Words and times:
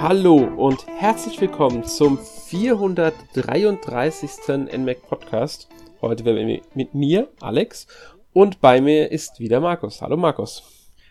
Hallo 0.00 0.36
und 0.36 0.86
herzlich 0.86 1.40
willkommen 1.42 1.84
zum 1.84 2.18
433. 2.18 4.30
NMAC 4.78 5.06
Podcast. 5.06 5.68
Heute 6.00 6.24
werden 6.24 6.48
wir 6.48 6.62
mit 6.74 6.94
mir, 6.94 7.28
Alex, 7.42 7.86
und 8.32 8.62
bei 8.62 8.80
mir 8.80 9.12
ist 9.12 9.40
wieder 9.40 9.60
Markus. 9.60 10.00
Hallo 10.00 10.16
Markus. 10.16 10.62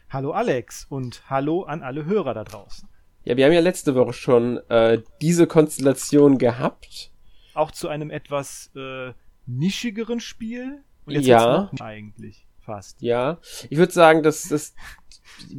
Hallo 0.10 0.32
Alex 0.32 0.88
und 0.90 1.30
hallo 1.30 1.66
an 1.66 1.84
alle 1.84 2.06
Hörer 2.06 2.34
da 2.34 2.44
draußen. 2.44 2.90
Ja, 3.26 3.38
wir 3.38 3.46
haben 3.46 3.54
ja 3.54 3.60
letzte 3.60 3.94
Woche 3.94 4.14
schon 4.14 4.58
äh, 4.70 5.04
diese 5.22 5.46
Konstellation 5.46 6.40
gehabt. 6.40 7.12
Auch 7.54 7.70
zu 7.70 7.90
einem 7.90 8.10
etwas 8.10 8.72
äh, 8.76 9.14
nischigeren 9.46 10.20
Spiel. 10.20 10.84
Und 11.06 11.14
jetzt 11.14 11.28
ja. 11.28 11.70
Eigentlich 11.80 12.48
fast. 12.62 13.04
Ja, 13.04 13.38
ich 13.70 13.78
würde 13.78 13.92
sagen, 13.92 14.24
dass 14.24 14.50
das 14.50 14.74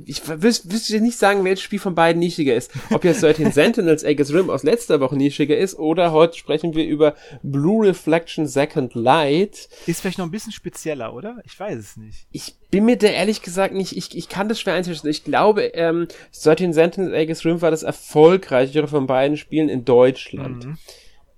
ich 0.05 0.23
wüsste 0.29 1.01
nicht 1.01 1.19
sagen, 1.19 1.45
welches 1.45 1.63
Spiel 1.63 1.79
von 1.79 1.95
beiden 1.95 2.21
nischiger 2.21 2.55
ist. 2.55 2.71
Ob 2.91 3.05
jetzt 3.05 3.23
13 3.23 3.53
Sentinels 3.53 4.05
Aegis 4.05 4.33
Rim 4.33 4.51
aus 4.51 4.63
letzter 4.63 5.01
Woche 5.01 5.17
nischiger 5.17 5.57
ist 5.57 5.79
oder 5.79 6.13
heute 6.13 6.37
sprechen 6.37 6.75
wir 6.75 6.85
über 6.85 7.15
Blue 7.43 7.87
Reflection 7.87 8.47
Second 8.47 8.95
Light. 8.95 9.69
Ist 9.87 10.01
vielleicht 10.01 10.19
noch 10.19 10.27
ein 10.27 10.31
bisschen 10.31 10.53
spezieller, 10.53 11.15
oder? 11.15 11.39
Ich 11.45 11.59
weiß 11.59 11.79
es 11.79 11.97
nicht. 11.97 12.27
Ich 12.31 12.55
bin 12.71 12.85
mir 12.85 12.97
da 12.97 13.09
ehrlich 13.09 13.43
gesagt 13.43 13.75
nicht, 13.75 13.97
ich, 13.97 14.17
ich 14.17 14.29
kann 14.29 14.49
das 14.49 14.61
schwer 14.61 14.75
einschätzen. 14.75 15.09
Ich 15.09 15.25
glaube, 15.25 15.65
ähm, 15.75 16.09
13 16.43 16.73
Sentinels 16.73 17.15
Aegis 17.15 17.45
Rim 17.45 17.63
war 17.63 17.71
das 17.71 17.83
erfolgreichere 17.83 18.89
von 18.89 19.07
beiden 19.07 19.37
Spielen 19.37 19.69
in 19.69 19.85
Deutschland. 19.85 20.67
Mhm. 20.67 20.79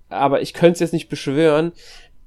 Aber 0.09 0.41
ich 0.41 0.53
könnte 0.53 0.73
es 0.73 0.79
jetzt 0.79 0.93
nicht 0.93 1.09
beschwören. 1.09 1.71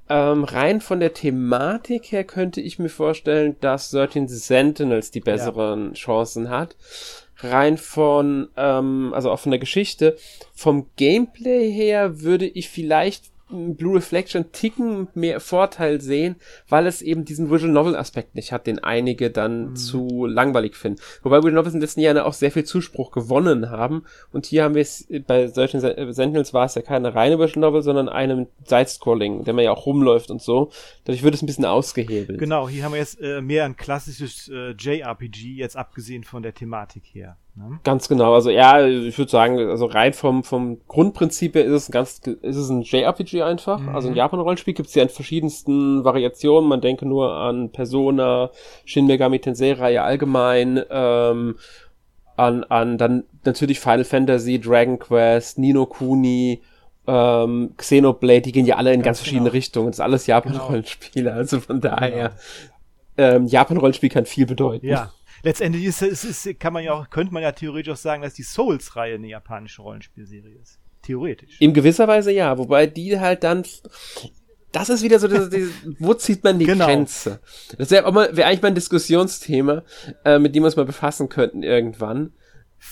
Ähm, 0.09 0.43
rein 0.43 0.81
von 0.81 0.99
der 0.99 1.13
Thematik 1.13 2.11
her 2.11 2.23
könnte 2.23 2.61
ich 2.61 2.79
mir 2.79 2.89
vorstellen, 2.89 3.55
dass 3.59 3.91
13 3.91 4.27
Sentinels 4.27 5.11
die 5.11 5.19
besseren 5.19 5.89
ja. 5.89 5.93
Chancen 5.93 6.49
hat. 6.49 6.75
Rein 7.37 7.77
von, 7.77 8.49
ähm, 8.57 9.11
also 9.13 9.31
auch 9.31 9.39
von 9.39 9.51
der 9.51 9.59
Geschichte. 9.59 10.17
Vom 10.53 10.87
Gameplay 10.95 11.71
her 11.71 12.21
würde 12.21 12.47
ich 12.47 12.69
vielleicht 12.69 13.25
Blue 13.49 13.95
Reflection 13.95 14.51
Ticken 14.51 15.07
mehr 15.13 15.39
Vorteil 15.39 16.01
sehen, 16.01 16.35
weil 16.67 16.85
es 16.85 17.01
eben 17.01 17.23
diesen 17.23 17.49
Visual 17.49 17.71
Novel 17.71 17.95
Aspekt 17.95 18.35
nicht 18.35 18.51
hat, 18.51 18.67
den 18.67 18.79
einige 18.79 19.29
dann 19.29 19.69
mhm. 19.69 19.75
zu 19.75 20.25
langweilig 20.25 20.75
finden. 20.75 20.99
Wobei 21.23 21.37
Visual 21.37 21.53
Novels 21.53 21.73
in 21.73 21.79
den 21.79 21.81
letzten 21.81 22.01
Jahren 22.01 22.17
auch 22.17 22.33
sehr 22.33 22.51
viel 22.51 22.65
Zuspruch 22.65 23.11
gewonnen 23.11 23.69
haben. 23.69 24.03
Und 24.31 24.45
hier 24.45 24.63
haben 24.63 24.75
wir 24.75 24.81
es, 24.81 25.07
bei 25.25 25.47
solchen 25.47 25.79
Sentinels 25.79 26.53
war 26.53 26.65
es 26.65 26.75
ja 26.75 26.81
keine 26.81 27.15
reine 27.15 27.39
Visual 27.39 27.61
Novel, 27.61 27.83
sondern 27.83 28.09
einem 28.09 28.47
Side-Scrolling, 28.65 29.45
der 29.45 29.53
man 29.53 29.63
ja 29.63 29.71
auch 29.71 29.85
rumläuft 29.85 30.29
und 30.29 30.41
so. 30.41 30.71
Dadurch 31.05 31.23
wird 31.23 31.35
es 31.35 31.41
ein 31.41 31.47
bisschen 31.47 31.65
ausgehebelt. 31.65 32.39
Genau, 32.39 32.67
hier 32.67 32.83
haben 32.83 32.93
wir 32.93 32.99
jetzt 32.99 33.21
äh, 33.21 33.41
mehr 33.41 33.63
ein 33.63 33.77
klassisches 33.77 34.49
äh, 34.49 34.71
JRPG, 34.71 35.55
jetzt 35.55 35.77
abgesehen 35.77 36.23
von 36.23 36.43
der 36.43 36.53
Thematik 36.53 37.03
her. 37.13 37.37
Ne? 37.57 37.79
Ganz 37.83 38.07
genau. 38.07 38.35
Also 38.35 38.51
ja, 38.51 38.85
ich 38.85 39.17
würde 39.17 39.31
sagen, 39.31 39.57
also 39.57 39.85
rein 39.87 40.13
vom, 40.13 40.43
vom 40.43 40.79
Grundprinzip 40.87 41.55
her 41.55 41.65
ist 41.65 41.73
es 41.73 41.89
ein 41.89 41.91
ganz, 41.91 42.19
ist 42.19 42.55
es 42.55 42.69
ein 42.69 42.83
JRPG 42.83 43.41
einfach. 43.41 43.79
Mhm. 43.79 43.95
Also 43.95 44.09
ein 44.09 44.15
Japan-Rollenspiel 44.15 44.75
gibt 44.75 44.89
es 44.89 44.95
ja 44.95 45.01
in 45.01 45.09
verschiedensten 45.09 46.03
Variationen. 46.03 46.69
Man 46.69 46.81
denke 46.81 47.07
nur 47.07 47.33
an 47.33 47.71
Persona, 47.71 48.51
Shin 48.85 49.07
Megami 49.07 49.39
Tensei-Reihe 49.39 50.03
allgemein, 50.03 50.83
ähm, 50.91 51.55
an, 52.35 52.63
an 52.65 52.99
dann 52.99 53.23
natürlich 53.43 53.79
Final 53.79 54.03
Fantasy, 54.03 54.59
Dragon 54.59 54.99
Quest, 54.99 55.57
Nino 55.57 55.87
Kuni, 55.87 56.61
ähm, 57.07 57.73
Xenoblade, 57.75 58.41
die 58.41 58.51
gehen 58.51 58.67
ja 58.67 58.75
alle 58.75 58.91
in 58.91 58.97
ganz, 58.97 59.05
ganz 59.05 59.19
verschiedene 59.19 59.45
genau. 59.45 59.53
Richtungen. 59.53 59.87
Das 59.87 59.95
ist 59.95 60.01
alles 60.01 60.27
Japan-Rollenspiele, 60.27 61.29
genau. 61.29 61.37
also 61.37 61.59
von 61.59 61.81
daher. 61.81 62.33
Genau. 63.15 63.35
Ähm, 63.35 63.47
Japan-Rollenspiel 63.47 64.09
kann 64.09 64.27
viel 64.27 64.45
bedeuten. 64.45 64.85
Ja, 64.85 65.11
letztendlich 65.43 65.85
ist, 65.85 66.01
ist, 66.01 66.23
ist, 66.23 66.59
kann 66.59 66.73
man 66.73 66.83
ja 66.83 66.93
auch, 66.93 67.09
könnte 67.09 67.33
man 67.33 67.43
ja 67.43 67.51
theoretisch 67.51 67.93
auch 67.93 67.97
sagen, 67.97 68.21
dass 68.21 68.33
die 68.33 68.43
Souls-Reihe 68.43 69.15
eine 69.15 69.27
japanische 69.27 69.81
Rollenspielserie 69.81 70.55
ist. 70.61 70.79
Theoretisch. 71.01 71.61
In 71.61 71.73
gewisser 71.73 72.07
Weise 72.07 72.31
ja, 72.31 72.57
wobei 72.57 72.87
die 72.87 73.19
halt 73.19 73.43
dann, 73.43 73.63
das 74.71 74.89
ist 74.89 75.03
wieder 75.03 75.19
so, 75.19 75.27
das, 75.27 75.49
das, 75.49 75.61
wo 75.99 76.13
zieht 76.13 76.43
man 76.43 76.59
die 76.59 76.65
genau. 76.65 76.85
Grenze? 76.85 77.39
Das 77.77 77.91
wäre 77.91 78.13
wär 78.13 78.47
eigentlich 78.47 78.61
mal 78.61 78.69
ein 78.69 78.75
Diskussionsthema, 78.75 79.83
äh, 80.25 80.39
mit 80.39 80.53
dem 80.55 80.63
wir 80.63 80.67
uns 80.67 80.75
mal 80.75 80.85
befassen 80.85 81.29
könnten 81.29 81.63
irgendwann. 81.63 82.33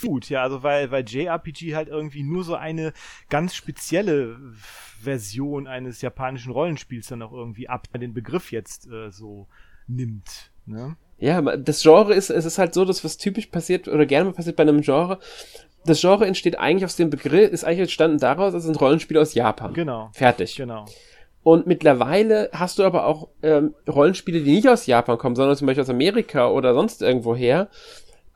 Gut, 0.02 0.28
ja, 0.28 0.42
also 0.42 0.62
weil, 0.62 0.90
weil 0.90 1.04
JRPG 1.06 1.74
halt 1.74 1.88
irgendwie 1.88 2.22
nur 2.22 2.44
so 2.44 2.54
eine 2.54 2.92
ganz 3.28 3.54
spezielle 3.54 4.36
Version 5.00 5.66
eines 5.66 6.00
japanischen 6.02 6.52
Rollenspiels 6.52 7.06
dann 7.08 7.22
auch 7.22 7.32
irgendwie 7.32 7.68
ab, 7.68 7.86
den 7.94 8.12
Begriff 8.12 8.50
jetzt 8.50 8.90
äh, 8.90 9.10
so 9.10 9.46
nimmt. 9.86 10.50
Ne? 10.66 10.96
Ja, 11.18 11.40
das 11.40 11.82
Genre 11.82 12.14
ist, 12.14 12.30
es 12.30 12.44
ist 12.44 12.58
halt 12.58 12.74
so, 12.74 12.84
dass 12.84 13.04
was 13.04 13.16
typisch 13.16 13.46
passiert 13.46 13.88
oder 13.88 14.04
gerne 14.04 14.26
mal 14.26 14.34
passiert 14.34 14.56
bei 14.56 14.62
einem 14.62 14.82
Genre. 14.82 15.18
Das 15.86 16.00
Genre 16.00 16.26
entsteht 16.26 16.58
eigentlich 16.58 16.84
aus 16.84 16.96
dem 16.96 17.10
Begriff, 17.10 17.50
ist 17.50 17.64
eigentlich 17.64 17.80
entstanden 17.80 18.18
daraus, 18.18 18.54
es 18.54 18.64
sind 18.64 18.80
Rollenspiele 18.80 19.20
aus 19.20 19.34
Japan. 19.34 19.72
Genau. 19.72 20.10
Fertig. 20.12 20.56
Genau. 20.56 20.84
Und 21.42 21.66
mittlerweile 21.66 22.50
hast 22.52 22.78
du 22.78 22.82
aber 22.82 23.06
auch 23.06 23.28
ähm, 23.42 23.74
Rollenspiele, 23.88 24.40
die 24.40 24.56
nicht 24.56 24.68
aus 24.68 24.86
Japan 24.86 25.16
kommen, 25.16 25.36
sondern 25.36 25.56
zum 25.56 25.68
Beispiel 25.68 25.84
aus 25.84 25.90
Amerika 25.90 26.50
oder 26.50 26.74
sonst 26.74 27.02
irgendwo 27.02 27.36
her, 27.36 27.68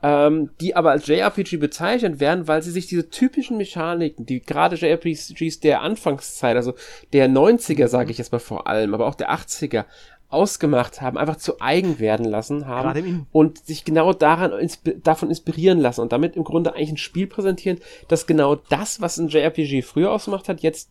ähm, 0.01 0.51
die 0.61 0.77
aber 0.77 0.93
als 0.93 1.09
JRPG 1.09 1.57
bezeichnet 1.57 2.21
werden, 2.21 2.47
weil 2.47 2.63
sie 2.63 2.71
sich 2.71 2.87
diese 2.87 3.11
typischen 3.11 3.57
Mechaniken, 3.57 4.27
die 4.27 4.41
gerade 4.41 4.77
JRPGs 4.77 5.59
der 5.59 5.83
Anfangszeit, 5.83 6.55
also 6.57 6.75
der 7.13 7.29
90er, 7.29 7.89
sage 7.89 8.13
ich 8.13 8.19
jetzt 8.19 8.31
mal 8.31 8.39
vor 8.39 8.69
allem, 8.69 8.95
aber 8.95 9.07
auch 9.09 9.17
der 9.17 9.33
80er, 9.33 9.87
ausgemacht 10.31 11.01
haben, 11.01 11.19
einfach 11.19 11.37
zu 11.37 11.61
eigen 11.61 11.99
werden 11.99 12.25
lassen 12.25 12.67
haben 12.67 13.27
und 13.33 13.59
sich 13.59 13.85
genau 13.85 14.13
daran 14.13 14.53
insp 14.53 14.91
davon 15.03 15.29
inspirieren 15.29 15.81
lassen 15.81 16.01
und 16.01 16.13
damit 16.13 16.37
im 16.37 16.45
Grunde 16.45 16.75
eigentlich 16.75 16.93
ein 16.93 16.97
Spiel 16.97 17.27
präsentieren, 17.27 17.79
das 18.09 18.27
genau 18.27 18.55
das, 18.55 19.01
was 19.01 19.19
ein 19.19 19.29
JRPG 19.29 19.83
früher 19.83 20.13
ausgemacht 20.13 20.49
hat, 20.49 20.61
jetzt 20.61 20.89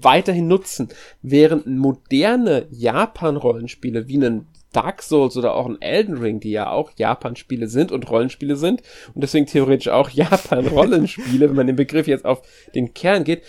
weiterhin 0.00 0.48
nutzen, 0.48 0.88
während 1.22 1.66
moderne 1.66 2.66
Japan-Rollenspiele 2.70 4.08
wie 4.08 4.18
ein 4.18 4.46
Dark 4.72 5.02
Souls 5.02 5.36
oder 5.36 5.54
auch 5.54 5.66
ein 5.66 5.80
Elden 5.80 6.18
Ring, 6.18 6.40
die 6.40 6.50
ja 6.50 6.70
auch 6.70 6.92
Japan-Spiele 6.96 7.68
sind 7.68 7.90
und 7.90 8.08
Rollenspiele 8.10 8.56
sind 8.56 8.82
und 9.14 9.22
deswegen 9.22 9.46
theoretisch 9.46 9.88
auch 9.88 10.10
Japan-Rollenspiele, 10.10 11.48
wenn 11.48 11.56
man 11.56 11.66
den 11.66 11.76
Begriff 11.76 12.06
jetzt 12.06 12.24
auf 12.24 12.42
den 12.74 12.92
Kern 12.92 13.24
geht, 13.24 13.42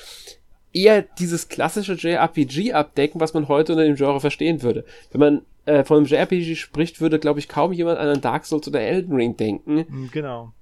eher 0.74 1.02
dieses 1.02 1.50
klassische 1.50 1.94
JRPG 1.94 2.74
abdecken, 2.74 3.20
was 3.20 3.34
man 3.34 3.48
heute 3.48 3.74
unter 3.74 3.86
dem 3.86 3.96
Genre 3.96 4.20
verstehen 4.20 4.62
würde. 4.62 4.86
Wenn 5.12 5.20
man 5.20 5.42
äh, 5.66 5.84
von 5.84 5.98
einem 5.98 6.06
JRPG 6.06 6.56
spricht, 6.56 7.02
würde, 7.02 7.20
glaube 7.20 7.40
ich, 7.40 7.48
kaum 7.48 7.74
jemand 7.74 8.00
an 8.00 8.08
einen 8.08 8.22
Dark 8.22 8.46
Souls 8.46 8.68
oder 8.68 8.82
Elden 8.82 9.16
Ring 9.16 9.38
denken. 9.38 9.86
Hm, 9.88 10.10
genau. 10.12 10.54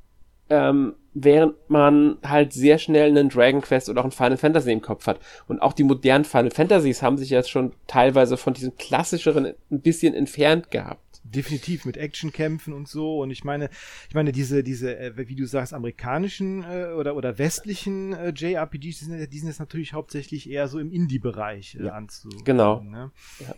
Ähm, 0.49 0.95
während 1.13 1.55
man 1.67 2.17
halt 2.23 2.53
sehr 2.53 2.77
schnell 2.77 3.09
einen 3.09 3.29
Dragon 3.29 3.61
Quest 3.61 3.89
oder 3.89 4.01
auch 4.01 4.05
ein 4.05 4.11
Final 4.11 4.37
Fantasy 4.37 4.71
im 4.71 4.81
Kopf 4.81 5.07
hat. 5.07 5.19
Und 5.47 5.61
auch 5.61 5.73
die 5.73 5.83
modernen 5.83 6.25
Final 6.25 6.51
Fantasies 6.51 7.01
haben 7.01 7.17
sich 7.17 7.29
jetzt 7.29 7.49
schon 7.49 7.73
teilweise 7.87 8.37
von 8.37 8.53
diesem 8.53 8.75
klassischeren 8.77 9.53
ein 9.71 9.81
bisschen 9.81 10.13
entfernt 10.13 10.71
gehabt 10.71 11.01
definitiv 11.29 11.85
mit 11.85 11.97
Actionkämpfen 11.97 12.73
und 12.73 12.87
so. 12.87 13.19
Und 13.19 13.31
ich 13.31 13.43
meine, 13.43 13.69
ich 14.09 14.15
meine, 14.15 14.31
diese, 14.31 14.63
diese, 14.63 14.97
äh, 14.97 15.13
wie 15.15 15.35
du 15.35 15.45
sagst, 15.45 15.73
amerikanischen 15.73 16.63
äh, 16.63 16.93
oder, 16.93 17.15
oder 17.15 17.37
westlichen 17.37 18.13
äh, 18.13 18.33
JRPGs, 18.35 18.99
die 18.99 19.05
sind, 19.05 19.33
die 19.33 19.39
sind 19.39 19.47
jetzt 19.47 19.59
natürlich 19.59 19.93
hauptsächlich 19.93 20.49
eher 20.49 20.67
so 20.67 20.79
im 20.79 20.91
Indie-Bereich 20.91 21.75
äh, 21.75 21.85
ja, 21.85 21.93
anzu. 21.93 22.29
Genau. 22.43 22.81
Ne? 22.81 23.11
Ja. 23.39 23.55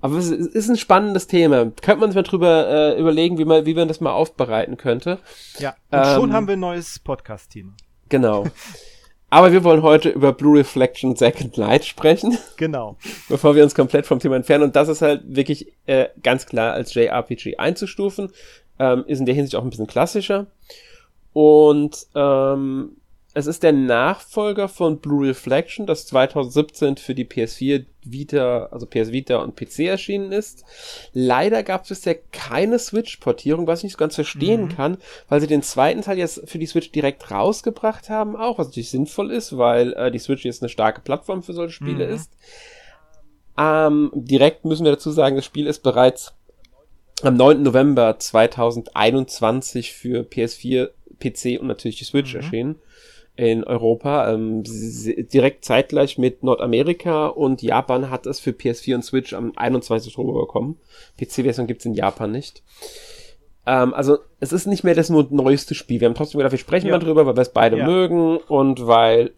Aber 0.00 0.16
es 0.16 0.30
ist 0.30 0.70
ein 0.70 0.76
spannendes 0.76 1.26
Thema. 1.26 1.66
Könnte 1.82 2.00
man 2.00 2.10
sich 2.10 2.16
mal 2.16 2.22
drüber 2.22 2.68
äh, 2.68 3.00
überlegen, 3.00 3.36
wie 3.38 3.44
man, 3.44 3.66
wie 3.66 3.74
man 3.74 3.88
das 3.88 4.00
mal 4.00 4.12
aufbereiten 4.12 4.76
könnte. 4.76 5.18
Ja, 5.58 5.76
und 5.90 5.98
ähm, 5.98 6.14
schon 6.14 6.32
haben 6.32 6.46
wir 6.46 6.54
ein 6.54 6.60
neues 6.60 6.98
Podcast-Thema. 6.98 7.74
Genau. 8.08 8.46
Aber 9.30 9.52
wir 9.52 9.62
wollen 9.62 9.82
heute 9.82 10.08
über 10.08 10.32
Blue 10.32 10.58
Reflection 10.58 11.14
Second 11.14 11.56
Light 11.56 11.84
sprechen. 11.84 12.36
Genau. 12.56 12.96
Bevor 13.28 13.54
wir 13.54 13.62
uns 13.62 13.74
komplett 13.74 14.06
vom 14.06 14.18
Thema 14.18 14.36
entfernen. 14.36 14.64
Und 14.64 14.76
das 14.76 14.88
ist 14.88 15.02
halt 15.02 15.22
wirklich 15.24 15.72
äh, 15.86 16.08
ganz 16.22 16.46
klar 16.46 16.72
als 16.72 16.92
JRPG 16.94 17.56
einzustufen. 17.56 18.30
Ähm, 18.78 19.04
ist 19.06 19.20
in 19.20 19.26
der 19.26 19.34
Hinsicht 19.34 19.54
auch 19.54 19.62
ein 19.62 19.70
bisschen 19.70 19.86
klassischer. 19.86 20.46
Und 21.32 22.06
ähm, 22.14 22.96
es 23.32 23.46
ist 23.46 23.62
der 23.62 23.72
Nachfolger 23.72 24.66
von 24.66 24.98
Blue 24.98 25.28
Reflection, 25.28 25.86
das 25.86 26.06
2017 26.06 26.96
für 26.96 27.14
die 27.14 27.24
PS4, 27.24 27.84
Vita, 28.02 28.68
also 28.72 28.86
PS 28.86 29.12
Vita 29.12 29.36
und 29.36 29.54
PC 29.54 29.80
erschienen 29.80 30.32
ist. 30.32 30.64
Leider 31.12 31.62
gab 31.62 31.82
es 31.82 31.90
bisher 31.90 32.16
keine 32.32 32.78
Switch-Portierung, 32.80 33.68
was 33.68 33.80
ich 33.80 33.84
nicht 33.84 33.92
so 33.92 33.98
ganz 33.98 34.16
verstehen 34.16 34.64
mhm. 34.64 34.68
kann, 34.70 34.98
weil 35.28 35.40
sie 35.40 35.46
den 35.46 35.62
zweiten 35.62 36.02
Teil 36.02 36.18
jetzt 36.18 36.48
für 36.48 36.58
die 36.58 36.66
Switch 36.66 36.90
direkt 36.90 37.30
rausgebracht 37.30 38.10
haben, 38.10 38.34
auch, 38.34 38.58
was 38.58 38.68
natürlich 38.68 38.90
sinnvoll 38.90 39.30
ist, 39.30 39.56
weil 39.56 39.92
äh, 39.92 40.10
die 40.10 40.18
Switch 40.18 40.44
jetzt 40.44 40.62
eine 40.62 40.68
starke 40.68 41.00
Plattform 41.00 41.44
für 41.44 41.52
solche 41.52 41.74
Spiele 41.74 42.08
mhm. 42.08 42.14
ist. 42.14 42.32
Ähm, 43.56 44.10
direkt 44.14 44.64
müssen 44.64 44.84
wir 44.84 44.92
dazu 44.92 45.12
sagen, 45.12 45.36
das 45.36 45.44
Spiel 45.44 45.68
ist 45.68 45.84
bereits 45.84 46.32
am 47.22 47.36
9. 47.36 47.62
November 47.62 48.18
2021 48.18 49.92
für 49.92 50.22
PS4, 50.22 50.88
PC 51.20 51.60
und 51.60 51.68
natürlich 51.68 51.98
die 51.98 52.04
Switch 52.04 52.34
mhm. 52.34 52.40
erschienen 52.40 52.76
in 53.40 53.64
Europa, 53.64 54.30
ähm, 54.32 54.62
direkt 54.64 55.64
zeitgleich 55.64 56.18
mit 56.18 56.42
Nordamerika 56.42 57.26
und 57.28 57.62
Japan 57.62 58.10
hat 58.10 58.26
es 58.26 58.38
für 58.38 58.50
PS4 58.50 58.96
und 58.96 59.02
Switch 59.04 59.32
am 59.32 59.52
21. 59.56 60.18
Oktober 60.18 60.40
bekommen. 60.40 60.76
PC-Version 61.18 61.66
gibt's 61.66 61.86
in 61.86 61.94
Japan 61.94 62.30
nicht. 62.30 62.62
Ähm, 63.66 63.94
also 63.94 64.18
es 64.40 64.52
ist 64.52 64.66
nicht 64.66 64.84
mehr 64.84 64.94
das 64.94 65.08
nur 65.08 65.26
neueste 65.30 65.74
Spiel. 65.74 66.00
Wir 66.00 66.08
haben 66.08 66.14
trotzdem 66.14 66.38
gedacht, 66.38 66.52
wir 66.52 66.58
sprechen 66.58 66.88
Ja. 66.88 66.92
mal 66.94 66.98
drüber, 66.98 67.24
weil 67.26 67.36
wir 67.36 67.40
es 67.42 67.52
beide 67.52 67.78
Ja. 67.78 67.86
mögen 67.86 68.36
und 68.36 68.86
weil 68.86 69.32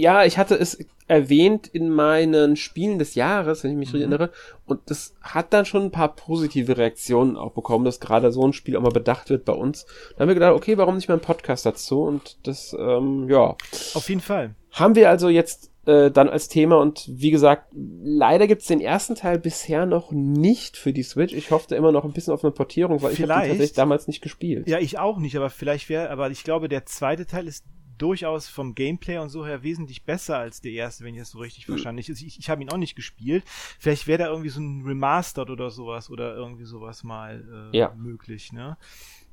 ja, 0.00 0.24
ich 0.24 0.38
hatte 0.38 0.54
es 0.54 0.78
erwähnt 1.06 1.66
in 1.66 1.90
meinen 1.90 2.56
Spielen 2.56 2.98
des 2.98 3.14
Jahres, 3.14 3.62
wenn 3.62 3.72
ich 3.72 3.76
mich 3.76 3.92
Mhm. 3.92 3.98
erinnere, 4.00 4.30
und 4.66 4.80
das 4.86 5.14
hat 5.20 5.52
dann 5.52 5.66
schon 5.66 5.82
ein 5.82 5.90
paar 5.90 6.14
positive 6.14 6.76
Reaktionen 6.78 7.36
auch 7.36 7.52
bekommen, 7.52 7.84
dass 7.84 8.00
gerade 8.00 8.32
so 8.32 8.46
ein 8.46 8.52
Spiel 8.54 8.76
auch 8.76 8.80
mal 8.82 8.90
bedacht 8.92 9.28
wird 9.28 9.44
bei 9.44 9.52
uns. 9.52 9.84
Da 10.16 10.20
haben 10.20 10.28
wir 10.28 10.34
gedacht, 10.34 10.54
okay, 10.54 10.78
warum 10.78 10.96
nicht 10.96 11.08
mal 11.08 11.14
ein 11.14 11.20
Podcast 11.20 11.66
dazu? 11.66 12.02
Und 12.02 12.38
das, 12.46 12.74
ähm, 12.78 13.28
ja, 13.28 13.56
Auf 13.94 14.08
jeden 14.08 14.20
Fall. 14.22 14.54
haben 14.70 14.94
wir 14.94 15.10
also 15.10 15.28
jetzt 15.28 15.70
äh, 15.84 16.10
dann 16.12 16.28
als 16.28 16.48
Thema 16.48 16.78
und 16.78 17.04
wie 17.10 17.32
gesagt, 17.32 17.66
leider 17.74 18.46
gibt's 18.46 18.66
den 18.68 18.80
ersten 18.80 19.16
Teil 19.16 19.38
bisher 19.40 19.84
noch 19.84 20.12
nicht 20.12 20.76
für 20.76 20.92
die 20.92 21.02
Switch. 21.02 21.34
Ich 21.34 21.50
hoffte 21.50 21.74
immer 21.74 21.90
noch 21.92 22.04
ein 22.04 22.12
bisschen 22.12 22.32
auf 22.32 22.44
eine 22.44 22.52
Portierung, 22.52 23.02
weil 23.02 23.12
ich 23.12 23.18
habe 23.18 23.26
Vielleicht. 23.32 23.48
tatsächlich 23.50 23.72
damals 23.72 24.06
nicht 24.06 24.22
gespielt. 24.22 24.68
Ja, 24.68 24.78
ich 24.78 24.98
auch 25.00 25.18
nicht, 25.18 25.36
aber 25.36 25.50
vielleicht 25.50 25.88
wäre, 25.88 26.08
aber 26.08 26.30
ich 26.30 26.44
glaube, 26.44 26.68
der 26.68 26.86
zweite 26.86 27.26
Teil 27.26 27.48
ist 27.48 27.64
durchaus 27.98 28.48
vom 28.48 28.74
Gameplay 28.74 29.18
und 29.18 29.28
so 29.28 29.46
her 29.46 29.62
wesentlich 29.62 30.04
besser 30.04 30.38
als 30.38 30.60
der 30.60 30.72
erste, 30.72 31.04
wenn 31.04 31.14
ich 31.14 31.20
das 31.20 31.30
so 31.30 31.38
richtig 31.38 31.66
verstanden 31.66 32.02
habe. 32.02 32.12
Ich, 32.12 32.26
ich, 32.26 32.38
ich 32.38 32.50
habe 32.50 32.62
ihn 32.62 32.70
auch 32.70 32.76
nicht 32.76 32.94
gespielt. 32.96 33.44
Vielleicht 33.78 34.06
wäre 34.06 34.18
da 34.24 34.28
irgendwie 34.28 34.48
so 34.50 34.60
ein 34.60 34.84
Remastered 34.86 35.50
oder 35.50 35.70
sowas 35.70 36.10
oder 36.10 36.34
irgendwie 36.34 36.64
sowas 36.64 37.04
mal 37.04 37.70
äh, 37.72 37.76
Ja. 37.76 37.92
möglich, 37.96 38.52
ne? 38.52 38.76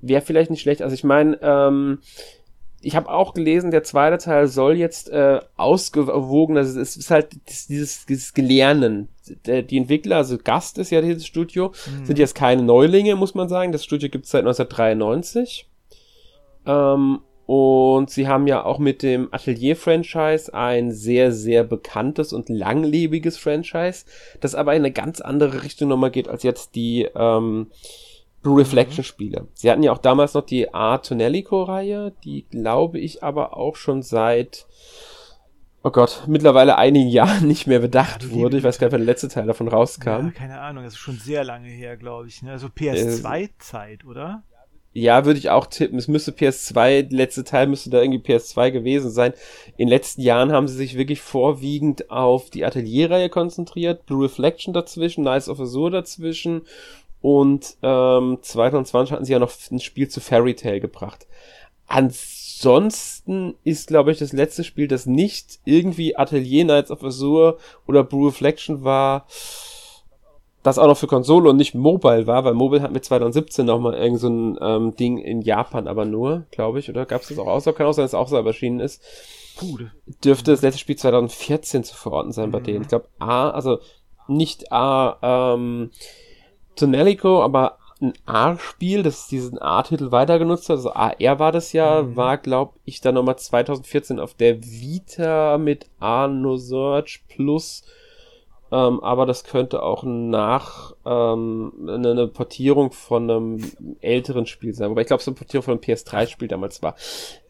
Wäre 0.02 0.22
vielleicht 0.22 0.50
nicht 0.52 0.62
schlecht. 0.62 0.82
Also 0.82 0.94
ich 0.94 1.04
meine, 1.04 1.38
ähm, 1.42 2.00
ich 2.82 2.96
habe 2.96 3.10
auch 3.10 3.34
gelesen, 3.34 3.72
der 3.72 3.84
zweite 3.84 4.18
Teil 4.18 4.48
soll 4.48 4.78
jetzt 4.78 5.10
äh, 5.10 5.42
ausgewogen, 5.58 6.56
also 6.56 6.80
es 6.80 6.96
ist 6.96 7.12
halt 7.12 7.36
dieses, 7.68 8.06
dieses 8.06 8.34
Gelernen. 8.34 9.10
Die 9.46 9.78
Entwickler, 9.78 10.16
also 10.18 10.38
Gast 10.38 10.78
ist 10.78 10.90
ja 10.90 11.02
dieses 11.02 11.26
Studio, 11.26 11.74
Mhm. 12.00 12.06
sind 12.06 12.18
jetzt 12.20 12.36
keine 12.36 12.62
Neulinge, 12.64 13.16
muss 13.18 13.36
man 13.36 13.50
sagen. 13.50 13.74
Das 13.74 13.84
Studio 13.84 14.08
gibt 14.10 14.26
es 14.26 14.32
seit 14.32 14.46
1993. 14.46 15.70
Ähm, 16.66 17.20
und 17.50 18.12
sie 18.12 18.28
haben 18.28 18.46
ja 18.46 18.64
auch 18.64 18.78
mit 18.78 19.02
dem 19.02 19.34
Atelier-Franchise 19.34 20.54
ein 20.54 20.92
sehr, 20.92 21.32
sehr 21.32 21.64
bekanntes 21.64 22.32
und 22.32 22.48
langlebiges 22.48 23.40
Franchise, 23.40 24.06
das 24.40 24.54
aber 24.54 24.76
in 24.76 24.84
eine 24.84 24.92
ganz 24.92 25.20
andere 25.20 25.64
Richtung 25.64 25.90
nochmal 25.90 26.12
geht 26.12 26.28
als 26.28 26.44
jetzt 26.44 26.76
die 26.76 27.08
ähm, 27.16 27.72
Blue 28.44 28.60
Reflection-Spiele. 28.60 29.48
Sie 29.56 29.72
hatten 29.72 29.82
ja 29.82 29.92
auch 29.92 29.98
damals 29.98 30.36
noch 30.36 30.46
die 30.46 30.76
Art 30.76 31.08
Tonellico-Reihe, 31.08 32.14
die 32.24 32.46
glaube 32.52 33.00
ich 33.00 33.24
aber 33.24 33.58
auch 33.58 33.76
schon 33.76 34.04
seit 34.04 34.68
Oh 35.82 35.90
Gott, 35.90 36.26
mittlerweile 36.28 36.78
einigen 36.78 37.10
Jahren 37.10 37.48
nicht 37.48 37.66
mehr 37.66 37.80
bedacht 37.80 38.30
wurde. 38.30 38.60
Ich 38.60 38.64
weiß 38.64 38.78
gar 38.78 38.88
nicht, 38.88 38.94
wann 38.94 39.02
der 39.02 39.08
letzte 39.08 39.28
Teil 39.28 39.48
davon 39.48 39.70
rauskam. 39.70 40.08
Ja, 40.08 40.32
keine 40.36 40.62
Ahnung, 40.62 40.84
das 40.84 40.94
ist 40.94 41.00
schon 41.00 41.18
sehr 41.18 41.44
lange 41.44 41.70
her, 41.70 41.98
glaube 41.98 42.28
ich. 42.28 42.44
Ne? 42.44 42.52
Also 42.52 42.68
PS2-Zeit, 42.68 44.06
oder? 44.06 44.44
Ja, 44.92 45.26
würde 45.26 45.38
ich 45.38 45.52
auch 45.52 45.68
tippen. 45.68 46.00
Es 46.00 46.08
müsste 46.08 46.32
PS2, 46.32 47.04
der 47.04 47.18
letzte 47.18 47.44
Teil 47.44 47.68
müsste 47.68 47.92
da 47.92 48.02
irgendwie 48.02 48.34
PS2 48.34 48.72
gewesen 48.72 49.12
sein. 49.12 49.34
In 49.78 49.86
den 49.86 49.90
letzten 49.90 50.22
Jahren 50.22 50.52
haben 50.52 50.68
sie 50.68 50.76
sich 50.76 50.98
wirklich 50.98 51.22
vorwiegend 51.22 52.10
auf 52.10 52.50
die 52.50 52.66
Atelierreihe 52.66 53.30
konzentriert. 53.30 54.08
Blue 54.08 54.24
Reflection 54.24 54.74
dazwischen, 54.74 55.24
Nice 55.24 55.48
of 55.48 55.60
Azure 55.60 55.92
dazwischen. 55.92 56.64
Und 57.22 57.78
ähm, 57.84 58.40
2020 58.42 59.12
hatten 59.12 59.26
sie 59.26 59.34
ja 59.34 59.40
noch 59.40 59.52
ein 59.72 59.80
Spiel 59.80 60.08
zu 60.08 60.22
Fairy 60.22 60.56
Tail 60.56 60.80
gebracht. 60.80 61.28
Ansonsten 61.86 63.56
ist, 63.64 63.90
glaube 63.90 64.12
ich, 64.12 64.18
das 64.18 64.34
letzte 64.34 64.64
Spiel, 64.64 64.88
das 64.88 65.06
nicht 65.06 65.60
irgendwie 65.66 66.16
Atelier 66.16 66.64
Knights 66.64 66.92
of 66.92 67.04
Azure 67.04 67.58
oder 67.88 68.04
Blue 68.04 68.28
Reflection 68.28 68.84
war, 68.84 69.28
das 70.64 70.78
auch 70.78 70.88
noch 70.88 70.98
für 70.98 71.08
Konsole 71.08 71.50
und 71.50 71.58
nicht 71.58 71.74
Mobile 71.74 72.28
war, 72.28 72.44
weil 72.44 72.54
Mobile 72.54 72.82
hat 72.82 72.92
mit 72.92 73.06
2017 73.06 73.66
noch 73.66 73.80
mal 73.80 73.94
irgend 73.94 74.20
so 74.20 74.28
ein 74.30 74.58
ähm, 74.62 74.96
Ding 74.96 75.18
in 75.18 75.42
Japan 75.42 75.88
aber 75.88 76.06
nur, 76.06 76.46
glaube 76.52 76.80
ich, 76.80 76.90
oder 76.90 77.06
gab 77.06 77.22
es 77.22 77.30
das 77.30 77.40
auch 77.40 77.48
außer? 77.48 77.74
Kann 77.74 77.88
auch 77.88 77.94
sein, 77.94 78.04
dass 78.04 78.12
es 78.12 78.20
auch 78.20 78.28
selber 78.28 78.50
erschienen 78.50 78.80
ist. 78.80 79.02
Puh, 79.58 79.78
Dürfte 80.24 80.52
das 80.52 80.62
letzte 80.62 80.80
Spiel 80.80 80.96
2014 80.98 81.84
zu 81.84 81.96
verorten 81.96 82.32
sein 82.32 82.52
bei 82.52 82.60
Mhm. 82.60 82.64
denen. 82.64 82.82
Ich 82.82 82.88
glaube 82.90 83.08
A, 83.20 83.50
also 83.52 83.80
nicht 84.28 84.72
A, 84.72 85.18
ähm, 85.54 85.92
Tonellico, 86.76 87.42
aber 87.42 87.78
ein 88.02 88.14
A-Spiel, 88.26 89.04
das 89.04 89.28
diesen 89.28 89.62
A-Titel 89.62 90.12
weiter 90.12 90.40
genutzt 90.40 90.70
hat, 90.70 90.78
also 90.78 90.94
AR 90.94 91.40
war 91.40 91.52
das 91.52 91.74
ja, 91.74 92.02
Mhm. 92.04 92.16
war, 92.16 92.38
glaube 92.38 92.74
ich, 92.86 93.02
dann 93.02 93.16
nochmal 93.16 93.38
2014 93.38 94.20
auf 94.20 94.34
der 94.34 94.64
Vita 94.64 95.58
mit 95.58 95.88
A-No 96.00 96.56
Search 96.58 97.24
Plus 97.28 97.84
ähm, 98.72 99.00
aber 99.02 99.26
das 99.26 99.44
könnte 99.44 99.82
auch 99.82 100.04
nach 100.04 100.94
ähm, 101.06 101.72
eine, 101.88 102.12
eine 102.12 102.28
Portierung 102.28 102.92
von 102.92 103.30
einem 103.30 103.72
älteren 104.02 104.46
Spiel 104.46 104.74
sein. 104.74 104.90
Wobei 104.92 105.02
ich 105.02 105.08
glaube, 105.08 105.22
es 105.22 105.28
eine 105.28 105.36
Portierung 105.36 105.64
von 105.64 105.74
einem 105.74 105.82
PS3-Spiel 105.82 106.48
damals 106.48 106.82
war. 106.84 106.96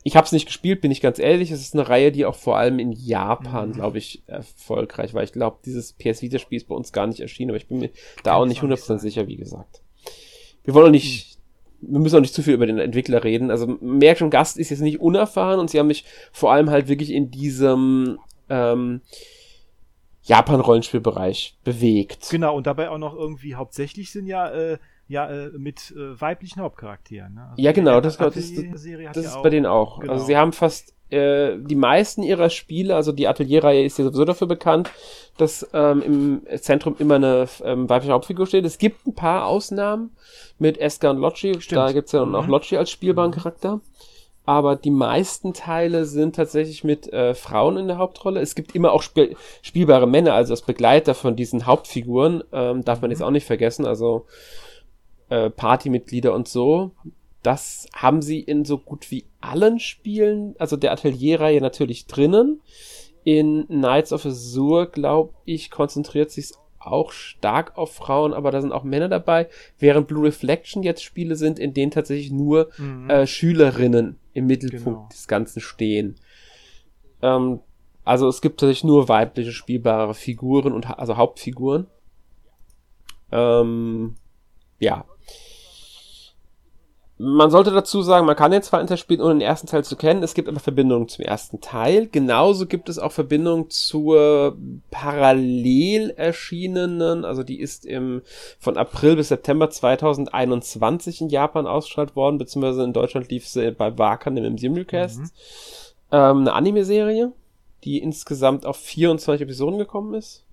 Ich 0.03 0.15
habe 0.15 0.25
es 0.25 0.31
nicht 0.31 0.45
gespielt, 0.45 0.79
bin 0.81 0.91
ich 0.91 1.01
ganz 1.01 1.19
ehrlich. 1.19 1.51
Es 1.51 1.59
ist 1.61 1.73
eine 1.75 1.89
Reihe, 1.89 2.11
die 2.13 2.25
auch 2.25 2.35
vor 2.35 2.57
allem 2.57 2.79
in 2.79 2.91
Japan, 2.93 3.69
Mhm. 3.69 3.73
glaube 3.73 3.97
ich, 3.97 4.23
erfolgreich 4.27 5.13
war. 5.13 5.23
Ich 5.23 5.33
glaube, 5.33 5.57
dieses 5.65 5.91
PS 5.93 6.21
Vita-Spiel 6.21 6.57
ist 6.57 6.67
bei 6.69 6.75
uns 6.75 6.93
gar 6.93 7.05
nicht 7.07 7.19
erschienen, 7.19 7.51
aber 7.51 7.57
ich 7.57 7.67
bin 7.67 7.79
mir 7.79 7.89
da 8.23 8.31
Kann 8.31 8.33
auch 8.33 8.43
ich 8.45 8.49
nicht 8.49 8.63
auch 8.63 8.67
nicht 8.67 8.81
100% 8.83 8.85
sagen. 8.85 8.99
sicher, 8.99 9.27
wie 9.27 9.35
gesagt. 9.37 9.81
Wir 10.63 10.73
wollen 10.73 10.87
auch 10.87 10.91
nicht, 10.91 11.37
wir 11.81 11.99
müssen 11.99 12.15
auch 12.17 12.21
nicht 12.21 12.33
zu 12.33 12.43
viel 12.43 12.53
über 12.53 12.65
den 12.65 12.79
Entwickler 12.79 13.23
reden. 13.23 13.51
Also 13.51 13.67
merkt 13.81 14.19
schon, 14.19 14.29
Gast 14.29 14.57
ist 14.57 14.69
jetzt 14.69 14.81
nicht 14.81 14.99
unerfahren 15.01 15.59
und 15.59 15.69
sie 15.69 15.79
haben 15.79 15.87
mich 15.87 16.05
vor 16.31 16.51
allem 16.53 16.69
halt 16.69 16.87
wirklich 16.87 17.11
in 17.11 17.29
diesem 17.31 18.19
ähm, 18.49 19.01
Japan-Rollenspielbereich 20.29 21.57
bewegt. 21.63 22.27
Genau, 22.29 22.55
und 22.55 22.67
dabei 22.67 22.89
auch 22.89 22.97
noch 22.97 23.15
irgendwie 23.15 23.55
hauptsächlich 23.55 24.11
sind 24.11 24.27
ja, 24.27 24.47
äh, 24.49 24.77
ja 25.07 25.29
äh, 25.29 25.49
mit 25.57 25.91
äh, 25.97 26.19
weiblichen 26.21 26.61
Hauptcharakteren. 26.61 27.33
Ne? 27.33 27.47
Also 27.51 27.61
Ja, 27.61 27.71
genau, 27.71 27.99
das- 28.01 28.17
das- 28.17 28.27
hat 28.27 28.35
Das 28.35 28.85
ja 28.85 29.09
ist 29.11 29.35
auch- 29.35 29.43
bei 29.43 29.49
denen 29.49 29.65
auch. 29.65 29.99
genau. 29.99 30.13
Also 30.13 30.25
sie 30.25 30.37
haben 30.37 30.53
fast 30.53 30.93
äh, 31.11 31.57
die 31.57 31.75
meisten 31.75 32.21
ihrer 32.21 32.51
Spiele, 32.51 32.95
also 32.95 33.11
die 33.11 33.27
Atelierreihe 33.27 33.83
ist 33.83 33.97
ja 33.97 34.05
sowieso 34.05 34.25
dafür 34.25 34.45
bekannt, 34.45 34.91
dass 35.37 35.67
ähm, 35.73 36.03
im 36.03 36.59
Zentrum 36.61 36.95
immer 36.99 37.15
eine 37.15 37.47
ähm, 37.63 37.89
weibliche 37.89 38.13
Hauptfigur 38.13 38.45
steht. 38.45 38.63
Es 38.63 38.77
gibt 38.77 39.07
ein 39.07 39.15
paar 39.15 39.47
Ausnahmen 39.47 40.11
mit 40.59 40.77
Eska 40.77 41.09
und. 41.09 41.59
Stimmt. 41.59 41.77
Da 41.77 41.91
gibt's 41.93 42.11
ja 42.11 42.19
dann 42.19 42.35
auch 42.35 42.43
Mhm. 42.45 42.51
Locci 42.51 42.77
als 42.77 42.91
spielbaren 42.91 43.31
Charakter. 43.31 43.81
Aber 44.49 44.75
die 44.75 44.89
meisten 44.89 45.53
Teile 45.53 46.05
sind 46.05 46.35
tatsächlich 46.35 46.83
mit 46.83 47.13
äh, 47.13 47.35
Frauen 47.35 47.77
in 47.77 47.87
der 47.87 47.99
Hauptrolle. 47.99 48.39
Es 48.39 48.55
gibt 48.55 48.73
immer 48.73 48.93
auch 48.93 49.03
spiel 49.03 49.35
spielbare 49.61 50.07
Männer, 50.07 50.33
also 50.33 50.53
als 50.53 50.63
Begleiter 50.63 51.13
von 51.13 51.35
diesen 51.35 51.67
Hauptfiguren. 51.67 52.43
Ähm, 52.51 52.83
darf 52.83 52.99
man 53.01 53.09
Mhm. 53.09 53.11
jetzt 53.11 53.21
auch 53.21 53.29
nicht 53.29 53.45
vergessen. 53.45 53.85
Also 53.85 54.25
äh, 55.29 55.51
Partymitglieder 55.51 56.33
und 56.33 56.47
so. 56.47 56.89
Das 57.43 57.87
haben 57.93 58.23
sie 58.23 58.39
in 58.39 58.65
so 58.65 58.79
gut 58.79 59.11
wie 59.11 59.25
allen 59.39 59.79
Spielen, 59.79 60.55
also 60.57 60.77
der 60.77 60.93
Atelierreihe 60.93 61.61
natürlich 61.61 62.07
drinnen. 62.07 62.59
In 63.23 63.67
Knights 63.67 64.11
of 64.11 64.25
Azure, 64.25 64.87
glaube 64.87 65.31
ich, 65.45 65.69
konzentriert 65.69 66.31
sich 66.31 66.53
auch 66.79 67.11
stark 67.11 67.77
auf 67.77 67.91
Frauen, 67.93 68.33
aber 68.33 68.49
da 68.51 68.61
sind 68.61 68.71
auch 68.71 68.83
Männer 68.83 69.09
dabei, 69.09 69.47
während 69.77 70.07
Blue 70.07 70.23
Reflection 70.23 70.81
jetzt 70.81 71.03
Spiele 71.03 71.35
sind, 71.35 71.59
in 71.59 71.73
denen 71.75 71.91
tatsächlich 71.91 72.31
nur 72.31 72.69
Mhm. 72.79 73.09
äh, 73.09 73.27
Schülerinnen 73.27 74.17
im 74.39 74.47
Mittelpunkt 74.47 74.85
Genau. 74.85 75.07
des 75.11 75.27
Ganzen 75.27 75.59
stehen. 75.61 76.15
Ähm, 77.21 77.59
also 78.03 78.27
es 78.27 78.41
gibt 78.41 78.59
tatsächlich 78.59 78.85
nur 78.85 79.07
weibliche 79.09 79.51
spielbare 79.51 80.13
Figuren 80.13 80.73
und 80.73 80.89
also 80.97 81.17
Hauptfiguren. 81.17 81.87
Ähm, 83.31 84.15
ja. 84.79 85.05
Man 87.21 87.51
sollte 87.51 87.71
dazu 87.71 88.01
sagen, 88.01 88.25
man 88.25 88.37
kann 88.37 88.51
den 88.51 88.61
zweiten 88.61 88.87
Teil 88.87 88.95
spielen, 88.95 89.19
ohne 89.19 89.33
den 89.33 89.41
ersten 89.41 89.67
Teil 89.67 89.83
zu 89.83 89.97
kennen. 89.97 90.23
Es 90.23 90.33
gibt 90.33 90.47
aber 90.47 90.61
Verbindungen 90.61 91.09
zum 91.09 91.25
ersten 91.25 91.59
Teil. 91.59 92.07
Genauso 92.07 92.65
gibt 92.65 92.87
es 92.87 92.97
auch 92.97 93.11
Verbindungen 93.11 93.69
zur 93.69 94.57
parallel 94.89 96.11
erschienenen, 96.11 97.25
also 97.25 97.43
die 97.43 97.59
ist 97.59 97.85
im, 97.85 98.21
von 98.57 98.77
April 98.77 99.17
bis 99.17 99.27
September 99.27 99.69
2021 99.69 101.19
in 101.19 101.27
Japan 101.27 101.67
ausgestrahlt 101.67 102.15
worden, 102.15 102.37
beziehungsweise 102.37 102.85
in 102.85 102.93
Deutschland 102.93 103.29
lief 103.29 103.45
sie 103.45 103.71
bei 103.71 103.97
Wakan 103.97 104.37
im 104.37 104.57
Simulcast. 104.57 105.19
Mhm. 105.19 105.29
Ähm, 106.13 106.37
eine 106.37 106.53
Anime-Serie, 106.53 107.33
die 107.83 107.97
insgesamt 107.97 108.65
auf 108.65 108.77
24 108.77 109.41
Episoden 109.41 109.77
gekommen 109.77 110.13
ist. 110.13 110.45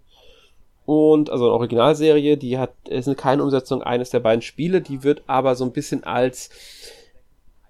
Und, 0.86 1.30
also 1.30 1.44
eine 1.46 1.54
Originalserie, 1.54 2.36
die 2.36 2.58
hat, 2.58 2.72
ist 2.88 3.14
keine 3.16 3.42
Umsetzung 3.42 3.82
eines 3.82 4.10
der 4.10 4.20
beiden 4.20 4.42
Spiele, 4.42 4.80
die 4.80 5.02
wird 5.02 5.22
aber 5.26 5.56
so 5.56 5.64
ein 5.64 5.72
bisschen 5.72 6.04
als, 6.04 6.48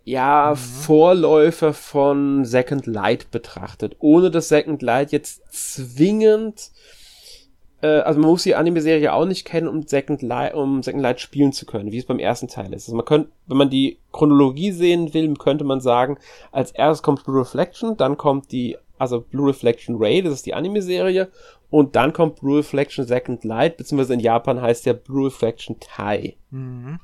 ja, 0.04 0.52
Mhm. 0.52 0.56
Vorläufer 0.56 1.72
von 1.74 2.44
Second 2.44 2.86
Light 2.86 3.30
betrachtet. 3.30 3.96
Ohne 3.98 4.30
dass 4.30 4.48
Second 4.48 4.82
Light 4.82 5.12
jetzt 5.12 5.42
zwingend, 5.50 6.70
äh, 7.82 7.86
also 7.86 8.20
man 8.20 8.30
muss 8.30 8.44
die 8.44 8.54
Anime-Serie 8.54 9.12
auch 9.12 9.24
nicht 9.24 9.44
kennen, 9.44 9.66
um 9.66 9.82
Second 9.86 10.22
Light, 10.22 10.54
um 10.54 10.82
Second 10.82 11.02
Light 11.02 11.20
spielen 11.20 11.52
zu 11.52 11.66
können, 11.66 11.90
wie 11.92 11.98
es 11.98 12.04
beim 12.06 12.18
ersten 12.18 12.48
Teil 12.48 12.72
ist. 12.72 12.86
Also 12.86 12.96
man 12.96 13.04
könnte, 13.04 13.30
wenn 13.46 13.56
man 13.56 13.70
die 13.70 13.98
Chronologie 14.12 14.70
sehen 14.72 15.12
will, 15.12 15.34
könnte 15.34 15.64
man 15.64 15.80
sagen, 15.80 16.18
als 16.52 16.70
erstes 16.70 17.02
kommt 17.02 17.24
Blue 17.24 17.40
Reflection, 17.40 17.96
dann 17.96 18.16
kommt 18.16 18.52
die, 18.52 18.76
also 18.98 19.20
Blue 19.20 19.48
Reflection 19.48 19.96
Ray, 19.98 20.22
das 20.22 20.34
ist 20.34 20.46
die 20.46 20.54
Anime-Serie, 20.54 21.28
und 21.70 21.96
dann 21.96 22.12
kommt 22.12 22.40
Blue 22.40 22.58
Reflection 22.58 23.06
Second 23.06 23.44
Light, 23.44 23.76
beziehungsweise 23.76 24.14
in 24.14 24.20
Japan 24.20 24.60
heißt 24.60 24.86
der 24.86 24.94
Blue 24.94 25.26
Reflection 25.26 25.76
Tai. 25.80 26.36
Mhm. 26.50 27.00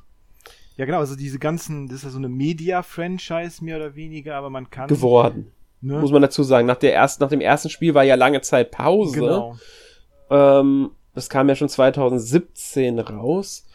Ja, 0.75 0.85
genau, 0.85 0.99
also 0.99 1.15
diese 1.15 1.37
ganzen, 1.37 1.87
das 1.87 1.97
ist 1.97 2.03
ja 2.03 2.09
so 2.09 2.17
eine 2.17 2.29
Media-Franchise 2.29 3.63
mehr 3.63 3.77
oder 3.77 3.95
weniger, 3.95 4.35
aber 4.35 4.49
man 4.49 4.69
kann. 4.69 4.87
Geworden. 4.87 5.51
Ne? 5.81 5.99
Muss 5.99 6.11
man 6.11 6.21
dazu 6.21 6.43
sagen. 6.43 6.65
Nach, 6.65 6.77
der 6.77 6.95
ersten, 6.95 7.21
nach 7.21 7.29
dem 7.29 7.41
ersten 7.41 7.69
Spiel 7.69 7.93
war 7.93 8.03
ja 8.03 8.15
lange 8.15 8.41
Zeit 8.41 8.71
Pause. 8.71 9.19
Genau. 9.19 9.55
Ähm, 10.29 10.91
das 11.13 11.29
kam 11.29 11.49
ja 11.49 11.55
schon 11.55 11.69
2017 11.69 12.99
raus. 12.99 13.65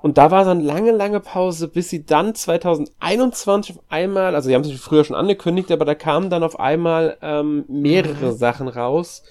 Und 0.00 0.18
da 0.18 0.30
war 0.32 0.44
dann 0.44 0.60
lange, 0.60 0.90
lange 0.90 1.20
Pause, 1.20 1.68
bis 1.68 1.88
sie 1.88 2.04
dann 2.04 2.34
2021 2.34 3.76
auf 3.76 3.82
einmal, 3.88 4.34
also 4.34 4.48
sie 4.48 4.54
haben 4.54 4.64
sich 4.64 4.80
früher 4.80 5.04
schon 5.04 5.14
angekündigt, 5.14 5.70
aber 5.70 5.84
da 5.84 5.94
kamen 5.94 6.28
dann 6.28 6.42
auf 6.42 6.58
einmal 6.58 7.18
ähm, 7.22 7.64
mehrere 7.68 8.32
mhm. 8.32 8.36
Sachen 8.36 8.66
raus 8.66 9.22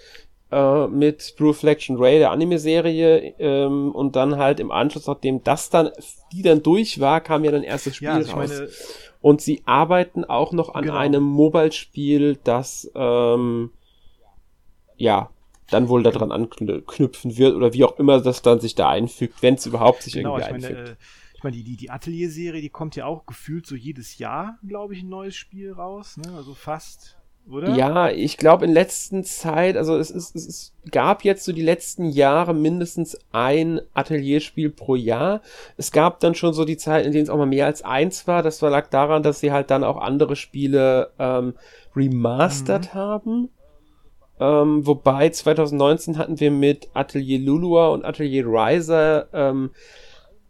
äh, 0.51 0.87
mit 0.87 1.35
Blue 1.37 1.49
Reflection 1.49 1.97
Ray, 1.97 2.19
der 2.19 2.31
Anime-Serie, 2.31 3.35
ähm, 3.39 3.91
und 3.91 4.15
dann 4.15 4.37
halt 4.37 4.59
im 4.59 4.71
Anschluss, 4.71 5.07
nachdem 5.07 5.43
das 5.43 5.69
dann, 5.69 5.91
die 6.31 6.41
dann 6.41 6.63
durch 6.63 6.99
war, 6.99 7.21
kam 7.21 7.43
ja 7.43 7.51
dann 7.51 7.63
erstes 7.63 7.95
Spiel 7.95 8.07
ja, 8.07 8.15
also 8.15 8.33
raus. 8.33 8.49
Meine, 8.49 8.69
und 9.21 9.41
sie 9.41 9.61
arbeiten 9.65 10.25
auch 10.25 10.51
noch 10.51 10.73
an 10.73 10.83
genau. 10.83 10.97
einem 10.97 11.23
Mobile-Spiel, 11.23 12.39
das 12.43 12.91
ähm, 12.95 13.71
ja 14.97 15.29
dann 15.69 15.87
wohl 15.87 16.03
daran 16.03 16.31
anknüpfen 16.31 17.37
wird 17.37 17.55
oder 17.55 17.73
wie 17.73 17.85
auch 17.85 17.97
immer 17.97 18.19
das 18.19 18.41
dann 18.41 18.59
sich 18.59 18.75
da 18.75 18.89
einfügt, 18.89 19.41
wenn 19.41 19.55
es 19.55 19.65
überhaupt 19.65 20.03
sich 20.03 20.13
genau, 20.13 20.37
irgendwie 20.37 20.57
ich 20.57 20.61
meine, 20.61 20.79
einfügt. 20.79 20.89
Äh, 20.89 21.03
ich 21.33 21.43
meine, 21.43 21.55
die, 21.55 21.63
die, 21.63 21.77
die 21.77 21.89
Atelier-Serie, 21.89 22.61
die 22.61 22.69
kommt 22.69 22.95
ja 22.95 23.05
auch 23.05 23.25
gefühlt 23.25 23.65
so 23.65 23.75
jedes 23.75 24.17
Jahr, 24.17 24.59
glaube 24.67 24.93
ich, 24.93 25.01
ein 25.01 25.09
neues 25.09 25.35
Spiel 25.35 25.71
raus, 25.71 26.17
ne? 26.17 26.33
Also 26.35 26.53
fast, 26.53 27.17
oder? 27.51 27.75
Ja, 27.75 28.09
ich 28.09 28.37
glaube 28.37 28.65
in 28.65 28.71
letzter 28.71 29.23
Zeit, 29.23 29.77
also 29.77 29.97
es, 29.97 30.11
ist, 30.11 30.35
es, 30.35 30.47
es 30.47 30.73
gab 30.91 31.23
jetzt 31.23 31.45
so 31.45 31.51
die 31.51 31.61
letzten 31.61 32.09
Jahre 32.09 32.53
mindestens 32.53 33.17
ein 33.31 33.81
Atelierspiel 33.93 34.69
pro 34.69 34.95
Jahr. 34.95 35.41
Es 35.77 35.91
gab 35.91 36.19
dann 36.19 36.35
schon 36.35 36.53
so 36.53 36.65
die 36.65 36.77
Zeit, 36.77 37.05
in 37.05 37.11
denen 37.11 37.23
es 37.23 37.29
auch 37.29 37.37
mal 37.37 37.45
mehr 37.45 37.65
als 37.65 37.83
eins 37.83 38.27
war. 38.27 38.43
Das 38.43 38.61
lag 38.61 38.89
daran, 38.89 39.23
dass 39.23 39.39
sie 39.39 39.51
halt 39.51 39.71
dann 39.71 39.83
auch 39.83 39.97
andere 39.97 40.35
Spiele 40.35 41.11
ähm, 41.19 41.53
remastert 41.95 42.93
mhm. 42.93 42.97
haben. 42.97 43.49
Ähm, 44.39 44.87
wobei 44.87 45.29
2019 45.29 46.17
hatten 46.17 46.39
wir 46.39 46.49
mit 46.49 46.89
Atelier 46.93 47.39
Lulua 47.39 47.89
und 47.89 48.03
Atelier 48.03 48.45
Riser 48.47 49.27
ähm, 49.33 49.69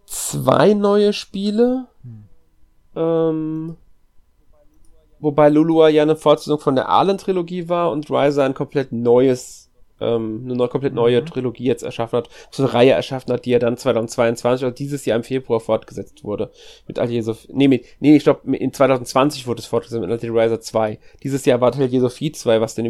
zwei 0.05 0.73
neue 0.73 1.11
Spiele. 1.11 1.87
Hm. 2.03 2.23
Ähm, 2.95 3.77
wobei 5.21 5.49
Lulua 5.49 5.89
ja 5.89 6.01
eine 6.01 6.15
Fortsetzung 6.15 6.59
von 6.59 6.75
der 6.75 6.89
Arlen-Trilogie 6.89 7.69
war 7.69 7.91
und 7.91 8.09
Riser 8.09 8.43
ein 8.43 8.53
komplett 8.53 8.91
neues 8.91 9.60
ähm, 10.01 10.41
eine 10.45 10.55
neue, 10.55 10.67
komplett 10.67 10.93
neue 10.93 11.21
mhm. 11.21 11.25
Trilogie 11.25 11.65
jetzt 11.65 11.83
erschaffen 11.83 12.17
hat, 12.17 12.29
so 12.49 12.63
eine 12.63 12.73
Reihe 12.73 12.91
erschaffen 12.91 13.31
hat, 13.31 13.45
die 13.45 13.51
ja 13.51 13.59
dann 13.59 13.77
2022 13.77 14.65
oder 14.65 14.73
dieses 14.73 15.05
Jahr 15.05 15.17
im 15.17 15.23
Februar 15.23 15.59
fortgesetzt 15.59 16.23
wurde. 16.23 16.51
Mit 16.87 16.99
Atelier 16.99 17.23
Sophie, 17.23 17.47
nee, 17.53 17.67
mit, 17.67 17.85
nee, 17.99 18.15
ich 18.15 18.23
glaube, 18.23 18.55
in 18.55 18.73
2020 18.73 19.47
wurde 19.47 19.59
es 19.59 19.65
fortgesetzt 19.65 20.01
mit 20.01 20.11
Atelier 20.11 20.35
Riser 20.35 20.59
2. 20.59 20.99
Dieses 21.23 21.45
Jahr 21.45 21.61
war 21.61 21.69
Atelier 21.69 22.01
Sophie 22.01 22.31
2, 22.31 22.61
was 22.61 22.75
der 22.75 22.83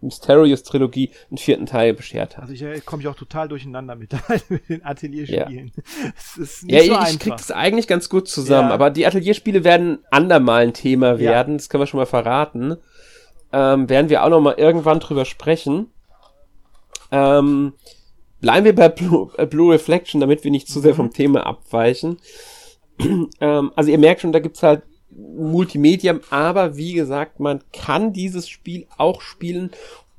Mysterious 0.00 0.62
Trilogie 0.62 1.10
einen 1.30 1.38
vierten 1.38 1.66
Teil 1.66 1.94
beschert 1.94 2.36
hat. 2.36 2.42
Also 2.42 2.54
ich 2.54 2.62
äh, 2.62 2.80
komme 2.80 3.02
ich 3.02 3.08
auch 3.08 3.14
total 3.14 3.48
durcheinander 3.48 3.94
mit, 3.94 4.12
mit 4.48 4.68
den 4.68 4.84
Atelierspielen. 4.84 5.72
Ja, 5.76 6.78
ja 6.78 6.80
so 6.80 6.84
ich, 6.84 6.92
einfach. 6.92 7.10
ich 7.10 7.18
krieg 7.18 7.36
das 7.36 7.50
eigentlich 7.50 7.86
ganz 7.86 8.08
gut 8.08 8.28
zusammen, 8.28 8.68
ja. 8.68 8.74
aber 8.74 8.90
die 8.90 9.06
Atelierspiele 9.06 9.64
werden 9.64 9.98
andermal 10.10 10.62
ein 10.62 10.74
Thema 10.74 11.18
werden, 11.18 11.52
ja. 11.52 11.56
das 11.58 11.68
können 11.68 11.82
wir 11.82 11.86
schon 11.86 11.98
mal 11.98 12.06
verraten. 12.06 12.76
Ähm, 13.52 13.88
werden 13.88 14.10
wir 14.10 14.24
auch 14.24 14.28
noch 14.28 14.40
mal 14.40 14.54
irgendwann 14.56 15.00
drüber 15.00 15.24
sprechen. 15.24 15.88
Ähm, 17.10 17.72
bleiben 18.40 18.64
wir 18.64 18.74
bei 18.74 18.88
Blue, 18.88 19.30
äh, 19.36 19.46
Blue, 19.46 19.72
Reflection, 19.72 20.20
damit 20.20 20.44
wir 20.44 20.50
nicht 20.50 20.68
zu 20.68 20.80
sehr 20.80 20.94
vom 20.94 21.12
Thema 21.12 21.46
abweichen. 21.46 22.18
ähm, 23.40 23.72
also 23.74 23.90
ihr 23.90 23.98
merkt 23.98 24.20
schon, 24.20 24.32
da 24.32 24.38
gibt's 24.38 24.62
halt 24.62 24.82
Multimedia, 25.10 26.18
aber 26.30 26.76
wie 26.76 26.92
gesagt, 26.92 27.40
man 27.40 27.62
kann 27.72 28.12
dieses 28.12 28.48
Spiel 28.48 28.86
auch 28.98 29.20
spielen, 29.20 29.70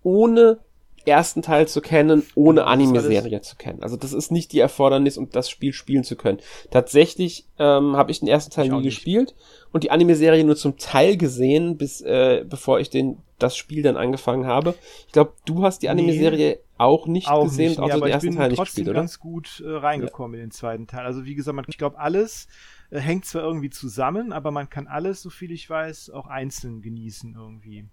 ohne 0.01 0.59
ersten 1.07 1.41
Teil 1.41 1.67
zu 1.67 1.81
kennen, 1.81 2.23
ohne 2.35 2.65
Anime-Serie 2.65 3.41
zu 3.41 3.55
kennen. 3.55 3.83
Also 3.83 3.97
das 3.97 4.13
ist 4.13 4.31
nicht 4.31 4.51
die 4.51 4.59
Erfordernis, 4.59 5.17
um 5.17 5.29
das 5.29 5.49
Spiel 5.49 5.73
spielen 5.73 6.03
zu 6.03 6.15
können. 6.15 6.39
Tatsächlich 6.71 7.47
ähm, 7.59 7.95
habe 7.95 8.11
ich 8.11 8.19
den 8.19 8.27
ersten 8.27 8.51
Teil 8.51 8.69
nie 8.69 8.83
gespielt 8.83 9.35
und 9.71 9.83
die 9.83 9.91
Anime-Serie 9.91 10.43
nur 10.43 10.55
zum 10.55 10.77
Teil 10.77 11.17
gesehen, 11.17 11.77
bis 11.77 12.01
äh, 12.01 12.43
bevor 12.47 12.79
ich 12.79 12.89
den 12.89 13.17
das 13.39 13.55
Spiel 13.55 13.83
dann 13.83 13.97
angefangen 13.97 14.47
habe. 14.47 14.73
Ich 15.05 15.13
glaube, 15.13 15.33
du 15.45 15.63
hast 15.63 15.83
die 15.83 15.89
Anime-Serie 15.89 16.49
nee, 16.49 16.59
auch 16.77 17.07
nicht 17.07 17.27
auch 17.27 17.43
gesehen, 17.43 17.69
nicht, 17.69 17.79
nee, 17.79 17.85
außer 17.85 17.99
den 17.99 18.09
ersten 18.09 18.35
Teil 18.35 18.49
nicht 18.49 18.59
gespielt, 18.59 18.87
oder? 18.89 18.99
ganz 18.99 19.19
gut 19.19 19.63
äh, 19.65 19.69
reingekommen 19.69 20.35
ja. 20.35 20.43
in 20.43 20.49
den 20.49 20.51
zweiten 20.51 20.87
Teil. 20.87 21.05
Also 21.05 21.25
wie 21.25 21.35
gesagt, 21.35 21.55
man, 21.55 21.65
ich 21.67 21.77
glaube, 21.77 21.99
alles 21.99 22.47
äh, 22.89 22.99
hängt 22.99 23.25
zwar 23.25 23.43
irgendwie 23.43 23.69
zusammen, 23.69 24.33
aber 24.33 24.51
man 24.51 24.69
kann 24.69 24.87
alles, 24.87 25.21
so 25.21 25.29
viel 25.29 25.51
ich 25.51 25.69
weiß, 25.69 26.09
auch 26.09 26.27
einzeln 26.27 26.81
genießen 26.81 27.35
irgendwie. 27.35 27.85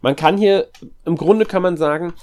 Man 0.00 0.16
kann 0.16 0.36
hier, 0.38 0.68
im 1.04 1.16
Grunde 1.16 1.46
kann 1.46 1.62
man 1.62 1.76
sagen, 1.76 2.14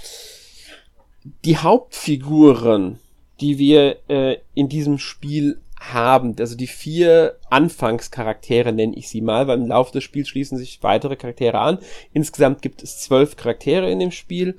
die 1.46 1.58
Hauptfiguren, 1.58 3.00
die 3.40 3.58
wir 3.58 3.98
äh, 4.08 4.38
in 4.54 4.70
diesem 4.70 4.98
Spiel 4.98 5.62
haben, 5.80 6.36
also 6.38 6.56
die 6.56 6.68
vier 6.68 7.38
Anfangscharaktere 7.50 8.72
nenne 8.72 8.96
ich 8.96 9.10
sie 9.10 9.22
mal, 9.22 9.48
weil 9.48 9.60
im 9.60 9.68
Laufe 9.68 9.92
des 9.92 10.04
Spiels 10.04 10.30
schließen 10.30 10.58
sich 10.58 10.84
weitere 10.84 11.16
Charaktere 11.16 11.60
an. 11.60 11.80
Insgesamt 12.13 12.62
gibt 12.62 12.84
es 12.84 13.00
zwölf 13.00 13.36
Charaktere 13.36 13.90
in 13.90 14.00
dem 14.00 14.12
Spiel, 14.12 14.58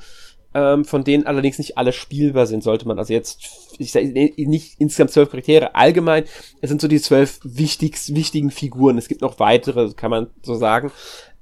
ähm, 0.55 0.85
von 0.85 1.05
denen 1.05 1.27
allerdings 1.27 1.59
nicht 1.59 1.79
alle 1.79 1.93
spielbar 1.93 2.47
sind, 2.47 2.63
sollte 2.63 2.87
man 2.87 2.99
also 2.99 3.13
jetzt, 3.13 3.41
ich 3.79 3.93
sage 3.93 4.09
nicht 4.09 4.81
insgesamt 4.81 5.13
zwölf 5.13 5.31
Charaktere, 5.31 5.75
allgemein, 5.77 6.25
es 6.61 6.69
sind 6.69 6.81
so 6.81 6.89
die 6.89 7.01
zwölf 7.01 7.41
wichtigst, 7.45 8.15
wichtigen 8.15 8.51
Figuren. 8.51 8.99
Es 8.99 9.09
gibt 9.09 9.23
noch 9.23 9.39
weitere, 9.39 9.93
kann 9.95 10.11
man 10.11 10.31
so 10.43 10.57
sagen. 10.57 10.91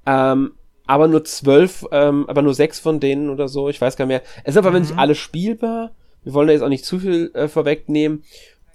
Ähm, 0.07 0.53
aber 0.91 1.07
nur 1.07 1.23
zwölf, 1.23 1.87
ähm, 1.93 2.25
aber 2.29 2.43
nur 2.43 2.53
sechs 2.53 2.81
von 2.81 2.99
denen 2.99 3.31
oder 3.31 3.47
so, 3.47 3.69
ich 3.69 3.81
weiß 3.81 3.95
gar 3.95 4.07
nicht 4.07 4.13
mehr. 4.13 4.23
Es 4.43 4.55
sind 4.55 4.67
aber 4.67 4.77
mhm. 4.77 4.87
nicht 4.87 4.99
alle 4.99 5.15
spielbar. 5.15 5.93
Wir 6.25 6.35
wollen 6.35 6.49
da 6.49 6.53
jetzt 6.53 6.63
auch 6.63 6.69
nicht 6.69 6.85
zu 6.85 6.99
viel 6.99 7.31
äh, 7.33 7.47
vorwegnehmen. 7.47 8.25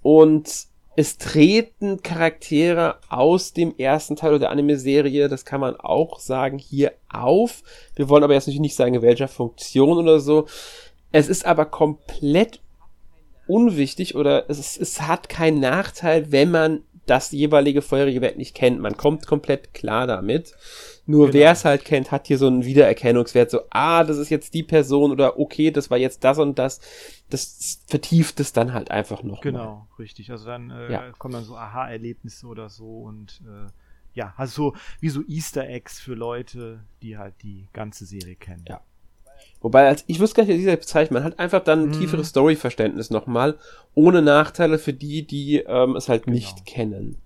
Und 0.02 0.50
es 0.96 1.18
treten 1.18 2.04
Charaktere 2.04 3.00
aus 3.10 3.52
dem 3.52 3.76
ersten 3.78 4.16
Teil 4.16 4.40
der 4.40 4.50
Anime-Serie, 4.50 5.28
das 5.28 5.44
kann 5.44 5.60
man 5.60 5.76
auch 5.76 6.20
sagen, 6.20 6.58
hier 6.58 6.94
auf. 7.10 7.64
Wir 7.98 8.08
wollen 8.08 8.24
aber 8.24 8.34
jetzt 8.34 8.48
natürlich 8.48 8.62
nicht 8.62 8.78
sagen, 8.78 8.96
in 8.96 9.02
welcher 9.02 9.28
Funktion 9.28 9.98
oder 9.98 10.22
so. 10.22 10.48
Es 11.12 11.28
ist 11.28 11.46
aber 11.46 11.66
komplett 11.66 12.62
unwichtig 13.46 14.16
oder 14.16 14.50
es, 14.50 14.78
es 14.78 15.02
hat 15.02 15.28
keinen 15.28 15.60
Nachteil, 15.60 16.32
wenn 16.32 16.50
man 16.50 16.84
das 17.06 17.32
jeweilige 17.32 17.82
Wert 17.92 18.38
nicht 18.38 18.56
kennt. 18.56 18.80
Man 18.80 18.98
kommt 18.98 19.28
komplett 19.28 19.74
klar 19.74 20.08
damit. 20.08 20.54
Nur 21.06 21.28
genau. 21.28 21.34
wer 21.34 21.52
es 21.52 21.66
halt 21.66 21.86
kennt, 21.86 22.12
hat 22.12 22.28
hier 22.28 22.38
so 22.38 22.48
einen 22.48 22.66
Wiedererkennungswert, 22.66 23.52
so, 23.52 23.62
ah, 23.70 24.04
das 24.04 24.18
ist 24.18 24.30
jetzt 24.30 24.56
die 24.56 24.64
Person 24.64 25.12
oder 25.12 25.40
okay, 25.40 25.70
das 25.70 25.92
war 25.92 25.98
jetzt 25.98 26.24
das 26.24 26.40
und 26.40 26.58
das. 26.58 26.82
Das 27.30 27.82
vertieft 27.88 28.40
es 28.40 28.54
dann 28.54 28.74
halt 28.74 28.90
einfach 28.90 29.22
noch. 29.22 29.42
Genau, 29.42 29.88
mal. 29.88 29.88
richtig. 30.00 30.32
Also 30.32 30.46
dann 30.46 30.72
äh, 30.72 30.92
ja. 30.92 31.12
kommen 31.12 31.34
dann 31.34 31.44
so 31.44 31.56
Aha-Erlebnisse 31.56 32.48
oder 32.48 32.70
so 32.70 33.02
und 33.02 33.42
äh, 33.46 33.70
ja, 34.14 34.34
also 34.38 34.72
so 34.72 34.76
wie 35.00 35.10
so 35.10 35.22
Easter 35.28 35.68
Eggs 35.68 36.00
für 36.00 36.16
Leute, 36.16 36.84
die 37.02 37.18
halt 37.18 37.36
die 37.44 37.68
ganze 37.74 38.06
Serie 38.06 38.36
kennen. 38.36 38.66
Ja. 38.68 38.82
Wobei, 39.66 39.88
als 39.88 40.04
ich 40.06 40.20
wüsste 40.20 40.36
gar 40.36 40.44
nicht, 40.44 40.54
wie 40.54 40.60
dieser 40.60 40.76
bezeichnet, 40.76 41.12
man 41.12 41.24
hat 41.24 41.40
einfach 41.40 41.64
dann 41.64 41.86
ein 41.86 41.90
mm. 41.90 41.94
tieferes 41.94 42.30
Story-Verständnis 42.30 43.10
nochmal, 43.10 43.56
ohne 43.96 44.22
Nachteile 44.22 44.78
für 44.78 44.94
die, 44.94 45.26
die 45.26 45.64
ähm, 45.66 45.96
es 45.96 46.08
halt 46.08 46.26
genau. 46.26 46.36
nicht 46.36 46.68
kennen. 46.68 47.18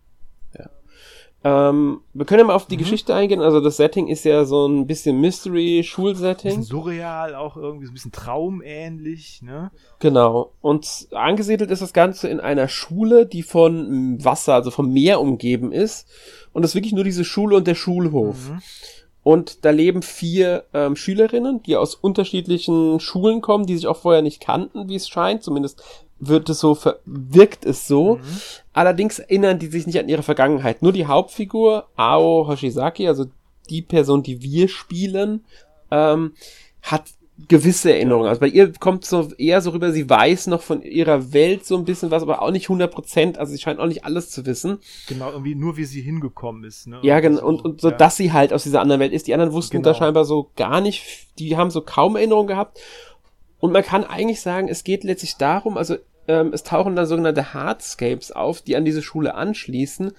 Ähm, 1.41 2.01
wir 2.13 2.25
können 2.25 2.39
ja 2.39 2.46
mal 2.46 2.55
auf 2.55 2.65
die 2.65 2.75
mhm. 2.75 2.79
Geschichte 2.79 3.15
eingehen. 3.15 3.41
Also 3.41 3.62
das 3.62 3.77
Setting 3.77 4.08
ist 4.08 4.25
ja 4.25 4.43
so 4.43 4.67
ein 4.67 4.88
bisschen 4.88 5.19
Mystery-Schulsetting. 5.22 6.58
Bisschen 6.58 6.63
surreal, 6.63 7.36
auch 7.36 7.55
irgendwie 7.55 7.86
so 7.86 7.91
ein 7.91 7.93
bisschen 7.93 8.12
traumähnlich, 8.12 9.41
ne? 9.41 9.72
Genau. 10.00 10.51
Und 10.62 11.08
angesiedelt 11.12 11.72
ist 11.72 11.81
das 11.81 11.93
Ganze 11.93 12.27
in 12.27 12.41
einer 12.41 12.67
Schule, 12.67 13.25
die 13.25 13.43
von 13.43 14.24
Wasser, 14.24 14.55
also 14.55 14.72
vom 14.72 14.91
Meer 14.91 15.22
umgeben 15.22 15.72
ist. 15.72 16.08
Und 16.51 16.62
das 16.62 16.72
ist 16.72 16.75
wirklich 16.75 16.93
nur 16.93 17.05
diese 17.05 17.24
Schule 17.24 17.55
und 17.55 17.67
der 17.67 17.75
Schulhof. 17.75 18.50
Mhm. 18.50 18.62
Und 19.23 19.65
da 19.65 19.71
leben 19.71 20.01
vier 20.01 20.65
ähm, 20.73 20.95
Schülerinnen, 20.95 21.61
die 21.63 21.75
aus 21.75 21.95
unterschiedlichen 21.95 22.99
Schulen 22.99 23.41
kommen, 23.41 23.65
die 23.65 23.75
sich 23.75 23.88
auch 23.88 23.97
vorher 23.97 24.21
nicht 24.21 24.41
kannten, 24.41 24.88
wie 24.88 24.95
es 24.95 25.09
scheint. 25.09 25.43
Zumindest 25.43 25.83
wird 26.19 26.49
es 26.49 26.59
so, 26.59 26.77
wirkt 27.05 27.65
es 27.65 27.88
so. 27.88 28.15
Mhm. 28.15 28.21
Allerdings 28.73 29.19
erinnern 29.19 29.59
die 29.59 29.67
sich 29.67 29.85
nicht 29.85 29.99
an 29.99 30.09
ihre 30.09 30.23
Vergangenheit. 30.23 30.81
Nur 30.81 30.93
die 30.93 31.05
Hauptfigur, 31.05 31.88
Ao 31.95 32.47
Hoshizaki, 32.47 33.07
also 33.07 33.25
die 33.69 33.81
Person, 33.81 34.23
die 34.23 34.41
wir 34.41 34.67
spielen, 34.67 35.45
ähm, 35.91 36.33
hat 36.81 37.05
gewisse 37.48 37.93
Erinnerungen. 37.93 38.27
Also 38.27 38.41
bei 38.41 38.48
ihr 38.48 38.74
kommt 38.74 39.05
so 39.05 39.31
eher 39.38 39.62
so 39.62 39.72
rüber, 39.72 39.91
sie 39.91 40.10
weiß 40.10 40.48
noch 40.48 40.62
von 40.62 40.81
ihrer 40.81 41.31
Welt 41.34 41.65
so 41.65 41.77
ein 41.77 41.86
bisschen 41.86 42.12
was, 42.12 42.24
aber 42.24 42.41
auch 42.41 42.51
nicht 42.51 42.65
100 42.65 42.91
Prozent. 42.91 43.38
Also 43.38 43.53
sie 43.53 43.60
scheint 43.60 43.79
auch 43.79 43.88
nicht 43.88 44.05
alles 44.05 44.29
zu 44.29 44.46
wissen. 44.46 44.79
Genau, 45.08 45.31
irgendwie 45.31 45.55
nur 45.55 45.77
wie 45.77 45.86
sie 45.86 46.01
hingekommen 46.01 46.63
ist. 46.63 46.88
Ne? 46.88 47.00
Ja, 47.01 47.19
genau. 47.19 47.46
Und, 47.46 47.63
und 47.63 47.81
so, 47.81 47.89
ja. 47.89 47.98
dass 47.98 48.17
sie 48.17 48.34
halt 48.34 48.51
aus 48.51 48.63
dieser 48.63 48.81
anderen 48.81 49.00
Welt 49.00 49.13
ist. 49.13 49.27
Die 49.27 49.34
anderen 49.34 49.53
wussten 49.53 49.77
genau. 49.77 49.89
da 49.89 49.96
scheinbar 49.96 50.25
so 50.25 50.51
gar 50.55 50.81
nicht, 50.81 51.27
die 51.39 51.55
haben 51.55 51.72
so 51.72 51.81
kaum 51.81 52.15
Erinnerungen 52.15 52.48
gehabt. 52.48 52.79
Und 53.60 53.72
man 53.72 53.84
kann 53.84 54.03
eigentlich 54.03 54.41
sagen, 54.41 54.67
es 54.67 54.84
geht 54.84 55.03
letztlich 55.03 55.36
darum, 55.38 55.77
also 55.77 55.98
ähm, 56.27 56.51
es 56.53 56.63
tauchen 56.63 56.96
dann 56.96 57.05
sogenannte 57.05 57.53
Hardscapes 57.53 58.31
auf, 58.31 58.62
die 58.62 58.75
an 58.75 58.86
diese 58.86 59.01
Schule 59.01 59.36
anschließen 59.36 60.12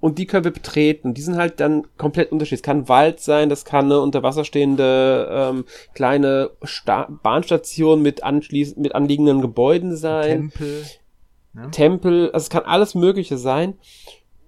und 0.00 0.18
die 0.18 0.26
können 0.26 0.44
wir 0.44 0.52
betreten. 0.52 1.14
Die 1.14 1.22
sind 1.22 1.36
halt 1.36 1.60
dann 1.60 1.86
komplett 1.96 2.32
unterschiedlich. 2.32 2.60
Es 2.60 2.64
kann 2.64 2.88
Wald 2.88 3.20
sein, 3.20 3.48
das 3.48 3.64
kann 3.64 3.86
eine 3.86 4.00
unter 4.00 4.22
Wasser 4.22 4.44
stehende 4.44 5.28
ähm, 5.30 5.64
kleine 5.94 6.50
Sta 6.62 7.08
Bahnstation 7.22 8.02
mit, 8.02 8.22
anschließend, 8.22 8.78
mit 8.78 8.94
anliegenden 8.94 9.40
Gebäuden 9.40 9.96
sein. 9.96 10.50
Tempel. 10.50 10.84
Ne? 11.54 11.70
Tempel, 11.70 12.30
also 12.32 12.44
es 12.44 12.50
kann 12.50 12.64
alles 12.64 12.94
Mögliche 12.94 13.38
sein. 13.38 13.74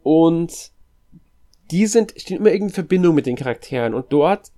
Und 0.03 0.71
die 1.71 1.87
sind, 1.87 2.15
stehen 2.17 2.39
immer 2.39 2.51
irgendwie 2.51 2.71
in 2.71 2.75
Verbindung 2.75 3.15
mit 3.15 3.27
den 3.27 3.37
Charakteren. 3.37 3.95
Und 3.95 4.07
dort 4.13 4.51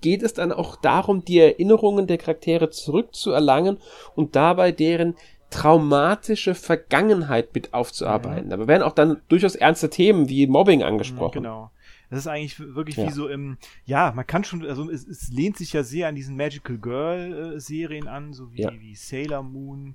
geht 0.00 0.22
es 0.22 0.34
dann 0.34 0.52
auch 0.52 0.76
darum, 0.76 1.24
die 1.24 1.38
Erinnerungen 1.38 2.06
der 2.06 2.18
Charaktere 2.18 2.70
zurückzuerlangen 2.70 3.78
und 4.14 4.34
dabei 4.34 4.72
deren 4.72 5.14
traumatische 5.52 6.54
Vergangenheit 6.54 7.54
mit 7.54 7.74
aufzuarbeiten. 7.74 8.46
Mhm. 8.46 8.50
Da 8.50 8.66
werden 8.66 8.82
auch 8.82 8.94
dann 8.94 9.20
durchaus 9.28 9.54
ernste 9.54 9.90
Themen 9.90 10.28
wie 10.28 10.46
Mobbing 10.46 10.82
angesprochen. 10.82 11.42
Genau. 11.42 11.70
Das 12.10 12.20
ist 12.20 12.26
eigentlich 12.26 12.60
wirklich 12.60 12.96
ja. 12.96 13.06
wie 13.06 13.10
so 13.10 13.26
im, 13.28 13.56
ja, 13.86 14.12
man 14.14 14.26
kann 14.26 14.44
schon, 14.44 14.66
also 14.66 14.90
es, 14.90 15.06
es 15.06 15.30
lehnt 15.30 15.56
sich 15.56 15.72
ja 15.72 15.82
sehr 15.82 16.08
an 16.08 16.14
diesen 16.14 16.36
Magical 16.36 16.76
Girl 16.76 17.54
äh, 17.54 17.60
Serien 17.60 18.06
an, 18.06 18.34
so 18.34 18.52
wie, 18.52 18.60
ja. 18.60 18.72
wie 18.78 18.94
Sailor 18.94 19.42
Moon 19.42 19.94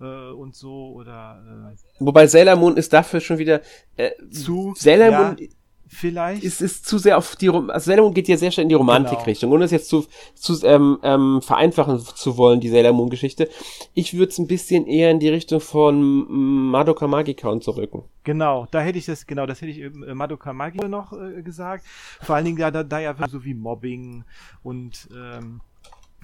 äh, 0.00 0.30
und 0.30 0.54
so 0.54 0.92
oder. 0.92 1.72
Äh, 1.72 2.04
Wobei 2.04 2.28
Sailor 2.28 2.54
Moon 2.54 2.76
ist 2.76 2.92
dafür 2.92 3.20
schon 3.20 3.38
wieder 3.38 3.62
äh, 3.96 4.12
zu 4.30 4.74
Sailor 4.76 5.10
ja, 5.10 5.22
Moon 5.22 5.48
Vielleicht. 5.88 6.42
Es 6.42 6.60
ist 6.60 6.86
zu 6.86 6.98
sehr 6.98 7.16
auf 7.16 7.36
die, 7.36 7.48
also 7.48 7.78
Sailor 7.78 8.04
Moon 8.04 8.14
geht 8.14 8.26
ja 8.26 8.36
sehr 8.36 8.50
schnell 8.50 8.64
in 8.64 8.68
die 8.68 8.74
Romantikrichtung, 8.74 9.50
genau. 9.50 9.56
ohne 9.56 9.64
es 9.66 9.70
jetzt 9.70 9.88
zu, 9.88 10.04
zu 10.34 10.64
ähm, 10.64 10.98
ähm, 11.02 11.40
vereinfachen 11.42 12.00
zu 12.00 12.36
wollen, 12.36 12.60
die 12.60 12.68
Sailor 12.68 12.92
Moon 12.92 13.08
Geschichte. 13.08 13.48
Ich 13.94 14.14
würde 14.14 14.30
es 14.30 14.38
ein 14.38 14.48
bisschen 14.48 14.86
eher 14.86 15.10
in 15.10 15.20
die 15.20 15.28
Richtung 15.28 15.60
von 15.60 16.26
Madoka 16.70 17.06
Magica 17.06 17.48
und 17.48 17.62
zurücken. 17.62 18.02
Genau, 18.24 18.66
da 18.70 18.80
hätte 18.80 18.98
ich 18.98 19.06
das, 19.06 19.26
genau, 19.26 19.46
das 19.46 19.60
hätte 19.60 19.70
ich 19.70 19.80
äh, 19.80 19.90
Madoka 19.90 20.52
Magica 20.52 20.88
noch 20.88 21.12
äh, 21.12 21.42
gesagt. 21.42 21.84
Vor 22.20 22.34
allen 22.34 22.44
Dingen 22.44 22.58
da, 22.58 22.70
da, 22.70 22.82
da 22.82 22.98
ja 22.98 23.14
so 23.28 23.44
wie 23.44 23.54
Mobbing 23.54 24.24
und, 24.62 25.08
ähm, 25.14 25.60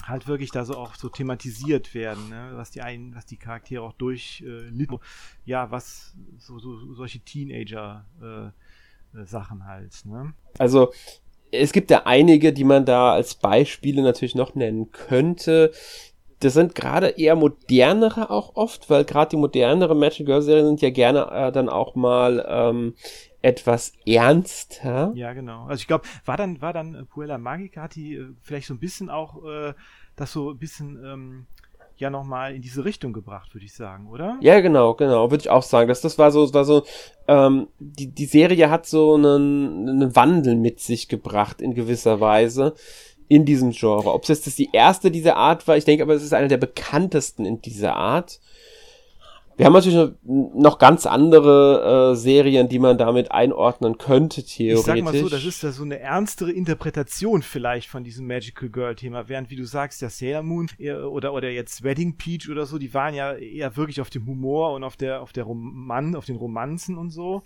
halt 0.02 0.26
wirklich 0.26 0.50
da 0.50 0.64
so 0.64 0.76
auch 0.76 0.94
so 0.96 1.08
thematisiert 1.08 1.94
werden, 1.94 2.28
ne? 2.28 2.52
was 2.54 2.72
die 2.72 2.82
einen, 2.82 3.14
was 3.14 3.26
die 3.26 3.36
Charaktere 3.36 3.82
auch 3.82 3.92
durch 3.92 4.42
äh, 4.44 4.86
ja, 5.44 5.70
was 5.70 6.14
so, 6.38 6.58
so 6.58 6.92
solche 6.94 7.20
Teenager 7.20 8.04
äh, 8.20 8.50
Sachen 9.24 9.66
halt. 9.66 10.04
Ne? 10.04 10.34
Also 10.58 10.92
es 11.50 11.72
gibt 11.72 11.90
ja 11.90 12.02
einige, 12.06 12.52
die 12.52 12.64
man 12.64 12.84
da 12.84 13.12
als 13.12 13.34
Beispiele 13.34 14.02
natürlich 14.02 14.34
noch 14.34 14.54
nennen 14.54 14.90
könnte. 14.90 15.72
Das 16.40 16.54
sind 16.54 16.74
gerade 16.74 17.08
eher 17.08 17.36
modernere 17.36 18.30
auch 18.30 18.56
oft, 18.56 18.90
weil 18.90 19.04
gerade 19.04 19.30
die 19.30 19.36
modernere 19.36 19.94
Magic 19.94 20.26
Girl 20.26 20.42
Serien 20.42 20.66
sind 20.66 20.82
ja 20.82 20.90
gerne 20.90 21.30
äh, 21.30 21.52
dann 21.52 21.68
auch 21.68 21.94
mal 21.94 22.44
ähm, 22.48 22.94
etwas 23.42 23.92
ernster. 24.06 25.12
Ja, 25.14 25.34
genau. 25.34 25.66
Also 25.66 25.80
ich 25.80 25.86
glaube, 25.86 26.04
war 26.24 26.36
dann 26.36 26.60
war 26.60 26.72
dann 26.72 27.06
Puella 27.06 27.38
Magica 27.38 27.82
hat 27.82 27.94
die 27.94 28.14
äh, 28.14 28.34
vielleicht 28.40 28.66
so 28.66 28.74
ein 28.74 28.80
bisschen 28.80 29.10
auch 29.10 29.44
äh, 29.44 29.74
das 30.16 30.32
so 30.32 30.50
ein 30.50 30.58
bisschen 30.58 31.04
ähm, 31.04 31.46
ja 32.00 32.10
nochmal 32.10 32.54
in 32.54 32.62
diese 32.62 32.84
Richtung 32.84 33.12
gebracht, 33.12 33.54
würde 33.54 33.64
ich 33.64 33.74
sagen, 33.74 34.08
oder? 34.08 34.38
Ja, 34.40 34.60
genau, 34.60 34.94
genau, 34.94 35.30
würde 35.30 35.42
ich 35.42 35.50
auch 35.50 35.62
sagen. 35.62 35.88
Das, 35.88 36.00
das 36.00 36.18
war 36.18 36.30
so, 36.30 36.52
war 36.54 36.64
so, 36.64 36.84
ähm, 37.28 37.68
die, 37.78 38.08
die 38.08 38.26
Serie 38.26 38.70
hat 38.70 38.86
so 38.86 39.14
einen, 39.14 39.88
einen 39.88 40.16
Wandel 40.16 40.56
mit 40.56 40.80
sich 40.80 41.08
gebracht 41.08 41.60
in 41.60 41.74
gewisser 41.74 42.20
Weise 42.20 42.74
in 43.28 43.44
diesem 43.44 43.70
Genre. 43.70 44.12
Ob 44.12 44.22
es 44.24 44.28
jetzt 44.28 44.58
die 44.58 44.70
erste 44.72 45.10
dieser 45.10 45.36
Art 45.36 45.66
war, 45.66 45.76
ich 45.76 45.84
denke 45.84 46.02
aber, 46.02 46.14
es 46.14 46.22
ist 46.22 46.34
eine 46.34 46.48
der 46.48 46.58
bekanntesten 46.58 47.46
in 47.46 47.62
dieser 47.62 47.96
Art. 47.96 48.40
Wir 49.62 49.66
haben 49.66 49.74
natürlich 49.74 50.10
noch 50.24 50.78
ganz 50.78 51.06
andere 51.06 52.14
äh, 52.14 52.16
Serien, 52.16 52.68
die 52.68 52.80
man 52.80 52.98
damit 52.98 53.30
einordnen 53.30 53.96
könnte, 53.96 54.42
theoretisch. 54.42 54.80
Ich 54.80 55.04
sag 55.04 55.04
mal 55.04 55.14
so, 55.14 55.28
das 55.28 55.44
ist 55.44 55.62
ja 55.62 55.70
so 55.70 55.84
eine 55.84 56.00
ernstere 56.00 56.50
Interpretation 56.50 57.42
vielleicht 57.42 57.88
von 57.88 58.02
diesem 58.02 58.26
Magical 58.26 58.68
Girl-Thema, 58.70 59.28
während, 59.28 59.50
wie 59.50 59.56
du 59.56 59.64
sagst, 59.64 60.02
der 60.02 60.10
Sailor 60.10 60.42
Moon 60.42 60.68
oder, 61.08 61.32
oder 61.32 61.48
jetzt 61.48 61.84
Wedding 61.84 62.16
Peach 62.16 62.50
oder 62.50 62.66
so, 62.66 62.76
die 62.76 62.92
waren 62.92 63.14
ja 63.14 63.34
eher 63.34 63.76
wirklich 63.76 64.00
auf 64.00 64.10
dem 64.10 64.26
Humor 64.26 64.72
und 64.72 64.82
auf 64.82 64.96
der, 64.96 65.22
auf 65.22 65.32
der 65.32 65.44
Roman, 65.44 66.16
auf 66.16 66.24
den 66.24 66.36
Romanzen 66.36 66.98
und 66.98 67.10
so. 67.10 67.44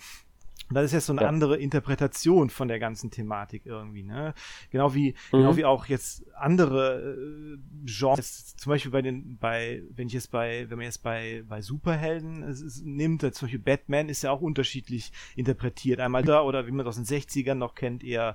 Das 0.71 0.87
ist 0.87 0.93
jetzt 0.93 1.07
so 1.07 1.13
eine 1.13 1.23
ja. 1.23 1.29
andere 1.29 1.57
Interpretation 1.57 2.51
von 2.51 2.67
der 2.67 2.79
ganzen 2.79 3.11
Thematik 3.11 3.67
irgendwie, 3.67 4.03
ne? 4.03 4.35
Genau 4.71 4.95
wie, 4.95 5.15
mhm. 5.31 5.39
genau 5.39 5.57
wie 5.57 5.65
auch 5.65 5.87
jetzt 5.87 6.25
andere 6.35 7.17
äh, 7.17 7.59
Genres, 7.85 8.57
zum 8.57 8.71
Beispiel 8.71 8.91
bei 8.91 9.03
den, 9.03 9.39
bei, 9.39 9.83
wenn 9.91 10.09
ich 10.09 10.15
jetzt 10.15 10.33
bei, 10.33 10.69
wenn 10.69 10.79
man 10.79 10.87
jetzt 10.87 11.03
bei, 11.03 11.45
bei 11.49 11.63
Superhelden 11.63 12.43
es, 12.43 12.61
es 12.61 12.83
nimmt, 12.83 13.23
zum 13.23 13.47
Beispiel 13.47 13.61
Batman 13.61 14.09
ist 14.09 14.23
ja 14.23 14.33
auch 14.33 14.41
unterschiedlich 14.41 15.13
interpretiert. 15.37 16.01
Einmal 16.01 16.25
da 16.25 16.43
oder 16.43 16.67
wie 16.67 16.73
man 16.73 16.85
das 16.85 16.99
aus 16.99 17.05
den 17.05 17.21
60ern 17.21 17.55
noch 17.55 17.75
kennt, 17.75 18.03
eher 18.03 18.35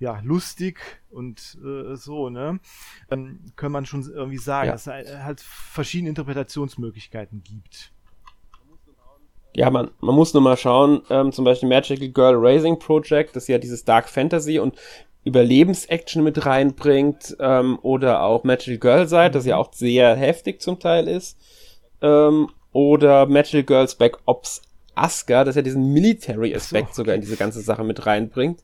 ja, 0.00 0.20
lustig 0.20 0.80
und 1.10 1.58
äh, 1.64 1.96
so, 1.96 2.28
ne? 2.28 2.60
Dann 3.08 3.52
kann 3.56 3.72
man 3.72 3.86
schon 3.86 4.02
irgendwie 4.02 4.38
sagen, 4.38 4.66
ja. 4.68 4.72
dass 4.72 4.86
es 4.86 5.22
halt 5.22 5.40
verschiedene 5.40 6.08
Interpretationsmöglichkeiten 6.10 7.42
gibt 7.42 7.92
ja, 9.58 9.70
man, 9.70 9.90
man 10.00 10.14
muss 10.14 10.34
nur 10.34 10.42
mal 10.42 10.56
schauen, 10.56 11.02
ähm, 11.10 11.32
zum 11.32 11.44
Beispiel 11.44 11.68
Magical 11.68 12.08
Girl 12.10 12.36
Racing 12.36 12.78
Project, 12.78 13.34
das 13.34 13.48
ja 13.48 13.58
dieses 13.58 13.84
Dark 13.84 14.08
Fantasy 14.08 14.60
und 14.60 14.76
Überlebensaction 15.24 16.22
mit 16.22 16.46
reinbringt, 16.46 17.36
ähm, 17.40 17.76
oder 17.82 18.22
auch 18.22 18.44
Magical 18.44 18.78
Girl 18.78 19.08
Side, 19.08 19.32
das 19.32 19.46
ja 19.46 19.56
auch 19.56 19.72
sehr 19.72 20.14
heftig 20.14 20.62
zum 20.62 20.78
Teil 20.78 21.08
ist, 21.08 21.40
ähm, 22.02 22.50
oder 22.70 23.26
Magical 23.26 23.64
Girls 23.64 23.96
Back 23.96 24.18
Ops 24.26 24.62
Asuka, 24.94 25.42
das 25.42 25.56
ja 25.56 25.62
diesen 25.62 25.92
Military-Aspekt 25.92 26.94
so. 26.94 27.02
sogar 27.02 27.16
in 27.16 27.20
diese 27.20 27.36
ganze 27.36 27.60
Sache 27.60 27.82
mit 27.82 28.06
reinbringt. 28.06 28.62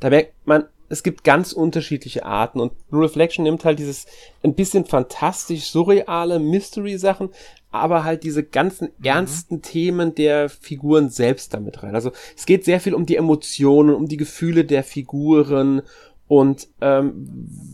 Da 0.00 0.10
merkt 0.10 0.34
man, 0.46 0.64
es 0.88 1.02
gibt 1.02 1.24
ganz 1.24 1.52
unterschiedliche 1.52 2.24
Arten 2.24 2.60
und 2.60 2.88
Blue 2.88 3.02
Reflection 3.02 3.44
nimmt 3.44 3.64
halt 3.64 3.78
dieses 3.78 4.06
ein 4.42 4.54
bisschen 4.54 4.84
fantastisch 4.84 5.64
surreale 5.64 6.38
Mystery-Sachen, 6.38 7.30
aber 7.70 8.04
halt 8.04 8.22
diese 8.22 8.44
ganzen 8.44 8.88
mhm. 8.98 9.04
ernsten 9.04 9.62
Themen 9.62 10.14
der 10.14 10.48
Figuren 10.48 11.10
selbst 11.10 11.54
damit 11.54 11.82
rein. 11.82 11.94
Also 11.94 12.12
es 12.36 12.46
geht 12.46 12.64
sehr 12.64 12.80
viel 12.80 12.94
um 12.94 13.06
die 13.06 13.16
Emotionen, 13.16 13.94
um 13.94 14.06
die 14.06 14.16
Gefühle 14.16 14.64
der 14.64 14.84
Figuren 14.84 15.82
und 16.28 16.68
ähm, 16.80 17.28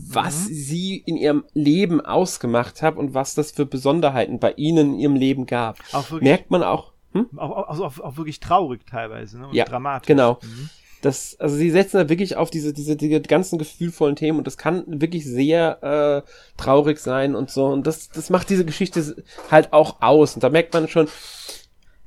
was 0.07 0.47
mhm. 0.47 0.53
sie 0.53 0.97
in 0.97 1.17
ihrem 1.17 1.43
Leben 1.53 2.01
ausgemacht 2.01 2.81
hat 2.81 2.97
und 2.97 3.13
was 3.13 3.35
das 3.35 3.51
für 3.51 3.65
Besonderheiten 3.65 4.39
bei 4.39 4.53
ihnen 4.53 4.93
in 4.93 4.99
ihrem 4.99 5.15
Leben 5.15 5.45
gab. 5.45 5.79
Merkt 6.21 6.51
man 6.51 6.63
auch. 6.63 6.93
Hm? 7.13 7.27
Auch, 7.37 7.67
also 7.67 7.85
auch, 7.85 7.99
auch 7.99 8.17
wirklich 8.17 8.39
traurig 8.39 8.85
teilweise 8.87 9.39
ne? 9.39 9.47
und 9.47 9.53
ja, 9.53 9.65
dramatisch. 9.65 10.07
Genau. 10.07 10.39
Mhm 10.41 10.69
das, 11.05 11.37
also 11.39 11.55
sie 11.55 11.69
setzen 11.69 11.97
da 11.97 12.09
wirklich 12.09 12.37
auf 12.37 12.49
diese, 12.49 12.73
diese, 12.73 12.95
diese 12.95 13.21
ganzen 13.21 13.59
gefühlvollen 13.59 14.15
Themen 14.15 14.37
und 14.37 14.47
das 14.47 14.57
kann 14.57 14.83
wirklich 14.87 15.25
sehr 15.25 16.23
äh, 16.25 16.61
traurig 16.61 16.99
sein 16.99 17.35
und 17.35 17.49
so. 17.49 17.65
Und 17.65 17.85
das, 17.85 18.09
das 18.09 18.29
macht 18.29 18.49
diese 18.49 18.65
Geschichte 18.65 19.23
halt 19.51 19.73
auch 19.73 20.01
aus. 20.01 20.35
Und 20.35 20.43
da 20.43 20.49
merkt 20.49 20.73
man 20.73 20.87
schon, 20.87 21.07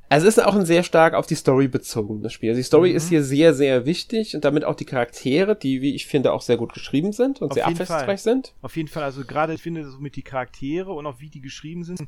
es 0.09 0.23
ist 0.23 0.43
auch 0.43 0.55
ein 0.55 0.65
sehr 0.65 0.83
stark 0.83 1.13
auf 1.13 1.27
die 1.27 1.35
Story 1.35 1.67
bezogenes 1.67 2.33
Spiel. 2.33 2.49
Also 2.49 2.59
die 2.59 2.63
Story 2.63 2.89
mhm. 2.91 2.95
ist 2.95 3.09
hier 3.09 3.23
sehr, 3.23 3.53
sehr 3.53 3.85
wichtig 3.85 4.35
und 4.35 4.45
damit 4.45 4.63
auch 4.63 4.75
die 4.75 4.85
Charaktere, 4.85 5.55
die, 5.55 5.81
wie 5.81 5.93
ich 5.93 6.07
finde, 6.07 6.31
auch 6.31 6.41
sehr 6.41 6.57
gut 6.57 6.73
geschrieben 6.73 7.11
sind 7.11 7.41
und 7.41 7.51
auf 7.51 7.55
sehr 7.55 7.67
abwechslungsreich 7.67 8.21
sind. 8.21 8.55
Auf 8.61 8.75
jeden 8.77 8.87
Fall, 8.87 9.03
also 9.03 9.23
gerade 9.25 9.53
ich 9.53 9.61
finde, 9.61 9.87
so 9.89 9.99
mit 9.99 10.15
die 10.15 10.23
Charaktere 10.23 10.91
und 10.91 11.05
auch 11.05 11.19
wie 11.19 11.29
die 11.29 11.41
geschrieben 11.41 11.83
sind, 11.83 12.01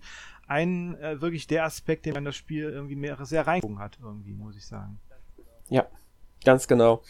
ein 0.48 0.96
äh, 0.96 1.22
wirklich 1.22 1.46
der 1.46 1.66
Aspekt, 1.66 2.06
den 2.06 2.14
man 2.14 2.26
das 2.26 2.36
Spiel 2.36 2.64
irgendwie 2.64 2.96
mehr, 2.96 3.18
sehr 3.26 3.46
reingezogen 3.46 3.80
hat, 3.80 4.00
irgendwie, 4.02 4.34
muss 4.34 4.56
ich 4.56 4.66
sagen. 4.66 5.00
Ja, 5.70 5.86
Ganz 6.44 6.68
genau. 6.68 7.02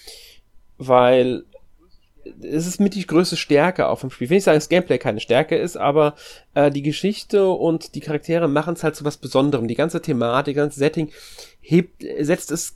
Weil 0.77 1.43
es 2.41 2.67
ist 2.67 2.79
mit 2.79 2.95
die 2.95 3.05
größte 3.05 3.37
Stärke 3.37 3.87
auf 3.87 4.01
dem 4.01 4.11
Spiel. 4.11 4.25
Ich 4.25 4.29
will 4.29 4.37
nicht 4.37 4.43
sagen, 4.43 4.57
dass 4.57 4.69
Gameplay 4.69 4.97
keine 4.97 5.19
Stärke 5.19 5.55
ist, 5.55 5.77
aber 5.77 6.15
äh, 6.53 6.69
die 6.69 6.81
Geschichte 6.81 7.47
und 7.47 7.95
die 7.95 8.01
Charaktere 8.01 8.47
machen 8.47 8.75
es 8.75 8.83
halt 8.83 8.95
zu 8.95 9.05
was 9.05 9.17
Besonderem. 9.17 9.67
Die 9.67 9.75
ganze 9.75 10.01
Thematik, 10.01 10.55
das 10.55 10.63
ganze 10.63 10.79
Setting 10.79 11.11
hebt, 11.61 12.03
setzt 12.19 12.51
es 12.51 12.75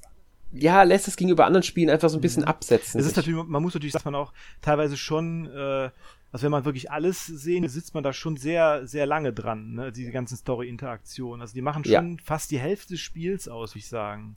ja, 0.56 0.84
lässt 0.84 1.08
es 1.08 1.16
gegenüber 1.16 1.46
anderen 1.46 1.64
Spielen 1.64 1.90
einfach 1.90 2.10
so 2.10 2.18
ein 2.18 2.22
bisschen 2.22 2.44
mhm. 2.44 2.50
absetzen. 2.50 3.00
Es 3.00 3.08
ist 3.08 3.16
natürlich, 3.16 3.44
man 3.44 3.62
muss 3.62 3.74
natürlich, 3.74 3.94
dass 3.94 4.06
man 4.06 4.14
auch 4.14 4.34
teilweise 4.62 4.98
schon, 4.98 5.48
äh, 5.48 5.90
also 6.32 6.44
wenn 6.44 6.52
man 6.52 6.66
wirklich 6.66 6.92
alles 6.92 7.26
sehen, 7.26 7.68
sitzt 7.68 7.96
man 7.96 8.04
da 8.04 8.14
schon 8.14 8.38
sehr, 8.38 8.86
sehr 8.86 9.08
lange 9.08 9.34
dran, 9.34 9.74
ne, 9.74 9.92
diese 9.92 10.12
ganzen 10.12 10.38
Story-Interaktionen. 10.38 11.42
Also 11.42 11.56
die 11.56 11.62
machen 11.62 11.84
schon 11.84 12.12
ja. 12.12 12.24
fast 12.24 12.52
die 12.52 12.60
Hälfte 12.60 12.94
des 12.94 13.02
Spiels 13.02 13.48
aus, 13.48 13.72
würde 13.72 13.80
ich 13.80 13.88
sagen. 13.88 14.36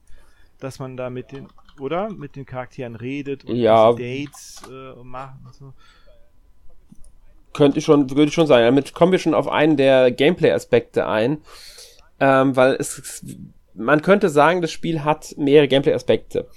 Dass 0.61 0.79
man 0.79 0.97
da 0.97 1.11
mit 1.11 1.33
den, 1.33 1.49
oder? 1.81 2.11
Mit 2.11 2.37
den 2.37 2.47
Charakteren 2.47 2.97
redet 2.97 3.45
und 3.45 3.57
ja. 3.57 3.92
Dates 3.92 4.62
äh, 4.71 5.03
macht 5.03 5.37
und 5.45 5.55
so. 5.55 5.73
Könnte 7.53 7.79
ich 7.79 7.85
schon, 7.85 8.11
würde 8.11 8.31
schon 8.31 8.47
sagen. 8.47 8.64
Damit 8.64 8.95
kommen 8.95 9.12
wir 9.12 9.19
schon 9.19 9.35
auf 9.35 9.49
einen 9.49 9.77
der 9.77 10.11
Gameplay-Aspekte 10.11 11.07
ein. 11.07 11.38
Ähm, 12.21 12.57
weil 12.57 12.75
es, 12.75 13.25
man 13.75 14.03
könnte 14.03 14.29
sagen, 14.29 14.62
das 14.62 14.73
Spiel 14.73 15.05
hat 15.05 15.35
mehrere 15.37 15.69
Gameplay-Aspekte. 15.69 16.49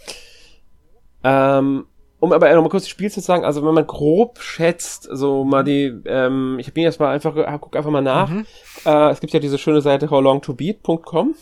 Ähm, 1.24 1.86
um 2.20 2.34
aber 2.34 2.54
noch 2.54 2.62
mal 2.62 2.70
kurz 2.70 2.84
das 2.84 2.90
Spiel 2.90 3.10
zu 3.10 3.22
sagen, 3.22 3.46
also 3.46 3.66
wenn 3.66 3.74
man 3.74 3.88
grob 3.88 4.40
schätzt, 4.42 5.08
so 5.12 5.46
mal 5.46 5.64
die, 5.64 5.94
ähm, 6.06 6.58
ich 6.60 6.74
bin 6.74 6.84
jetzt 6.84 7.00
mal 7.00 7.14
einfach, 7.14 7.34
guck 7.62 7.76
einfach 7.76 7.92
mal 7.92 8.02
nach. 8.02 8.30
Mhm. 8.30 8.46
Äh, 8.86 9.10
es 9.12 9.22
gibt 9.22 9.34
ja 9.34 9.40
diese 9.40 9.58
schöne 9.58 9.82
Seite 9.82 10.10
howlongtobeat.com. 10.10 11.36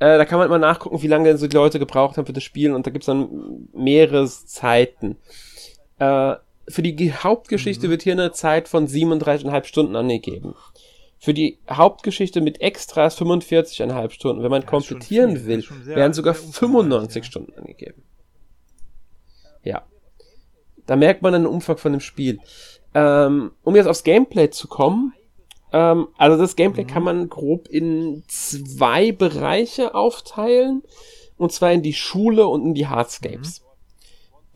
Äh, 0.00 0.16
da 0.16 0.24
kann 0.24 0.38
man 0.38 0.46
immer 0.46 0.58
nachgucken, 0.58 1.02
wie 1.02 1.08
lange 1.08 1.36
so 1.38 1.46
die 1.46 1.56
Leute 1.56 1.78
gebraucht 1.78 2.16
haben 2.16 2.26
für 2.26 2.32
das 2.32 2.44
Spiel 2.44 2.72
und 2.72 2.86
da 2.86 2.90
gibt's 2.90 3.06
dann 3.06 3.68
mehrere 3.72 4.26
Zeiten. 4.26 5.16
Äh, 5.98 6.36
für 6.68 6.82
die 6.82 7.12
Hauptgeschichte 7.12 7.86
mhm. 7.86 7.90
wird 7.90 8.02
hier 8.02 8.12
eine 8.12 8.32
Zeit 8.32 8.68
von 8.68 8.86
37,5 8.86 9.64
Stunden 9.64 9.96
angegeben. 9.96 10.54
Für 11.18 11.34
die 11.34 11.58
Hauptgeschichte 11.68 12.40
mit 12.40 12.60
Extras 12.60 13.18
45,5 13.20 14.10
Stunden. 14.10 14.42
Wenn 14.42 14.50
man 14.50 14.62
ja, 14.62 14.68
komplettieren 14.68 15.46
will, 15.46 15.62
sehr, 15.62 15.96
werden 15.96 16.12
sogar 16.12 16.34
95 16.34 17.16
ja. 17.16 17.26
Stunden 17.26 17.54
angegeben. 17.54 18.02
Ja. 19.64 19.82
Da 20.86 20.94
merkt 20.94 21.22
man 21.22 21.34
einen 21.34 21.46
Umfang 21.46 21.76
von 21.76 21.92
dem 21.92 22.00
Spiel. 22.00 22.38
Ähm, 22.94 23.52
um 23.62 23.74
jetzt 23.74 23.86
aufs 23.86 24.04
Gameplay 24.04 24.50
zu 24.50 24.68
kommen, 24.68 25.12
ähm, 25.72 26.08
also 26.16 26.36
das 26.36 26.56
Gameplay 26.56 26.84
mhm. 26.84 26.88
kann 26.88 27.02
man 27.02 27.28
grob 27.28 27.68
in 27.68 28.24
zwei 28.28 29.12
Bereiche 29.12 29.94
aufteilen. 29.94 30.82
Und 31.36 31.52
zwar 31.52 31.72
in 31.72 31.82
die 31.82 31.94
Schule 31.94 32.46
und 32.48 32.64
in 32.64 32.74
die 32.74 32.88
Hardscapes. 32.88 33.60
Mhm. 33.60 33.64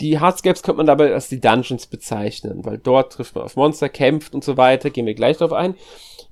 Die 0.00 0.18
Hardscapes 0.18 0.62
könnte 0.64 0.78
man 0.78 0.86
dabei 0.86 1.14
als 1.14 1.28
die 1.28 1.40
Dungeons 1.40 1.86
bezeichnen, 1.86 2.64
weil 2.64 2.78
dort 2.78 3.12
trifft 3.12 3.36
man 3.36 3.44
auf 3.44 3.54
Monster, 3.54 3.88
kämpft 3.88 4.34
und 4.34 4.42
so 4.42 4.56
weiter, 4.56 4.90
gehen 4.90 5.06
wir 5.06 5.14
gleich 5.14 5.36
drauf 5.36 5.52
ein. 5.52 5.76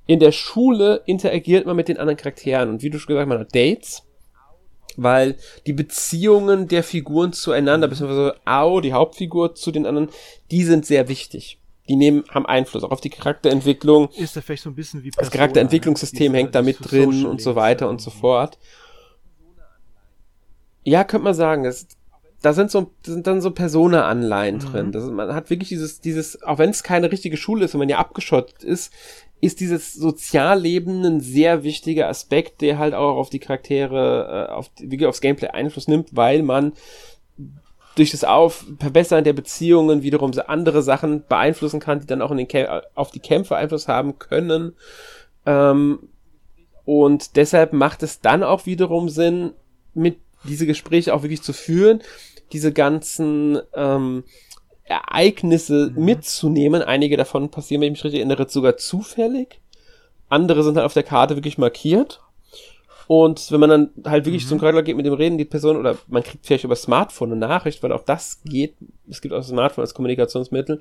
In 0.07 0.19
der 0.19 0.33
Schule 0.33 1.03
interagiert 1.05 1.65
man 1.65 1.77
mit 1.77 1.87
den 1.87 1.97
anderen 1.97 2.17
Charakteren 2.17 2.69
und 2.69 2.81
wie 2.81 2.89
du 2.89 2.99
schon 2.99 3.07
gesagt 3.07 3.29
hast, 3.29 3.29
man 3.29 3.39
hat 3.39 3.55
Dates 3.55 4.03
weil 4.97 5.37
die 5.65 5.73
Beziehungen 5.73 6.67
der 6.67 6.83
Figuren 6.83 7.33
zueinander, 7.33 7.87
beziehungsweise 7.87 8.35
Ao, 8.45 8.81
die 8.81 8.93
Hauptfigur, 8.93 9.55
zu 9.55 9.71
den 9.71 9.85
anderen, 9.85 10.09
die 10.49 10.63
sind 10.63 10.85
sehr 10.85 11.07
wichtig. 11.07 11.59
Die 11.91 11.97
nehmen, 11.97 12.23
haben 12.29 12.45
Einfluss 12.45 12.85
auch 12.85 12.91
auf 12.91 13.01
die 13.01 13.09
Charakterentwicklung. 13.09 14.07
Ist 14.15 14.37
da 14.37 14.39
vielleicht 14.39 14.63
so 14.63 14.69
ein 14.69 14.75
bisschen 14.75 15.03
wie 15.03 15.11
Persona, 15.11 15.25
Das 15.25 15.37
Charakterentwicklungssystem 15.37 16.33
hängt 16.33 16.55
da 16.55 16.61
mit 16.61 16.77
drin 16.79 17.25
und 17.25 17.41
so 17.41 17.57
weiter 17.57 17.89
und 17.89 17.99
so 17.99 18.11
fort. 18.11 18.57
Ja, 20.85 21.03
könnte 21.03 21.25
man 21.25 21.33
sagen, 21.33 21.65
das, 21.65 21.87
da 22.41 22.53
sind 22.53 22.71
so, 22.71 22.91
da 23.03 23.11
sind 23.11 23.27
dann 23.27 23.41
so 23.41 23.51
Persona-Anleihen 23.51 24.55
mhm. 24.55 24.59
drin. 24.59 24.91
Das, 24.93 25.03
man 25.09 25.35
hat 25.35 25.49
wirklich 25.49 25.67
dieses, 25.67 25.99
dieses, 25.99 26.41
auch 26.43 26.59
wenn 26.59 26.69
es 26.69 26.81
keine 26.81 27.11
richtige 27.11 27.35
Schule 27.35 27.65
ist 27.65 27.73
und 27.73 27.79
man 27.79 27.89
ja 27.89 27.97
abgeschottet 27.97 28.63
ist, 28.63 28.93
ist 29.41 29.59
dieses 29.59 29.93
Sozialleben 29.93 31.03
ein 31.03 31.19
sehr 31.19 31.63
wichtiger 31.63 32.07
Aspekt, 32.07 32.61
der 32.61 32.77
halt 32.77 32.93
auch 32.93 33.17
auf 33.17 33.29
die 33.29 33.39
Charaktere, 33.39 34.47
äh, 34.49 34.53
auf, 34.53 34.71
wie 34.77 35.05
aufs 35.05 35.19
Gameplay 35.19 35.49
Einfluss 35.49 35.89
nimmt, 35.89 36.15
weil 36.15 36.41
man 36.41 36.71
durch 37.95 38.11
das 38.11 38.23
auf 38.23 38.65
Verbessern 38.79 39.23
der 39.23 39.33
Beziehungen 39.33 40.01
wiederum 40.03 40.33
so 40.33 40.41
andere 40.41 40.81
Sachen 40.81 41.25
beeinflussen 41.27 41.79
kann, 41.79 41.99
die 41.99 42.07
dann 42.07 42.21
auch 42.21 42.31
in 42.31 42.37
den 42.37 42.47
Kämp 42.47 42.83
auf 42.95 43.11
die 43.11 43.19
Kämpfe 43.19 43.55
Einfluss 43.55 43.87
haben 43.87 44.17
können. 44.19 44.73
Ähm, 45.45 45.99
und 46.85 47.35
deshalb 47.35 47.73
macht 47.73 48.03
es 48.03 48.21
dann 48.21 48.43
auch 48.43 48.65
wiederum 48.65 49.09
Sinn, 49.09 49.51
mit 49.93 50.17
diese 50.45 50.65
Gespräche 50.65 51.13
auch 51.13 51.23
wirklich 51.23 51.41
zu 51.41 51.53
führen, 51.53 52.01
diese 52.51 52.73
ganzen 52.73 53.59
ähm, 53.73 54.23
Ereignisse 54.83 55.91
mhm. 55.95 56.05
mitzunehmen. 56.05 56.81
Einige 56.81 57.17
davon 57.17 57.49
passieren, 57.49 57.81
wenn 57.81 57.93
ich 57.93 57.99
mich 57.99 58.03
richtig 58.03 58.19
erinnere, 58.19 58.49
sogar 58.49 58.77
zufällig. 58.77 59.59
Andere 60.29 60.63
sind 60.63 60.75
halt 60.75 60.85
auf 60.85 60.93
der 60.93 61.03
Karte 61.03 61.35
wirklich 61.35 61.57
markiert. 61.57 62.21
Und 63.13 63.51
wenn 63.51 63.59
man 63.59 63.69
dann 63.69 63.89
halt 64.05 64.23
wirklich 64.23 64.45
mhm. 64.45 64.47
zum 64.47 64.59
Charakter 64.59 64.83
geht 64.83 64.95
mit 64.95 65.05
dem 65.05 65.13
Reden, 65.13 65.37
die 65.37 65.43
Person, 65.43 65.75
oder 65.75 65.97
man 66.07 66.23
kriegt 66.23 66.45
vielleicht 66.45 66.63
über 66.63 66.77
Smartphone 66.77 67.33
eine 67.33 67.41
Nachricht, 67.41 67.83
weil 67.83 67.91
auch 67.91 68.05
das 68.05 68.41
geht. 68.45 68.75
Es 69.09 69.19
gibt 69.19 69.33
auch 69.33 69.43
Smartphone 69.43 69.81
als 69.81 69.93
Kommunikationsmittel. 69.93 70.79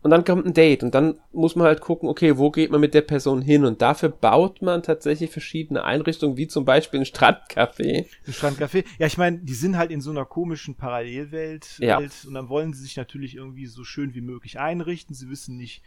Und 0.00 0.10
dann 0.10 0.24
kommt 0.24 0.46
ein 0.46 0.54
Date 0.54 0.82
und 0.82 0.94
dann 0.94 1.20
muss 1.32 1.54
man 1.54 1.66
halt 1.66 1.82
gucken, 1.82 2.08
okay, 2.08 2.38
wo 2.38 2.50
geht 2.50 2.70
man 2.70 2.80
mit 2.80 2.94
der 2.94 3.02
Person 3.02 3.42
hin? 3.42 3.66
Und 3.66 3.82
dafür 3.82 4.08
baut 4.08 4.62
man 4.62 4.82
tatsächlich 4.82 5.30
verschiedene 5.30 5.84
Einrichtungen, 5.84 6.38
wie 6.38 6.48
zum 6.48 6.64
Beispiel 6.64 7.00
ein 7.00 7.04
Strandcafé. 7.04 8.06
Ein 8.26 8.32
Strandcafé. 8.32 8.86
Ja, 8.98 9.06
ich 9.06 9.18
meine, 9.18 9.40
die 9.40 9.52
sind 9.52 9.76
halt 9.76 9.90
in 9.90 10.00
so 10.00 10.12
einer 10.12 10.24
komischen 10.24 10.76
Parallelwelt 10.76 11.78
ja. 11.78 11.98
und 11.98 12.32
dann 12.32 12.48
wollen 12.48 12.72
sie 12.72 12.84
sich 12.84 12.96
natürlich 12.96 13.36
irgendwie 13.36 13.66
so 13.66 13.84
schön 13.84 14.14
wie 14.14 14.22
möglich 14.22 14.58
einrichten. 14.58 15.14
Sie 15.14 15.28
wissen 15.28 15.58
nicht, 15.58 15.82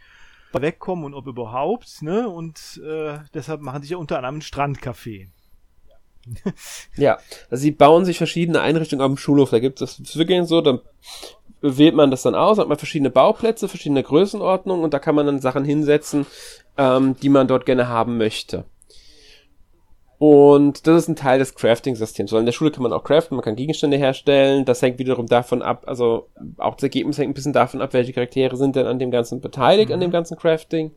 wegkommen 0.52 1.04
und 1.04 1.14
ob 1.14 1.26
überhaupt, 1.26 2.00
ne? 2.02 2.28
Und 2.28 2.80
äh, 2.84 3.18
deshalb 3.34 3.60
machen 3.60 3.82
sie 3.82 3.90
ja 3.90 3.96
unter 3.96 4.18
anderem 4.18 4.36
ein 4.36 4.42
Strandcafé. 4.42 5.30
ja, 6.96 7.18
also 7.50 7.62
sie 7.62 7.70
bauen 7.70 8.04
sich 8.04 8.18
verschiedene 8.18 8.60
Einrichtungen 8.60 9.02
auf 9.02 9.10
dem 9.10 9.16
Schulhof. 9.16 9.50
Da 9.50 9.58
gibt 9.58 9.80
es 9.80 10.16
wirklich 10.16 10.46
so, 10.46 10.60
dann 10.60 10.80
wählt 11.60 11.94
man 11.94 12.10
das 12.10 12.22
dann 12.22 12.34
aus, 12.34 12.58
hat 12.58 12.68
man 12.68 12.78
verschiedene 12.78 13.10
Bauplätze, 13.10 13.68
verschiedene 13.68 14.02
Größenordnungen 14.02 14.84
und 14.84 14.94
da 14.94 14.98
kann 14.98 15.14
man 15.14 15.26
dann 15.26 15.40
Sachen 15.40 15.64
hinsetzen, 15.64 16.26
ähm, 16.76 17.16
die 17.20 17.28
man 17.28 17.48
dort 17.48 17.66
gerne 17.66 17.88
haben 17.88 18.16
möchte. 18.16 18.64
Und 20.18 20.88
das 20.88 21.04
ist 21.04 21.08
ein 21.08 21.16
Teil 21.16 21.38
des 21.38 21.54
Crafting-Systems. 21.54 22.32
Weil 22.32 22.40
in 22.40 22.46
der 22.46 22.52
Schule 22.52 22.72
kann 22.72 22.82
man 22.82 22.92
auch 22.92 23.04
craften, 23.04 23.36
man 23.36 23.44
kann 23.44 23.54
Gegenstände 23.54 23.96
herstellen. 23.96 24.64
Das 24.64 24.82
hängt 24.82 24.98
wiederum 24.98 25.26
davon 25.26 25.62
ab, 25.62 25.84
also 25.86 26.28
auch 26.56 26.74
das 26.74 26.82
Ergebnis 26.82 27.18
hängt 27.18 27.30
ein 27.30 27.34
bisschen 27.34 27.52
davon 27.52 27.80
ab, 27.80 27.92
welche 27.92 28.12
Charaktere 28.12 28.56
sind 28.56 28.74
denn 28.74 28.86
an 28.86 28.98
dem 28.98 29.12
Ganzen 29.12 29.40
beteiligt, 29.40 29.90
mhm. 29.90 29.94
an 29.94 30.00
dem 30.00 30.10
ganzen 30.10 30.36
Crafting. 30.36 30.90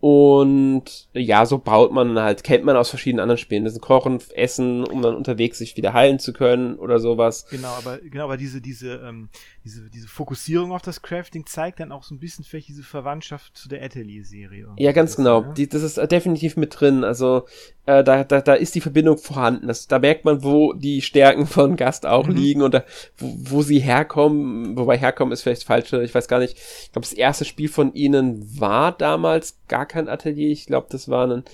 Und 0.00 1.08
ja, 1.12 1.44
so 1.44 1.58
baut 1.58 1.90
man 1.90 2.16
halt, 2.20 2.44
kennt 2.44 2.64
man 2.64 2.76
aus 2.76 2.88
verschiedenen 2.88 3.20
anderen 3.20 3.38
Spielen. 3.38 3.64
Das 3.64 3.72
ist 3.72 3.80
Kochen, 3.80 4.20
Essen, 4.36 4.84
um 4.84 5.02
dann 5.02 5.16
unterwegs 5.16 5.58
sich 5.58 5.76
wieder 5.76 5.92
heilen 5.92 6.20
zu 6.20 6.32
können 6.32 6.76
oder 6.76 7.00
sowas. 7.00 7.46
Genau, 7.50 7.68
aber 7.68 7.98
genau, 7.98 8.24
aber 8.24 8.36
diese, 8.36 8.60
diese, 8.60 8.94
ähm, 9.04 9.28
diese, 9.64 9.90
diese 9.90 10.06
Fokussierung 10.06 10.70
auf 10.70 10.82
das 10.82 11.02
Crafting 11.02 11.46
zeigt 11.46 11.80
dann 11.80 11.90
auch 11.90 12.04
so 12.04 12.14
ein 12.14 12.20
bisschen 12.20 12.44
vielleicht 12.44 12.68
diese 12.68 12.84
Verwandtschaft 12.84 13.56
zu 13.56 13.68
der 13.68 13.82
Atelier-Serie. 13.82 14.68
Ja, 14.76 14.92
ganz 14.92 15.16
genau. 15.16 15.40
Ne? 15.40 15.54
Die, 15.56 15.68
das 15.68 15.82
ist 15.82 15.96
definitiv 16.12 16.56
mit 16.56 16.78
drin. 16.78 17.02
Also 17.02 17.46
äh, 17.86 18.04
da, 18.04 18.22
da, 18.22 18.40
da 18.40 18.54
ist 18.54 18.76
die 18.76 18.80
Verbindung 18.80 19.18
vorhanden. 19.18 19.66
Das, 19.66 19.88
da 19.88 19.98
merkt 19.98 20.24
man, 20.24 20.44
wo 20.44 20.74
die 20.74 21.02
Stärken 21.02 21.46
von 21.46 21.74
Gast 21.74 22.06
auch 22.06 22.28
mhm. 22.28 22.36
liegen 22.36 22.62
und 22.62 22.74
da, 22.74 22.84
wo, 23.16 23.34
wo 23.38 23.62
sie 23.62 23.80
herkommen. 23.80 24.76
Wobei 24.76 24.96
herkommen 24.96 25.32
ist 25.32 25.42
vielleicht 25.42 25.64
falsch. 25.64 25.92
Ich 25.92 26.14
weiß 26.14 26.28
gar 26.28 26.38
nicht. 26.38 26.56
Ich 26.56 26.92
glaube, 26.92 27.06
das 27.08 27.14
erste 27.14 27.44
Spiel 27.44 27.68
von 27.68 27.94
ihnen 27.94 28.60
war 28.60 28.92
damals 28.92 29.58
gar 29.66 29.87
kein 29.88 30.08
Atelier. 30.08 30.50
Ich 30.50 30.66
glaube, 30.66 30.88
das 30.90 31.08
war 31.08 31.26
ein 31.26 31.44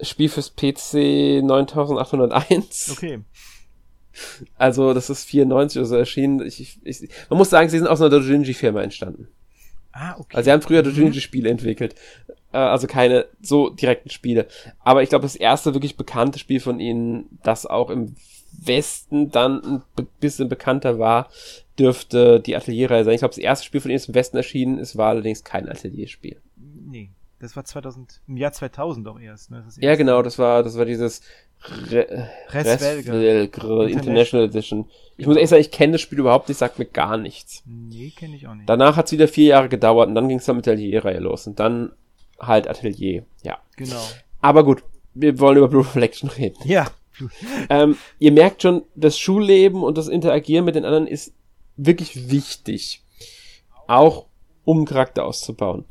Spiel 0.00 0.28
fürs 0.28 0.54
PC 0.54 1.42
9801. 1.42 2.90
Okay. 2.92 3.20
Also, 4.56 4.94
das 4.94 5.10
ist 5.10 5.24
94 5.24 5.78
oder 5.78 5.86
so 5.86 5.96
erschienen. 5.96 6.44
Ich, 6.44 6.80
ich, 6.82 7.08
man 7.30 7.38
muss 7.38 7.50
sagen, 7.50 7.68
sie 7.68 7.78
sind 7.78 7.86
aus 7.86 8.00
einer 8.00 8.10
Dojinji-Firma 8.10 8.82
entstanden. 8.82 9.28
Ah, 9.92 10.16
okay. 10.18 10.36
Also, 10.36 10.46
sie 10.46 10.52
haben 10.52 10.62
früher 10.62 10.82
mhm. 10.82 10.94
Dojinji-Spiele 10.94 11.48
entwickelt. 11.48 11.94
Äh, 12.52 12.58
also 12.58 12.86
keine 12.86 13.26
so 13.40 13.70
direkten 13.70 14.10
Spiele. 14.10 14.46
Aber 14.80 15.02
ich 15.02 15.08
glaube, 15.08 15.22
das 15.22 15.36
erste 15.36 15.74
wirklich 15.74 15.96
bekannte 15.96 16.38
Spiel 16.38 16.60
von 16.60 16.80
ihnen, 16.80 17.38
das 17.42 17.66
auch 17.66 17.90
im 17.90 18.16
Westen 18.52 19.30
dann 19.30 19.82
ein 19.96 20.06
bisschen 20.20 20.48
bekannter 20.48 20.98
war, 20.98 21.28
dürfte 21.78 22.40
die 22.40 22.56
Atelierreihe 22.56 23.04
sein. 23.04 23.14
Ich 23.14 23.20
glaube, 23.20 23.34
das 23.34 23.42
erste 23.42 23.66
Spiel 23.66 23.80
von 23.80 23.90
ihnen 23.90 23.96
ist 23.96 24.08
im 24.08 24.14
Westen 24.14 24.36
erschienen, 24.36 24.78
es 24.78 24.96
war 24.96 25.10
allerdings 25.10 25.44
kein 25.44 25.68
Atelierspiel. 25.68 26.40
Das 27.40 27.54
war 27.54 27.64
2000, 27.64 28.20
im 28.26 28.36
Jahr 28.36 28.52
2000 28.52 29.06
auch 29.06 29.20
erst, 29.20 29.50
ne? 29.50 29.64
ja, 29.80 29.94
genau, 29.94 30.22
das 30.22 30.38
war, 30.38 30.64
das 30.64 30.76
war 30.76 30.84
dieses 30.84 31.22
Re 31.90 32.28
Resvelgre 32.50 33.88
International 33.90 34.46
Edition. 34.46 34.86
Ich 35.16 35.26
muss 35.26 35.36
ehrlich 35.36 35.50
sagen, 35.50 35.60
ich 35.60 35.70
kenne 35.70 35.92
das 35.92 36.00
Spiel 36.00 36.18
überhaupt 36.18 36.48
nicht, 36.48 36.58
sagt 36.58 36.78
mir 36.78 36.84
gar 36.84 37.16
nichts. 37.16 37.62
Nee, 37.66 38.10
kenne 38.10 38.36
ich 38.36 38.46
auch 38.46 38.54
nicht. 38.54 38.68
Danach 38.68 38.96
hat 38.96 39.06
es 39.06 39.12
wieder 39.12 39.28
vier 39.28 39.46
Jahre 39.46 39.68
gedauert 39.68 40.08
und 40.08 40.14
dann 40.14 40.28
ging 40.28 40.38
es 40.38 40.46
dann 40.46 40.56
mit 40.56 40.66
der 40.66 40.74
Atelier-Reihe 40.74 41.20
los 41.20 41.46
und 41.46 41.60
dann 41.60 41.92
halt 42.40 42.68
Atelier, 42.68 43.24
ja. 43.42 43.58
Genau. 43.76 44.02
Aber 44.40 44.64
gut, 44.64 44.82
wir 45.14 45.38
wollen 45.38 45.58
über 45.58 45.68
Blue 45.68 45.82
Reflection 45.82 46.30
reden. 46.30 46.58
Ja. 46.64 46.88
ähm, 47.70 47.96
ihr 48.18 48.32
merkt 48.32 48.62
schon, 48.62 48.82
das 48.94 49.18
Schulleben 49.18 49.82
und 49.82 49.98
das 49.98 50.08
Interagieren 50.08 50.64
mit 50.64 50.76
den 50.76 50.84
anderen 50.84 51.06
ist 51.06 51.32
wirklich 51.76 52.30
wichtig. 52.30 53.02
Auch 53.86 54.26
um 54.64 54.84
Charakter 54.84 55.24
auszubauen. 55.24 55.84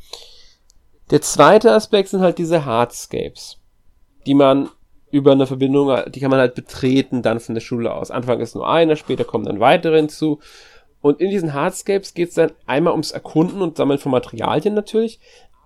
Der 1.10 1.22
zweite 1.22 1.72
Aspekt 1.72 2.10
sind 2.10 2.22
halt 2.22 2.38
diese 2.38 2.66
Hardscapes, 2.66 3.60
die 4.26 4.34
man 4.34 4.70
über 5.10 5.32
eine 5.32 5.48
Verbindung, 5.48 5.96
die 6.10 6.20
kann 6.20 6.32
man 6.32 6.40
halt 6.40 6.56
betreten 6.56 7.22
dann 7.22 7.40
von 7.40 7.56
der 7.56 7.62
Schule 7.62 7.94
aus. 7.94 8.12
Anfang 8.12 8.42
ist 8.42 8.56
nur 8.56 8.68
einer, 8.68 8.98
später 8.98 9.24
kommen 9.24 9.46
dann 9.46 9.62
weitere 9.62 9.98
hinzu. 9.98 10.40
Und 11.02 11.22
in 11.22 11.30
diesen 11.30 11.54
Hardscapes 11.54 12.14
geht 12.14 12.30
es 12.30 12.36
dann 12.36 12.52
einmal 12.66 12.92
ums 12.92 13.12
Erkunden 13.12 13.62
und 13.62 13.78
Sammeln 13.78 14.00
von 14.00 14.12
Materialien 14.12 14.74
natürlich, 14.74 15.20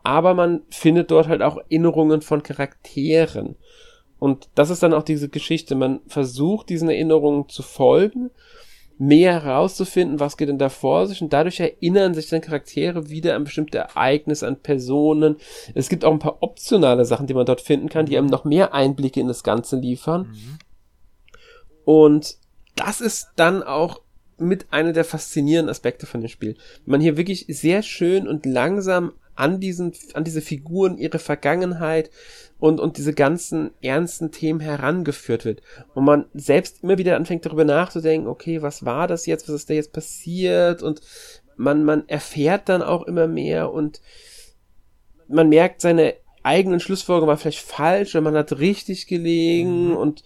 aber 0.04 0.36
man 0.36 0.62
findet 0.70 1.10
dort 1.10 1.28
halt 1.28 1.42
auch 1.42 1.58
Erinnerungen 1.58 2.22
von 2.22 2.44
Charakteren. 2.44 3.56
Und 4.20 4.50
das 4.54 4.70
ist 4.70 4.84
dann 4.84 4.94
auch 4.94 5.04
diese 5.04 5.30
Geschichte. 5.30 5.74
Man 5.74 6.02
versucht 6.06 6.70
diesen 6.70 6.90
Erinnerungen 6.90 7.50
zu 7.50 7.64
folgen 7.64 8.30
mehr 9.02 9.44
herauszufinden, 9.44 10.20
was 10.20 10.38
geht 10.38 10.48
denn 10.48 10.60
da 10.60 10.70
vor 10.70 11.08
sich 11.08 11.24
und 11.24 11.34
dadurch 11.34 11.60
erinnern 11.60 12.14
sich 12.14 12.30
dann 12.30 12.42
Charaktere 12.42 13.10
wieder 13.10 13.36
an 13.36 13.46
bestimmte 13.46 13.80
Ereignisse, 13.80 14.46
an 14.48 14.62
Personen. 14.62 15.38
Es 15.74 15.90
gibt 15.90 16.06
auch 16.06 16.12
ein 16.12 16.20
paar 16.20 16.44
optionale 16.44 17.04
Sachen, 17.04 17.26
die 17.26 17.34
man 17.34 17.48
dort 17.48 17.62
finden 17.62 17.90
kann, 17.90 18.06
die 18.06 18.16
einem 18.16 18.28
noch 18.28 18.46
mehr 18.46 18.76
Einblicke 18.76 19.20
in 19.20 19.28
das 19.28 19.44
Ganze 19.44 19.76
liefern. 19.76 20.28
Mhm. 20.28 20.58
Und 21.84 22.38
das 22.76 23.02
ist 23.02 23.30
dann 23.38 23.64
auch 23.64 24.02
mit 24.38 24.72
einer 24.72 24.94
der 24.94 25.04
faszinierenden 25.04 25.72
Aspekte 25.72 26.06
von 26.06 26.22
dem 26.22 26.30
Spiel. 26.30 26.56
Man 26.86 27.02
hier 27.02 27.18
wirklich 27.18 27.48
sehr 27.50 27.82
schön 27.82 28.28
und 28.28 28.46
langsam 28.46 29.14
an 29.36 29.60
diesen, 29.60 29.94
an 30.14 30.24
diese 30.24 30.42
Figuren, 30.42 30.98
ihre 30.98 31.20
Vergangenheit 31.20 32.12
und, 32.60 32.80
und 32.80 32.98
diese 32.98 33.14
ganzen 33.14 33.72
ernsten 33.82 34.32
Themen 34.32 34.60
herangeführt 34.60 35.46
wird. 35.46 35.62
Und 35.94 36.06
man 36.06 36.26
selbst 36.34 36.84
immer 36.84 36.98
wieder 36.98 37.16
anfängt 37.16 37.46
darüber 37.46 37.66
nachzudenken, 37.66 38.28
okay, 38.28 38.62
was 38.62 38.86
war 38.86 39.08
das 39.08 39.26
jetzt, 39.26 39.48
was 39.48 39.56
ist 39.56 39.70
da 39.70 39.74
jetzt 39.74 39.94
passiert? 39.94 40.84
Und 40.84 41.02
man, 41.58 41.84
man 41.84 42.08
erfährt 42.08 42.70
dann 42.70 42.82
auch 42.82 43.04
immer 43.04 43.28
mehr 43.28 43.72
und 43.72 44.02
man 45.28 45.50
merkt 45.50 45.82
seine 45.82 46.16
eigenen 46.44 46.80
Schlussfolgerungen 46.80 47.30
war 47.30 47.38
vielleicht 47.38 47.60
falsch 47.60 48.16
oder 48.16 48.24
man 48.24 48.36
hat 48.36 48.52
richtig 48.54 49.08
gelegen 49.08 49.90
mhm. 49.90 49.96
und 49.96 50.24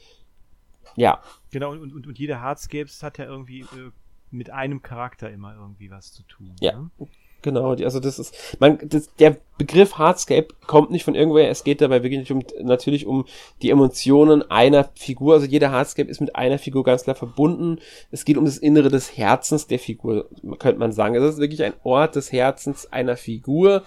ja. 0.96 1.22
Genau, 1.52 1.72
und, 1.72 1.94
und, 1.94 2.08
und 2.08 2.18
jede 2.18 2.40
Hardscapes 2.40 3.04
hat 3.04 3.18
ja 3.18 3.26
irgendwie 3.26 3.62
äh, 3.62 3.92
mit 4.32 4.50
einem 4.50 4.82
Charakter 4.82 5.30
immer 5.30 5.56
irgendwie 5.56 5.92
was 5.92 6.12
zu 6.14 6.24
tun. 6.24 6.56
Ja. 6.60 6.80
Ne? 6.80 7.08
Genau, 7.46 7.74
also 7.74 8.00
das 8.00 8.18
ist, 8.18 8.58
man, 8.60 8.80
das, 8.90 9.14
der 9.20 9.38
Begriff 9.60 10.00
Hardscape 10.00 10.48
kommt 10.66 10.90
nicht 10.90 11.04
von 11.04 11.14
irgendwoher, 11.14 11.48
es 11.48 11.64
geht 11.64 11.80
dabei 11.80 12.02
wirklich 12.02 12.32
um, 12.32 12.42
natürlich 12.64 13.06
um 13.06 13.26
die 13.62 13.70
Emotionen 13.70 14.42
einer 14.50 14.90
Figur, 14.96 15.36
also 15.36 15.46
jeder 15.46 15.70
Hardscape 15.70 16.10
ist 16.10 16.22
mit 16.22 16.36
einer 16.36 16.58
Figur 16.58 16.84
ganz 16.84 17.04
klar 17.04 17.16
verbunden, 17.16 17.78
es 18.10 18.26
geht 18.26 18.38
um 18.38 18.46
das 18.46 18.58
Innere 18.58 18.90
des 18.90 19.16
Herzens 19.16 19.68
der 19.68 19.78
Figur, 19.78 20.28
könnte 20.58 20.80
man 20.80 20.92
sagen, 20.92 21.14
es 21.14 21.36
ist 21.36 21.40
wirklich 21.40 21.62
ein 21.62 21.76
Ort 21.84 22.16
des 22.16 22.32
Herzens 22.32 22.92
einer 22.92 23.16
Figur, 23.16 23.84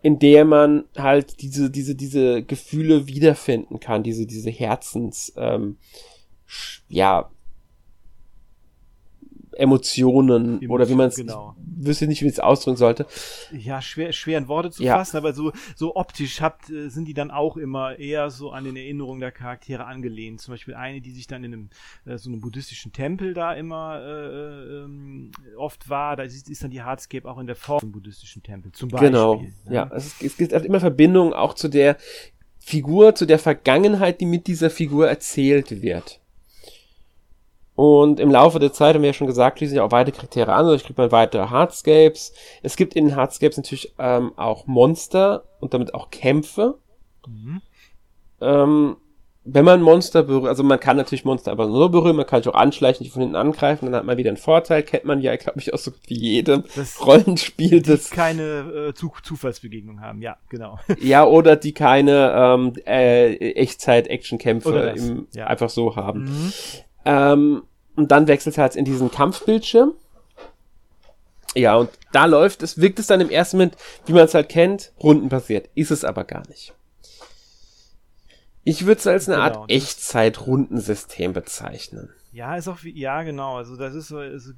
in 0.00 0.20
der 0.20 0.44
man 0.44 0.84
halt 0.96 1.42
diese, 1.42 1.68
diese, 1.68 1.96
diese 1.96 2.44
Gefühle 2.44 3.08
wiederfinden 3.08 3.80
kann, 3.80 4.04
diese, 4.04 4.24
diese 4.24 4.50
Herzens, 4.50 5.32
ähm, 5.36 5.78
ja, 6.88 7.28
Emotionen 9.54 10.56
Emotion, 10.58 10.70
oder 10.70 10.88
wie 10.88 10.94
man 10.94 11.08
es 11.08 11.16
genau. 11.16 11.56
wüsste 11.58 12.06
nicht, 12.06 12.22
wie 12.22 12.26
es 12.26 12.40
ausdrücken 12.40 12.76
sollte. 12.76 13.06
Ja, 13.52 13.82
schwer, 13.82 14.12
schwer 14.12 14.38
in 14.38 14.48
Worte 14.48 14.70
zu 14.70 14.82
ja. 14.82 14.96
fassen, 14.96 15.16
aber 15.16 15.32
so, 15.32 15.52
so 15.74 15.96
optisch 15.96 16.40
habt, 16.40 16.70
äh, 16.70 16.88
sind 16.88 17.06
die 17.06 17.14
dann 17.14 17.30
auch 17.30 17.56
immer 17.56 17.98
eher 17.98 18.30
so 18.30 18.50
an 18.50 18.64
den 18.64 18.76
Erinnerungen 18.76 19.20
der 19.20 19.32
Charaktere 19.32 19.84
angelehnt. 19.84 20.40
Zum 20.40 20.54
Beispiel 20.54 20.74
eine, 20.74 21.00
die 21.00 21.10
sich 21.10 21.26
dann 21.26 21.44
in 21.44 21.52
einem 21.52 21.70
äh, 22.04 22.18
so 22.18 22.30
einem 22.30 22.40
buddhistischen 22.40 22.92
Tempel 22.92 23.34
da 23.34 23.54
immer 23.54 24.00
äh, 24.00 24.84
ähm, 24.84 25.32
oft 25.56 25.88
war, 25.88 26.16
da 26.16 26.22
ist, 26.22 26.48
ist, 26.48 26.62
dann 26.62 26.70
die 26.70 26.82
Hardscape 26.82 27.28
auch 27.28 27.38
in 27.38 27.46
der 27.46 27.56
Form 27.56 27.80
im 27.82 27.92
buddhistischen 27.92 28.42
Tempel. 28.42 28.72
Zum 28.72 28.88
Beispiel. 28.88 29.10
Genau, 29.10 29.44
ja. 29.66 29.72
ja. 29.72 29.90
Es, 29.94 30.20
es 30.22 30.36
gibt 30.36 30.52
immer 30.52 30.80
Verbindungen 30.80 31.32
auch 31.32 31.54
zu 31.54 31.68
der 31.68 31.96
Figur, 32.58 33.14
zu 33.14 33.26
der 33.26 33.38
Vergangenheit, 33.38 34.20
die 34.20 34.26
mit 34.26 34.46
dieser 34.46 34.70
Figur 34.70 35.08
erzählt 35.08 35.82
wird. 35.82 36.21
Und 37.74 38.20
im 38.20 38.30
Laufe 38.30 38.58
der 38.58 38.72
Zeit 38.72 38.94
haben 38.94 39.02
wir 39.02 39.10
ja 39.10 39.14
schon 39.14 39.26
gesagt, 39.26 39.58
schließen 39.58 39.74
sich 39.74 39.80
auch 39.80 39.92
weitere 39.92 40.14
Charaktere 40.14 40.52
an, 40.52 40.66
dadurch 40.66 40.84
kriegt 40.84 40.98
man 40.98 41.10
weitere 41.10 41.48
Hardscapes. 41.48 42.34
Es 42.62 42.76
gibt 42.76 42.94
in 42.94 43.06
den 43.06 43.16
Hardscapes 43.16 43.56
natürlich 43.56 43.94
ähm, 43.98 44.32
auch 44.36 44.66
Monster 44.66 45.44
und 45.60 45.72
damit 45.72 45.94
auch 45.94 46.10
Kämpfe. 46.10 46.78
Mhm. 47.26 47.62
Ähm, 48.40 48.96
wenn 49.44 49.64
man 49.64 49.82
Monster 49.82 50.22
berührt, 50.22 50.46
also 50.46 50.62
man 50.62 50.78
kann 50.78 50.96
natürlich 50.96 51.24
Monster 51.24 51.50
aber 51.50 51.66
nur 51.66 51.90
berühren, 51.90 52.14
man 52.14 52.26
kann 52.26 52.42
sich 52.42 52.52
auch 52.52 52.58
anschleichen, 52.58 53.02
die 53.02 53.10
von 53.10 53.22
hinten 53.22 53.34
angreifen, 53.34 53.86
dann 53.86 53.96
hat 53.96 54.04
man 54.04 54.16
wieder 54.16 54.30
einen 54.30 54.36
Vorteil, 54.36 54.84
kennt 54.84 55.04
man 55.04 55.20
ja, 55.20 55.34
glaube 55.34 55.58
ich, 55.58 55.74
aus 55.74 55.82
so 55.82 55.90
wie 56.06 56.14
jedem 56.14 56.62
das 56.76 57.04
Rollenspiel. 57.06 57.82
Die 57.82 57.82
das 57.82 58.10
keine 58.10 58.90
äh, 58.90 58.94
Zu 58.94 59.12
Zufallsbegegnung 59.22 60.00
haben, 60.00 60.22
ja, 60.22 60.36
genau. 60.48 60.78
Ja, 61.00 61.24
oder 61.24 61.56
die 61.56 61.72
keine 61.72 62.32
ähm, 62.36 62.74
äh, 62.86 63.34
Echtzeit-Action-Kämpfe 63.34 65.24
ja. 65.32 65.46
einfach 65.46 65.70
so 65.70 65.96
haben. 65.96 66.24
Mhm. 66.24 66.52
Ähm, 67.04 67.62
und 67.96 68.10
dann 68.10 68.26
wechselt 68.26 68.54
es 68.54 68.58
halt 68.58 68.76
in 68.76 68.84
diesen 68.84 69.10
Kampfbildschirm. 69.10 69.92
Ja, 71.54 71.76
und 71.76 71.90
da 72.12 72.24
läuft 72.24 72.62
es, 72.62 72.80
wirkt 72.80 72.98
es 72.98 73.06
dann 73.06 73.20
im 73.20 73.28
ersten 73.28 73.58
Moment, 73.58 73.76
wie 74.06 74.12
man 74.12 74.24
es 74.24 74.34
halt 74.34 74.48
kennt, 74.48 74.92
rundenbasiert. 75.02 75.68
Ist 75.74 75.90
es 75.90 76.04
aber 76.04 76.24
gar 76.24 76.46
nicht. 76.48 76.74
Ich 78.64 78.86
würde 78.86 79.00
es 79.00 79.06
als 79.06 79.28
eine 79.28 79.42
genau, 79.42 79.60
Art 79.60 79.70
Echtzeit-Rundensystem 79.70 81.32
bezeichnen. 81.32 82.10
Ja, 82.32 82.56
ist 82.56 82.68
auch 82.68 82.82
wie, 82.84 82.98
ja, 82.98 83.22
genau. 83.22 83.56
Also 83.56 83.76
das 83.76 83.94
ist 83.94 84.08
so, 84.08 84.18
also, 84.18 84.52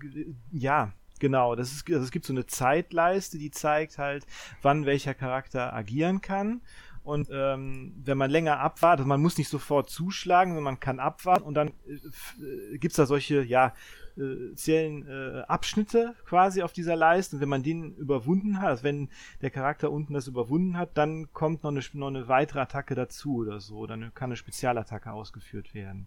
ja, 0.53 0.93
genau. 1.19 1.57
Das 1.57 1.73
ist, 1.73 1.91
also 1.91 2.05
es 2.05 2.11
gibt 2.11 2.27
so 2.27 2.33
eine 2.33 2.47
Zeitleiste, 2.47 3.39
die 3.39 3.51
zeigt 3.51 3.99
halt, 3.99 4.27
wann 4.63 4.87
welcher 4.87 5.15
Charakter 5.15 5.73
agieren 5.73 6.21
kann. 6.21 6.61
Und 7.05 7.29
ähm, 7.31 7.93
wenn 8.03 8.17
man 8.17 8.31
länger 8.31 8.61
abwartet, 8.61 9.07
man 9.07 9.21
muss 9.21 9.37
nicht 9.37 9.51
sofort 9.51 9.91
zuschlagen, 9.91 10.53
sondern 10.53 10.65
man 10.65 10.81
kann 10.81 10.99
abwarten 10.99 11.45
und 11.45 11.53
dann 11.53 11.69
äh, 11.87 12.79
gibt's 12.79 12.97
da 12.97 13.05
solche, 13.05 13.43
ja, 13.43 13.75
äh, 14.17 14.55
zählen 14.55 15.07
äh, 15.07 15.43
Abschnitte 15.43 16.15
quasi 16.25 16.63
auf 16.63 16.73
dieser 16.73 16.97
Leiste. 16.97 17.37
Und 17.37 17.43
wenn 17.43 17.51
man 17.51 17.63
den 17.63 17.95
überwunden 17.97 18.59
hat, 18.59 18.69
also 18.69 18.85
wenn 18.85 19.11
der 19.43 19.51
Charakter 19.51 19.93
unten 19.93 20.15
das 20.15 20.29
überwunden 20.29 20.79
hat, 20.79 20.97
dann 20.97 21.31
kommt 21.35 21.63
noch 21.63 21.73
eine, 21.73 21.83
noch 21.93 22.09
eine 22.09 22.27
weitere 22.29 22.61
Attacke 22.61 22.95
dazu 22.95 23.37
oder 23.37 23.61
so. 23.61 23.87
Dann 23.87 24.15
kann 24.15 24.31
eine 24.31 24.37
Spezialattacke 24.37 25.13
ausgeführt 25.13 25.75
werden. 25.75 26.07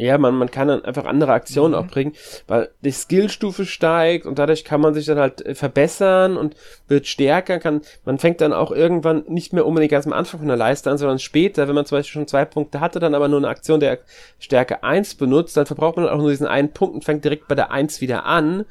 Ja, 0.00 0.16
man, 0.16 0.34
man 0.34 0.50
kann 0.50 0.68
dann 0.68 0.82
einfach 0.82 1.04
andere 1.04 1.32
Aktionen 1.32 1.74
mhm. 1.74 1.78
auch 1.78 1.86
bringen, 1.86 2.14
weil 2.46 2.70
die 2.80 2.90
Skillstufe 2.90 3.66
steigt 3.66 4.24
und 4.24 4.38
dadurch 4.38 4.64
kann 4.64 4.80
man 4.80 4.94
sich 4.94 5.04
dann 5.04 5.18
halt 5.18 5.44
äh, 5.44 5.54
verbessern 5.54 6.38
und 6.38 6.56
wird 6.88 7.06
stärker, 7.06 7.58
kann, 7.58 7.82
man 8.06 8.18
fängt 8.18 8.40
dann 8.40 8.54
auch 8.54 8.70
irgendwann 8.70 9.24
nicht 9.28 9.52
mehr 9.52 9.66
unbedingt 9.66 9.90
ganz 9.90 10.06
am 10.06 10.14
Anfang 10.14 10.40
von 10.40 10.48
der 10.48 10.56
Leiste 10.56 10.90
an, 10.90 10.96
sondern 10.96 11.18
später, 11.18 11.68
wenn 11.68 11.74
man 11.74 11.84
zum 11.84 11.98
Beispiel 11.98 12.14
schon 12.14 12.26
zwei 12.26 12.46
Punkte 12.46 12.80
hatte, 12.80 12.98
dann 12.98 13.14
aber 13.14 13.28
nur 13.28 13.40
eine 13.40 13.48
Aktion 13.48 13.78
der 13.78 13.98
Stärke 14.38 14.82
1 14.82 15.16
benutzt, 15.16 15.58
dann 15.58 15.66
verbraucht 15.66 15.98
man 15.98 16.08
auch 16.08 16.16
nur 16.16 16.30
diesen 16.30 16.46
einen 16.46 16.72
Punkt 16.72 16.94
und 16.94 17.04
fängt 17.04 17.22
direkt 17.22 17.46
bei 17.46 17.54
der 17.54 17.70
1 17.70 18.00
wieder 18.00 18.24
an. 18.24 18.64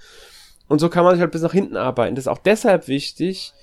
Und 0.67 0.79
so 0.79 0.89
kann 0.89 1.03
man 1.03 1.13
sich 1.13 1.21
halt 1.21 1.31
bis 1.31 1.43
nach 1.43 1.53
hinten 1.53 1.77
arbeiten. 1.77 2.15
Das 2.15 2.23
ist 2.23 2.27
auch 2.27 2.39
deshalb 2.39 2.87
wichtig, 2.87 3.53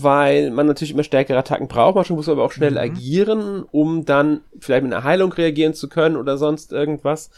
weil 0.00 0.50
man 0.50 0.66
natürlich 0.66 0.92
immer 0.92 1.02
stärkere 1.02 1.38
Attacken 1.38 1.68
braucht. 1.68 1.96
Man 1.96 2.16
muss 2.16 2.28
aber 2.28 2.44
auch 2.44 2.52
schnell 2.52 2.72
mhm. 2.72 2.78
agieren, 2.78 3.64
um 3.70 4.04
dann 4.04 4.42
vielleicht 4.58 4.84
mit 4.84 4.92
einer 4.92 5.04
Heilung 5.04 5.32
reagieren 5.32 5.74
zu 5.74 5.88
können 5.88 6.16
oder 6.16 6.38
sonst 6.38 6.72
irgendwas. 6.72 7.30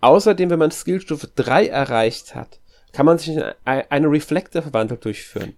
Außerdem, 0.00 0.50
wenn 0.50 0.58
man 0.58 0.70
Skillstufe 0.70 1.28
3 1.34 1.66
erreicht 1.66 2.34
hat, 2.34 2.60
kann 2.92 3.06
man 3.06 3.18
sich 3.18 3.38
eine 3.64 4.10
Reflektor-Verwandlung 4.10 5.00
durchführen. 5.00 5.54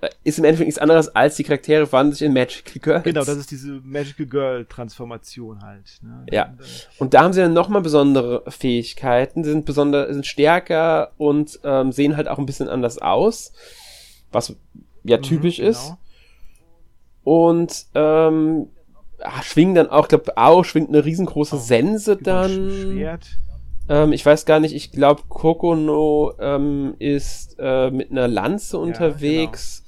Äh, 0.00 0.10
ist 0.24 0.38
im 0.38 0.44
Endeffekt 0.44 0.66
nichts 0.66 0.80
anderes 0.80 1.14
als 1.14 1.36
die 1.36 1.44
Charaktere 1.44 1.86
verwandeln 1.86 2.14
sich 2.14 2.26
in 2.26 2.32
Magical 2.32 2.80
Girls. 2.80 3.04
Genau, 3.04 3.24
das 3.24 3.36
ist 3.36 3.50
diese 3.50 3.80
Magical 3.82 4.26
Girl-Transformation 4.26 5.62
halt. 5.62 5.98
Ne? 6.02 6.26
Ja. 6.30 6.54
Und 6.98 7.14
da 7.14 7.22
haben 7.22 7.32
sie 7.32 7.40
dann 7.40 7.54
nochmal 7.54 7.82
besondere 7.82 8.42
Fähigkeiten, 8.48 9.44
sind 9.44 9.64
besonders, 9.64 10.12
sind 10.12 10.26
stärker 10.26 11.12
und 11.16 11.58
ähm, 11.64 11.92
sehen 11.92 12.16
halt 12.16 12.28
auch 12.28 12.38
ein 12.38 12.46
bisschen 12.46 12.68
anders 12.68 12.98
aus. 12.98 13.52
Was 14.32 14.54
ja 15.06 15.18
mhm, 15.18 15.22
typisch 15.22 15.58
mhm, 15.58 15.62
genau. 15.62 15.70
ist. 15.70 15.94
Und 17.24 17.86
ähm, 17.94 18.68
ach, 19.22 19.42
schwingen 19.42 19.74
dann 19.74 19.90
auch, 19.90 20.08
glaube 20.08 20.36
auch 20.36 20.64
schwingt 20.64 20.88
eine 20.88 21.04
riesengroße 21.04 21.56
oh, 21.56 21.58
Sense 21.58 22.16
dann. 22.16 22.50
Schwert. 22.50 23.26
Ähm, 23.88 24.12
ich 24.12 24.24
weiß 24.24 24.46
gar 24.46 24.60
nicht, 24.60 24.74
ich 24.74 24.90
glaube 24.90 25.22
Kokono 25.28 26.34
ähm, 26.40 26.94
ist 26.98 27.56
äh, 27.58 27.90
mit 27.90 28.10
einer 28.10 28.28
Lanze 28.28 28.78
unterwegs. 28.78 29.84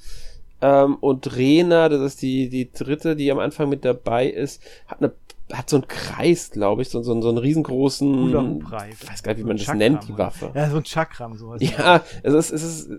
Ja, 0.60 0.84
genau. 0.84 0.84
ähm, 0.84 0.96
und 1.00 1.36
Rena, 1.36 1.88
das 1.88 2.00
ist 2.00 2.22
die, 2.22 2.48
die 2.48 2.72
dritte, 2.72 3.16
die 3.16 3.30
am 3.30 3.38
Anfang 3.38 3.68
mit 3.68 3.84
dabei 3.84 4.26
ist, 4.26 4.62
hat 4.86 5.00
eine 5.00 5.12
hat 5.52 5.70
so 5.70 5.76
einen 5.76 5.88
Kreis, 5.88 6.50
glaube 6.50 6.82
ich, 6.82 6.90
so, 6.90 7.02
so, 7.02 7.18
so 7.22 7.28
einen 7.28 7.38
riesengroßen, 7.38 8.28
ich 8.90 9.08
weiß 9.08 9.22
gar 9.22 9.32
nicht, 9.32 9.42
wie 9.42 9.46
man 9.46 9.56
das 9.56 9.64
Chakram, 9.64 9.78
nennt, 9.78 10.06
die 10.08 10.18
Waffe. 10.18 10.52
Ja, 10.54 10.68
so 10.68 10.76
ein 10.76 10.84
Chakram, 10.84 11.36
sowas. 11.36 11.60
Ja, 11.78 12.02
es 12.22 12.34
ist, 12.34 12.50
es 12.50 12.62
ist 12.62 12.90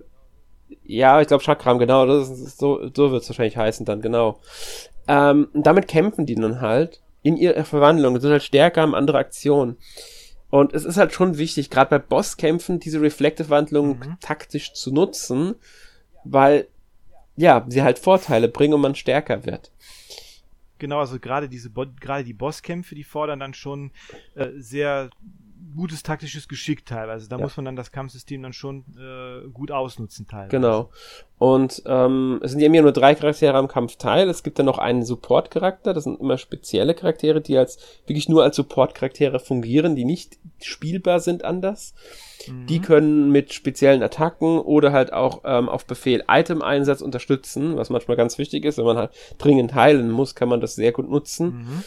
ja, 0.89 1.21
ich 1.21 1.27
glaube 1.27 1.43
Chakram, 1.43 1.77
genau, 1.77 2.07
das 2.07 2.31
ist, 2.31 2.57
so, 2.57 2.89
so 2.95 3.11
wird 3.11 3.21
es 3.21 3.29
wahrscheinlich 3.29 3.57
heißen 3.57 3.85
dann, 3.85 4.01
genau. 4.01 4.39
Ähm, 5.07 5.47
und 5.53 5.67
damit 5.67 5.87
kämpfen 5.87 6.25
die 6.25 6.33
dann 6.33 6.61
halt 6.61 6.99
in 7.21 7.37
ihrer 7.37 7.63
Verwandlung, 7.63 8.19
sind 8.19 8.31
halt 8.31 8.41
stärker, 8.41 8.81
haben 8.81 8.95
andere 8.95 9.19
Aktionen. 9.19 9.77
Und 10.49 10.73
es 10.73 10.85
ist 10.85 10.97
halt 10.97 11.13
schon 11.13 11.37
wichtig, 11.37 11.69
gerade 11.69 11.91
bei 11.91 11.99
Bosskämpfen, 11.99 12.79
diese 12.79 13.01
Reflective-Wandlung 13.01 13.99
mhm. 13.99 14.17
taktisch 14.19 14.73
zu 14.73 14.91
nutzen, 14.91 15.53
weil, 16.23 16.67
ja, 17.35 17.63
sie 17.67 17.83
halt 17.83 17.99
Vorteile 17.99 18.47
bringen 18.47 18.73
und 18.73 18.81
man 18.81 18.95
stärker 18.95 19.45
wird. 19.45 19.71
Genau, 20.79 20.99
also 21.01 21.19
gerade 21.19 21.49
diese, 21.49 21.69
gerade 21.69 22.23
die 22.23 22.33
Bosskämpfe, 22.33 22.95
die 22.95 23.03
fordern 23.03 23.39
dann 23.39 23.53
schon 23.53 23.91
äh, 24.33 24.47
sehr 24.57 25.11
gutes 25.75 26.03
taktisches 26.03 26.47
Geschick 26.47 26.85
teilweise. 26.85 27.29
Da 27.29 27.37
ja. 27.37 27.43
muss 27.43 27.55
man 27.57 27.65
dann 27.65 27.75
das 27.75 27.91
Kampfsystem 27.91 28.41
dann 28.41 28.53
schon 28.53 28.85
äh, 28.97 29.47
gut 29.49 29.71
ausnutzen 29.71 30.27
teilweise. 30.27 30.49
Genau. 30.49 30.89
Und 31.37 31.83
ähm, 31.85 32.39
es 32.43 32.51
sind 32.51 32.59
ja 32.59 32.69
nur 32.69 32.91
drei 32.91 33.15
Charaktere 33.15 33.57
am 33.57 33.67
Kampf 33.67 33.95
teil. 33.95 34.27
Es 34.29 34.43
gibt 34.43 34.59
dann 34.59 34.65
noch 34.65 34.77
einen 34.77 35.03
Support-Charakter. 35.03 35.93
Das 35.93 36.03
sind 36.03 36.19
immer 36.19 36.37
spezielle 36.37 36.93
Charaktere, 36.93 37.39
die 37.39 37.57
als 37.57 37.77
wirklich 38.07 38.27
nur 38.27 38.43
als 38.43 38.57
Support-Charaktere 38.57 39.39
fungieren, 39.39 39.95
die 39.95 40.05
nicht 40.05 40.37
spielbar 40.61 41.19
sind 41.21 41.45
anders. 41.45 41.93
Mhm. 42.47 42.65
Die 42.67 42.79
können 42.79 43.31
mit 43.31 43.53
speziellen 43.53 44.03
Attacken 44.03 44.59
oder 44.59 44.91
halt 44.91 45.13
auch 45.13 45.41
ähm, 45.45 45.69
auf 45.69 45.85
Befehl 45.85 46.23
Item-Einsatz 46.27 47.01
unterstützen, 47.01 47.77
was 47.77 47.89
manchmal 47.89 48.17
ganz 48.17 48.37
wichtig 48.37 48.65
ist. 48.65 48.77
Wenn 48.77 48.85
man 48.85 48.97
halt 48.97 49.11
dringend 49.37 49.73
heilen 49.75 50.11
muss, 50.11 50.35
kann 50.35 50.49
man 50.49 50.59
das 50.59 50.75
sehr 50.75 50.91
gut 50.91 51.09
nutzen. 51.09 51.59
Mhm. 51.59 51.83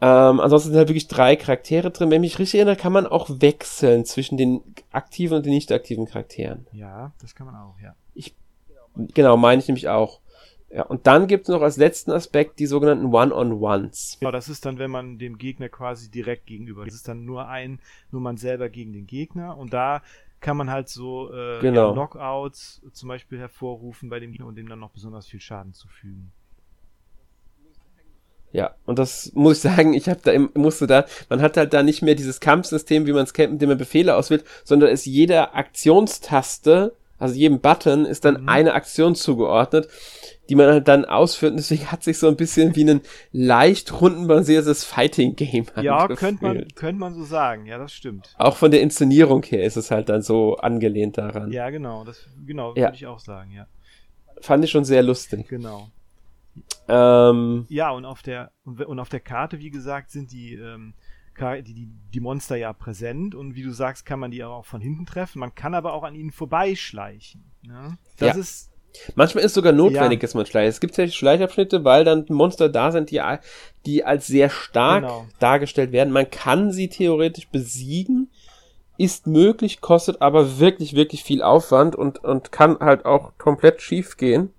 Ähm, 0.00 0.40
ansonsten 0.40 0.70
sind 0.70 0.78
halt 0.78 0.88
wirklich 0.88 1.08
drei 1.08 1.34
Charaktere 1.36 1.90
drin. 1.90 2.10
Wenn 2.10 2.22
ich 2.22 2.32
mich 2.32 2.38
richtig 2.38 2.58
erinnere, 2.60 2.76
kann 2.76 2.92
man 2.92 3.06
auch 3.06 3.28
wechseln 3.40 4.04
zwischen 4.04 4.36
den 4.36 4.62
aktiven 4.92 5.36
und 5.36 5.46
den 5.46 5.52
nicht 5.52 5.72
aktiven 5.72 6.06
Charakteren. 6.06 6.66
Ja, 6.72 7.12
das 7.20 7.34
kann 7.34 7.46
man 7.46 7.56
auch, 7.56 7.74
ja. 7.82 7.94
Ich, 8.14 8.34
genau, 9.14 9.36
meine 9.36 9.60
ich 9.60 9.68
nämlich 9.68 9.88
auch. 9.88 10.20
Ja, 10.70 10.82
und 10.82 11.06
dann 11.06 11.26
gibt 11.26 11.44
es 11.44 11.48
noch 11.48 11.62
als 11.62 11.78
letzten 11.78 12.10
Aspekt 12.10 12.58
die 12.58 12.66
sogenannten 12.66 13.06
One-on-Ones. 13.06 14.18
Genau, 14.20 14.30
das 14.30 14.48
ist 14.48 14.66
dann, 14.66 14.78
wenn 14.78 14.90
man 14.90 15.18
dem 15.18 15.38
Gegner 15.38 15.70
quasi 15.70 16.10
direkt 16.10 16.46
gegenüber. 16.46 16.84
Das 16.84 16.94
ist 16.94 17.08
dann 17.08 17.24
nur 17.24 17.48
ein, 17.48 17.80
nur 18.10 18.20
man 18.20 18.36
selber 18.36 18.68
gegen 18.68 18.92
den 18.92 19.06
Gegner. 19.06 19.56
Und 19.56 19.72
da 19.72 20.02
kann 20.40 20.56
man 20.56 20.70
halt 20.70 20.88
so 20.88 21.32
äh, 21.32 21.60
Genau. 21.60 21.92
Knockouts 21.94 22.82
zum 22.92 23.08
Beispiel 23.08 23.38
hervorrufen 23.38 24.10
bei 24.10 24.20
dem 24.20 24.30
Gegner 24.32 24.46
und 24.46 24.56
dem 24.56 24.68
dann 24.68 24.78
noch 24.78 24.90
besonders 24.90 25.26
viel 25.26 25.40
Schaden 25.40 25.72
zufügen. 25.72 26.32
Ja, 28.52 28.74
und 28.86 28.98
das 28.98 29.30
muss 29.34 29.56
ich 29.58 29.62
sagen, 29.62 29.92
ich 29.92 30.08
habe 30.08 30.20
da 30.24 30.32
musste 30.58 30.86
da, 30.86 31.04
man 31.28 31.42
hat 31.42 31.56
halt 31.58 31.74
da 31.74 31.82
nicht 31.82 32.00
mehr 32.02 32.14
dieses 32.14 32.40
Kampfsystem, 32.40 33.06
wie 33.06 33.12
man 33.12 33.24
es 33.24 33.34
kennt, 33.34 33.52
mit 33.52 33.60
dem 33.62 33.68
man 33.68 33.78
Befehle 33.78 34.16
auswählt, 34.16 34.44
sondern 34.64 34.88
ist 34.90 35.04
jeder 35.04 35.54
Aktionstaste, 35.54 36.94
also 37.18 37.34
jedem 37.34 37.60
Button 37.60 38.04
ist 38.06 38.24
dann 38.24 38.42
Mhm. 38.42 38.48
eine 38.48 38.74
Aktion 38.74 39.14
zugeordnet, 39.16 39.88
die 40.48 40.54
man 40.54 40.68
halt 40.68 40.88
dann 40.88 41.04
ausführt. 41.04 41.50
Und 41.50 41.56
deswegen 41.58 41.90
hat 41.90 42.02
sich 42.04 42.16
so 42.18 42.28
ein 42.28 42.36
bisschen 42.36 42.74
wie 42.76 42.84
ein 42.88 43.00
leicht 43.32 44.00
rundenbasiertes 44.00 44.84
Fighting-Game 44.84 45.66
Ja, 45.82 45.96
angefühlt. 45.98 46.18
könnte 46.18 46.44
man, 46.44 46.68
könnte 46.74 47.00
man 47.00 47.14
so 47.14 47.24
sagen. 47.24 47.66
Ja, 47.66 47.76
das 47.76 47.92
stimmt. 47.92 48.34
Auch 48.38 48.56
von 48.56 48.70
der 48.70 48.80
Inszenierung 48.82 49.42
her 49.42 49.64
ist 49.64 49.76
es 49.76 49.90
halt 49.90 50.08
dann 50.08 50.22
so 50.22 50.56
angelehnt 50.56 51.18
daran. 51.18 51.50
Ja, 51.52 51.68
genau. 51.70 52.04
Das, 52.04 52.24
genau, 52.46 52.70
Ja. 52.76 52.84
würde 52.86 52.94
ich 52.96 53.06
auch 53.06 53.18
sagen, 53.18 53.50
ja. 53.50 53.66
Fand 54.40 54.64
ich 54.64 54.70
schon 54.70 54.84
sehr 54.84 55.02
lustig. 55.02 55.48
Genau. 55.48 55.88
Ähm, 56.88 57.66
Ja, 57.68 57.90
und 57.90 58.04
auf 58.04 58.22
der, 58.22 58.52
und, 58.64 58.98
auf 58.98 59.08
der 59.08 59.20
Karte, 59.20 59.58
wie 59.58 59.70
gesagt, 59.70 60.10
sind 60.10 60.32
die, 60.32 60.54
ähm, 60.54 60.94
die, 61.40 61.74
die, 61.74 61.88
die 62.12 62.20
Monster 62.20 62.56
ja 62.56 62.72
präsent 62.72 63.34
und 63.34 63.54
wie 63.54 63.62
du 63.62 63.70
sagst, 63.72 64.04
kann 64.04 64.18
man 64.18 64.30
die 64.32 64.42
auch 64.42 64.64
von 64.66 64.80
hinten 64.80 65.06
treffen. 65.06 65.38
Man 65.38 65.54
kann 65.54 65.74
aber 65.74 65.92
auch 65.92 66.02
an 66.02 66.14
ihnen 66.16 66.32
vorbeischleichen. 66.32 67.44
Ja? 67.62 67.96
Das 68.18 68.34
Ja. 68.34 68.40
ist, 68.40 68.70
Manchmal 69.14 69.44
ist 69.44 69.54
sogar 69.54 69.72
notwendig, 69.72 70.18
Ja. 70.18 70.22
dass 70.22 70.34
man 70.34 70.46
schleicht. 70.46 70.70
Es 70.70 70.80
gibt 70.80 70.96
ja 70.96 71.06
Schleichabschnitte, 71.06 71.84
weil 71.84 72.04
dann 72.04 72.24
Monster 72.30 72.68
da 72.70 72.90
sind, 72.90 73.10
die, 73.10 73.20
die 73.86 74.02
als 74.02 74.26
sehr 74.26 74.48
stark 74.48 75.02
Genau. 75.02 75.26
dargestellt 75.38 75.92
werden. 75.92 76.12
Man 76.12 76.28
kann 76.30 76.72
sie 76.72 76.88
theoretisch 76.88 77.48
besiegen, 77.48 78.30
ist 78.96 79.26
möglich, 79.28 79.80
kostet 79.82 80.22
aber 80.22 80.58
wirklich, 80.58 80.94
wirklich 80.96 81.22
viel 81.22 81.42
Aufwand 81.42 81.94
und, 81.94 82.24
und 82.24 82.50
kann 82.50 82.78
halt 82.80 83.04
auch 83.04 83.36
komplett 83.38 83.82
schief 83.82 84.16
gehen. 84.16 84.52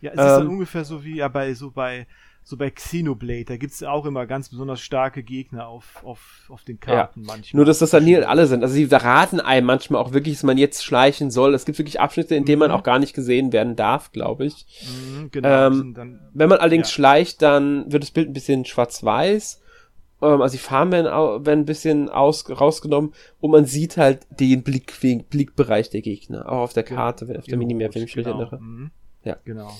Ja, 0.00 0.10
es 0.12 0.18
ist 0.18 0.24
dann 0.24 0.42
Ähm. 0.46 0.50
ungefähr 0.50 0.84
so 0.84 1.04
wie 1.04 1.16
ja 1.16 1.28
bei, 1.28 1.54
so 1.54 1.70
bei, 1.70 2.06
so 2.42 2.56
bei 2.56 2.70
Xenoblade. 2.70 3.44
Da 3.46 3.56
gibt's 3.56 3.82
auch 3.82 4.06
immer 4.06 4.24
ganz 4.26 4.48
besonders 4.48 4.80
starke 4.80 5.22
Gegner 5.24 5.66
auf, 5.66 6.04
auf, 6.04 6.44
auf 6.48 6.62
den 6.62 6.78
Karten 6.78 7.22
manchmal. 7.22 7.58
Nur, 7.58 7.64
dass 7.64 7.80
das 7.80 7.90
dann 7.90 8.04
nie 8.04 8.16
alle 8.18 8.46
sind. 8.46 8.62
Also 8.62 8.74
sie 8.74 8.86
verraten 8.86 9.40
einem 9.40 9.66
manchmal 9.66 10.00
auch 10.00 10.12
wirklich, 10.12 10.34
dass 10.34 10.42
man 10.44 10.56
jetzt 10.56 10.84
schleichen 10.84 11.30
soll. 11.32 11.54
Es 11.54 11.64
gibt 11.64 11.78
wirklich 11.78 11.98
Abschnitte, 12.00 12.36
in 12.36 12.44
denen 12.44 12.60
man 12.60 12.70
Mhm. 12.70 12.76
auch 12.76 12.82
gar 12.84 12.98
nicht 13.00 13.14
gesehen 13.14 13.52
werden 13.52 13.74
darf, 13.74 14.12
glaube 14.12 14.46
ich. 14.46 14.64
Mhm, 14.88 15.30
genau. 15.32 15.66
Ähm, 15.66 15.94
dann, 15.94 16.20
Wenn 16.34 16.48
man 16.48 16.58
allerdings 16.58 16.88
Ja. 16.90 16.94
schleicht, 16.94 17.42
dann 17.42 17.90
wird 17.90 18.04
das 18.04 18.12
Bild 18.12 18.28
ein 18.28 18.32
bisschen 18.32 18.64
schwarz-weiß. 18.64 19.60
Ähm, 20.22 20.40
also 20.40 20.52
die 20.52 20.62
Farben 20.62 20.92
werden, 20.92 21.06
werden 21.44 21.60
ein 21.60 21.64
bisschen 21.66 22.08
aus, 22.08 22.48
rausgenommen 22.48 23.12
und 23.40 23.50
man 23.50 23.64
sieht 23.66 23.96
halt 23.96 24.20
den 24.30 24.62
Blick, 24.62 24.94
Blickbereich 25.28 25.90
der 25.90 26.00
Gegner. 26.00 26.48
Auch 26.50 26.60
auf 26.62 26.72
der 26.74 26.84
Karte, 26.84 27.24
auf 27.36 27.44
der 27.44 27.52
in 27.54 27.58
Minimap, 27.58 27.94
wenn 27.94 28.04
ich 28.04 28.14
mich 28.16 28.24
genau. 28.24 28.38
erinnere. 28.38 28.60
Mhm. 28.60 28.90
Ja. 29.26 29.36
Genau. 29.44 29.76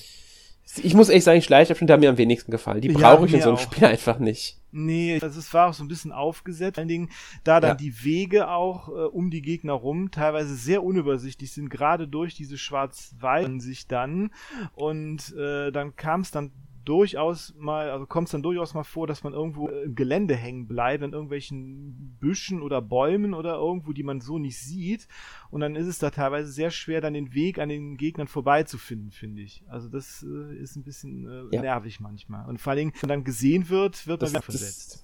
Ich 0.83 0.93
muss 0.93 1.07
echt 1.09 1.23
sagen, 1.23 1.41
Schleichabschnitte 1.41 1.93
haben 1.93 2.01
mir 2.01 2.09
am 2.09 2.17
wenigsten 2.17 2.51
gefallen. 2.51 2.81
Die 2.81 2.89
Ja, 2.89 3.15
brauche 3.15 3.25
ich 3.25 3.33
in 3.33 3.41
so 3.41 3.47
einem 3.49 3.57
auch. 3.57 3.61
Spiel 3.61 3.85
einfach 3.85 4.19
nicht. 4.19 4.59
Nee, 4.71 5.17
also 5.21 5.39
es 5.39 5.51
war 5.53 5.69
auch 5.69 5.73
so 5.73 5.83
ein 5.83 5.87
bisschen 5.87 6.11
aufgesetzt. 6.11 6.75
Vor 6.75 6.81
allen 6.81 6.89
Dingen, 6.89 7.09
da 7.45 7.61
dann 7.61 7.71
Ja. 7.71 7.75
die 7.75 8.03
Wege 8.03 8.49
auch 8.49 8.89
äh, 8.89 8.91
um 8.91 9.31
die 9.31 9.41
Gegner 9.41 9.73
rum 9.73 10.11
teilweise 10.11 10.55
sehr 10.55 10.83
unübersichtlich 10.83 11.51
sind, 11.53 11.69
gerade 11.69 12.07
durch 12.07 12.35
diese 12.35 12.57
schwarz-weiß 12.57 13.47
sich 13.63 13.87
dann. 13.87 14.31
Und 14.75 15.33
äh, 15.37 15.71
dann 15.71 15.95
kam 15.95 16.21
es 16.21 16.31
dann 16.31 16.51
durchaus 16.87 17.53
mal, 17.57 17.89
also 17.89 18.05
kommt 18.05 18.27
es 18.27 18.31
dann 18.31 18.41
durchaus 18.41 18.73
mal 18.73 18.83
vor, 18.83 19.07
dass 19.07 19.23
man 19.23 19.33
irgendwo 19.33 19.67
im 19.67 19.95
Gelände 19.95 20.35
hängen 20.35 20.67
bleibt, 20.67 21.03
in 21.03 21.11
irgendwelchen 21.13 22.17
Büschen 22.19 22.61
oder 22.61 22.81
Bäumen 22.81 23.33
oder 23.33 23.55
irgendwo, 23.55 23.91
die 23.93 24.03
man 24.03 24.21
so 24.21 24.39
nicht 24.39 24.57
sieht. 24.57 25.07
Und 25.51 25.61
dann 25.61 25.75
ist 25.75 25.87
es 25.87 25.99
da 25.99 26.09
teilweise 26.09 26.51
sehr 26.51 26.71
schwer, 26.71 27.01
dann 27.01 27.13
den 27.13 27.33
Weg 27.33 27.59
an 27.59 27.69
den 27.69 27.97
Gegnern 27.97 28.27
vorbeizufinden, 28.27 29.11
finde 29.11 29.41
ich. 29.41 29.63
Also 29.67 29.89
das 29.89 30.25
äh, 30.27 30.55
ist 30.57 30.75
ein 30.75 30.83
bisschen 30.83 31.27
äh, 31.51 31.55
Ja. 31.55 31.61
nervig 31.61 31.99
manchmal. 31.99 32.47
Und 32.47 32.59
vor 32.61 32.71
allen 32.71 32.79
Dingen, 32.79 32.93
wenn 33.01 33.09
man 33.09 33.19
dann 33.19 33.23
gesehen 33.25 33.69
wird, 33.69 34.07
wird 34.07 34.21
man 34.21 34.25
Das, 34.25 34.31
wieder 34.31 34.39
das, 34.39 34.45
versetzt. 34.45 35.03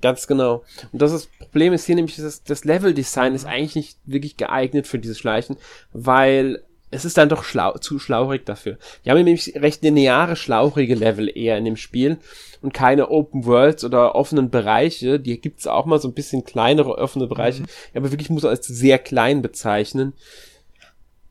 Ganz 0.00 0.28
genau. 0.28 0.62
Und 0.92 1.02
das, 1.02 1.12
ist, 1.12 1.36
Problem 1.40 1.72
ist 1.72 1.84
hier 1.86 1.96
nämlich, 1.96 2.16
das, 2.16 2.44
das 2.44 2.64
Level-Design 2.64 3.34
ist 3.34 3.46
eigentlich 3.46 3.74
nicht 3.74 3.98
wirklich 4.04 4.36
geeignet 4.36 4.86
für 4.86 4.98
dieses 5.00 5.18
Schleichen, 5.18 5.56
weil 5.92 6.62
es 6.90 7.04
ist 7.04 7.18
dann 7.18 7.28
doch 7.28 7.44
schlau, 7.44 7.76
zu 7.78 7.98
schlaurig 7.98 8.46
dafür. 8.46 8.78
Wir 9.02 9.12
haben 9.12 9.22
nämlich 9.22 9.54
recht 9.56 9.82
lineare, 9.82 10.36
schlauchige 10.36 10.94
Level 10.94 11.30
eher 11.34 11.58
in 11.58 11.64
dem 11.64 11.76
Spiel 11.76 12.18
und 12.62 12.72
keine 12.72 13.10
Open 13.10 13.44
Worlds 13.44 13.84
oder 13.84 14.14
offenen 14.14 14.50
Bereiche. 14.50 15.20
Die 15.20 15.40
gibt's 15.40 15.66
auch 15.66 15.86
mal 15.86 16.00
so 16.00 16.08
ein 16.08 16.14
bisschen 16.14 16.44
kleinere 16.44 16.96
offene 16.96 17.26
Bereiche, 17.26 17.64
aber 17.94 18.10
wirklich 18.10 18.30
muss 18.30 18.42
man 18.42 18.50
als 18.50 18.66
sehr 18.66 18.98
klein 18.98 19.42
bezeichnen. 19.42 20.14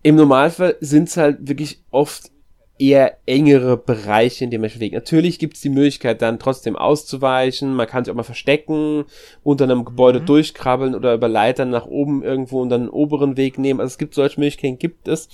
Im 0.04 0.16
Normalfall 0.16 0.78
sind's 0.80 1.18
halt 1.18 1.48
wirklich 1.48 1.82
oft 1.92 2.32
eher 2.80 3.18
engere 3.26 3.78
Bereiche, 3.78 4.44
in 4.44 4.52
denen 4.52 4.62
man 4.62 4.70
sich 4.70 4.80
bewegt. 4.80 4.94
Natürlich 4.94 5.40
gibt's 5.40 5.62
die 5.62 5.70
Möglichkeit, 5.70 6.22
dann 6.22 6.40
trotzdem 6.40 6.76
auszuweichen. 6.76 7.74
Man 7.74 7.88
kann 7.88 8.04
sich 8.04 8.12
auch 8.12 8.16
mal 8.16 8.24
verstecken, 8.24 9.06
unter 9.44 9.64
einem 9.64 9.86
Gebäude 9.86 10.22
durchkrabbeln 10.22 10.96
oder 10.96 11.14
über 11.14 11.28
Leitern 11.28 11.70
nach 11.70 11.86
oben 11.86 12.24
irgendwo 12.24 12.62
und 12.62 12.70
dann 12.70 12.82
einen 12.82 12.90
oberen 12.90 13.38
Weg 13.38 13.58
nehmen. 13.58 13.80
Also 13.80 13.94
es 13.94 13.98
gibt 13.98 14.14
solche 14.14 14.40
Möglichkeiten, 14.40 14.78
gibt 14.78 15.08
es. 15.08 15.30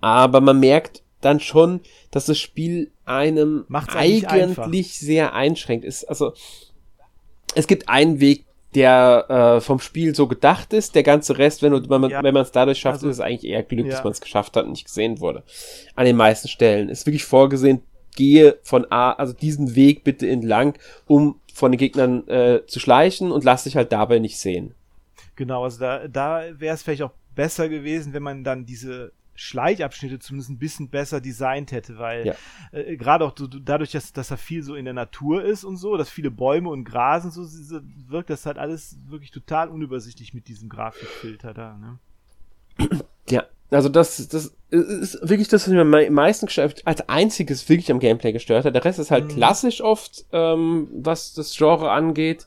Aber 0.00 0.40
man 0.40 0.60
merkt 0.60 1.02
dann 1.20 1.40
schon, 1.40 1.80
dass 2.10 2.26
das 2.26 2.38
Spiel 2.38 2.90
einem 3.04 3.64
Macht's 3.68 3.94
eigentlich 3.94 4.28
eigentlich 4.28 4.98
sehr 4.98 5.34
einschränkt 5.34 5.84
ist. 5.84 6.04
Also 6.04 6.32
es 7.54 7.66
gibt 7.66 7.88
einen 7.88 8.20
Weg, 8.20 8.45
der 8.76 9.56
äh, 9.56 9.60
vom 9.60 9.80
Spiel 9.80 10.14
so 10.14 10.28
gedacht 10.28 10.72
ist. 10.72 10.94
Der 10.94 11.02
ganze 11.02 11.36
Rest, 11.38 11.62
wenn, 11.62 11.72
man 11.72 12.10
Ja. 12.10 12.22
wenn 12.22 12.34
man 12.34 12.42
es 12.44 12.52
dadurch 12.52 12.78
schafft, 12.78 12.96
Also- 12.98 13.08
ist 13.08 13.16
es 13.16 13.20
eigentlich 13.20 13.50
eher 13.50 13.62
Glück, 13.64 13.86
Ja. 13.86 13.92
dass 13.92 14.04
man 14.04 14.12
es 14.12 14.20
geschafft 14.20 14.56
hat 14.56 14.64
und 14.66 14.70
nicht 14.70 14.84
gesehen 14.84 15.18
wurde. 15.20 15.42
An 15.96 16.04
den 16.04 16.16
meisten 16.16 16.46
Stellen 16.48 16.88
ist 16.88 17.06
wirklich 17.06 17.24
vorgesehen, 17.24 17.82
gehe 18.14 18.58
von 18.62 18.86
A, 18.90 19.12
also 19.12 19.32
diesen 19.32 19.74
Weg 19.74 20.04
bitte 20.04 20.28
entlang, 20.28 20.74
um 21.06 21.40
von 21.52 21.72
den 21.72 21.78
Gegnern 21.78 22.26
äh, 22.28 22.60
zu 22.66 22.78
schleichen 22.80 23.32
und 23.32 23.42
lass 23.44 23.64
dich 23.64 23.76
halt 23.76 23.90
dabei 23.92 24.18
nicht 24.20 24.38
sehen. 24.38 24.74
Genau, 25.36 25.64
also 25.64 25.80
da, 25.80 26.06
da 26.08 26.42
wäre 26.58 26.74
es 26.74 26.82
vielleicht 26.82 27.02
auch 27.02 27.12
besser 27.34 27.68
gewesen, 27.68 28.12
wenn 28.14 28.22
man 28.22 28.44
dann 28.44 28.64
diese 28.64 29.12
Schleichabschnitte 29.36 30.18
zumindest 30.18 30.50
ein 30.50 30.58
bisschen 30.58 30.88
besser 30.88 31.20
designt 31.20 31.72
hätte, 31.72 31.98
weil 31.98 32.26
Ja. 32.26 32.34
äh, 32.72 32.96
gerade 32.96 33.24
auch 33.24 33.32
du, 33.32 33.46
dadurch, 33.46 33.92
dass, 33.92 34.12
dass 34.12 34.28
da 34.28 34.36
viel 34.36 34.62
so 34.62 34.74
in 34.74 34.84
der 34.84 34.94
Natur 34.94 35.44
ist 35.44 35.64
und 35.64 35.76
so, 35.76 35.96
dass 35.96 36.08
viele 36.10 36.30
Bäume 36.30 36.70
und 36.70 36.84
Gras 36.84 37.24
und 37.24 37.30
so, 37.32 37.44
wirkt 38.08 38.30
das 38.30 38.46
halt 38.46 38.58
alles 38.58 38.96
wirklich 39.08 39.30
total 39.30 39.68
unübersichtlich 39.68 40.34
mit 40.34 40.48
diesem 40.48 40.68
Grafikfilter 40.68 41.54
da. 41.54 41.76
Ne? 41.78 41.98
Ja, 43.30 43.44
also 43.70 43.88
das, 43.88 44.28
das 44.28 44.54
ist 44.70 45.18
wirklich 45.28 45.48
das, 45.48 45.66
was 45.66 45.72
mir 45.72 45.80
am 45.80 45.90
mei- 45.90 46.10
meisten 46.10 46.46
gestört 46.46 46.82
als 46.86 47.08
einziges 47.08 47.68
wirklich 47.68 47.90
am 47.90 47.98
Gameplay 48.00 48.32
gestört 48.32 48.64
hat. 48.64 48.74
Der 48.74 48.84
Rest 48.84 48.98
ist 48.98 49.10
halt 49.10 49.24
Mhm. 49.24 49.28
klassisch 49.36 49.80
oft, 49.80 50.24
ähm, 50.32 50.88
was 50.92 51.34
das 51.34 51.56
Genre 51.56 51.90
angeht. 51.90 52.46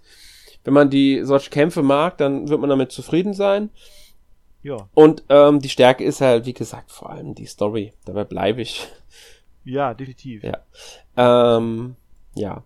Wenn 0.64 0.74
man 0.74 0.90
die 0.90 1.22
solche 1.24 1.50
Kämpfe 1.50 1.82
mag, 1.84 2.18
dann 2.18 2.50
wird 2.50 2.60
man 2.60 2.70
damit 2.70 2.92
zufrieden 2.92 3.34
sein. 3.34 3.70
Ja, 4.70 4.88
Und 4.94 5.24
ähm, 5.30 5.60
die 5.60 5.70
Stärke 5.70 6.04
ist 6.04 6.22
halt, 6.22 6.46
wie 6.46 6.54
gesagt, 6.54 6.92
vor 6.92 7.10
allem 7.10 7.34
die 7.36 7.46
Story. 7.48 7.94
Dabei 8.06 8.24
bleibe 8.24 8.62
ich. 8.62 8.88
ja, 9.64 9.94
definitiv. 9.94 10.44
Ja. 10.44 10.60
Ähm, 11.58 11.96
ja. 12.36 12.64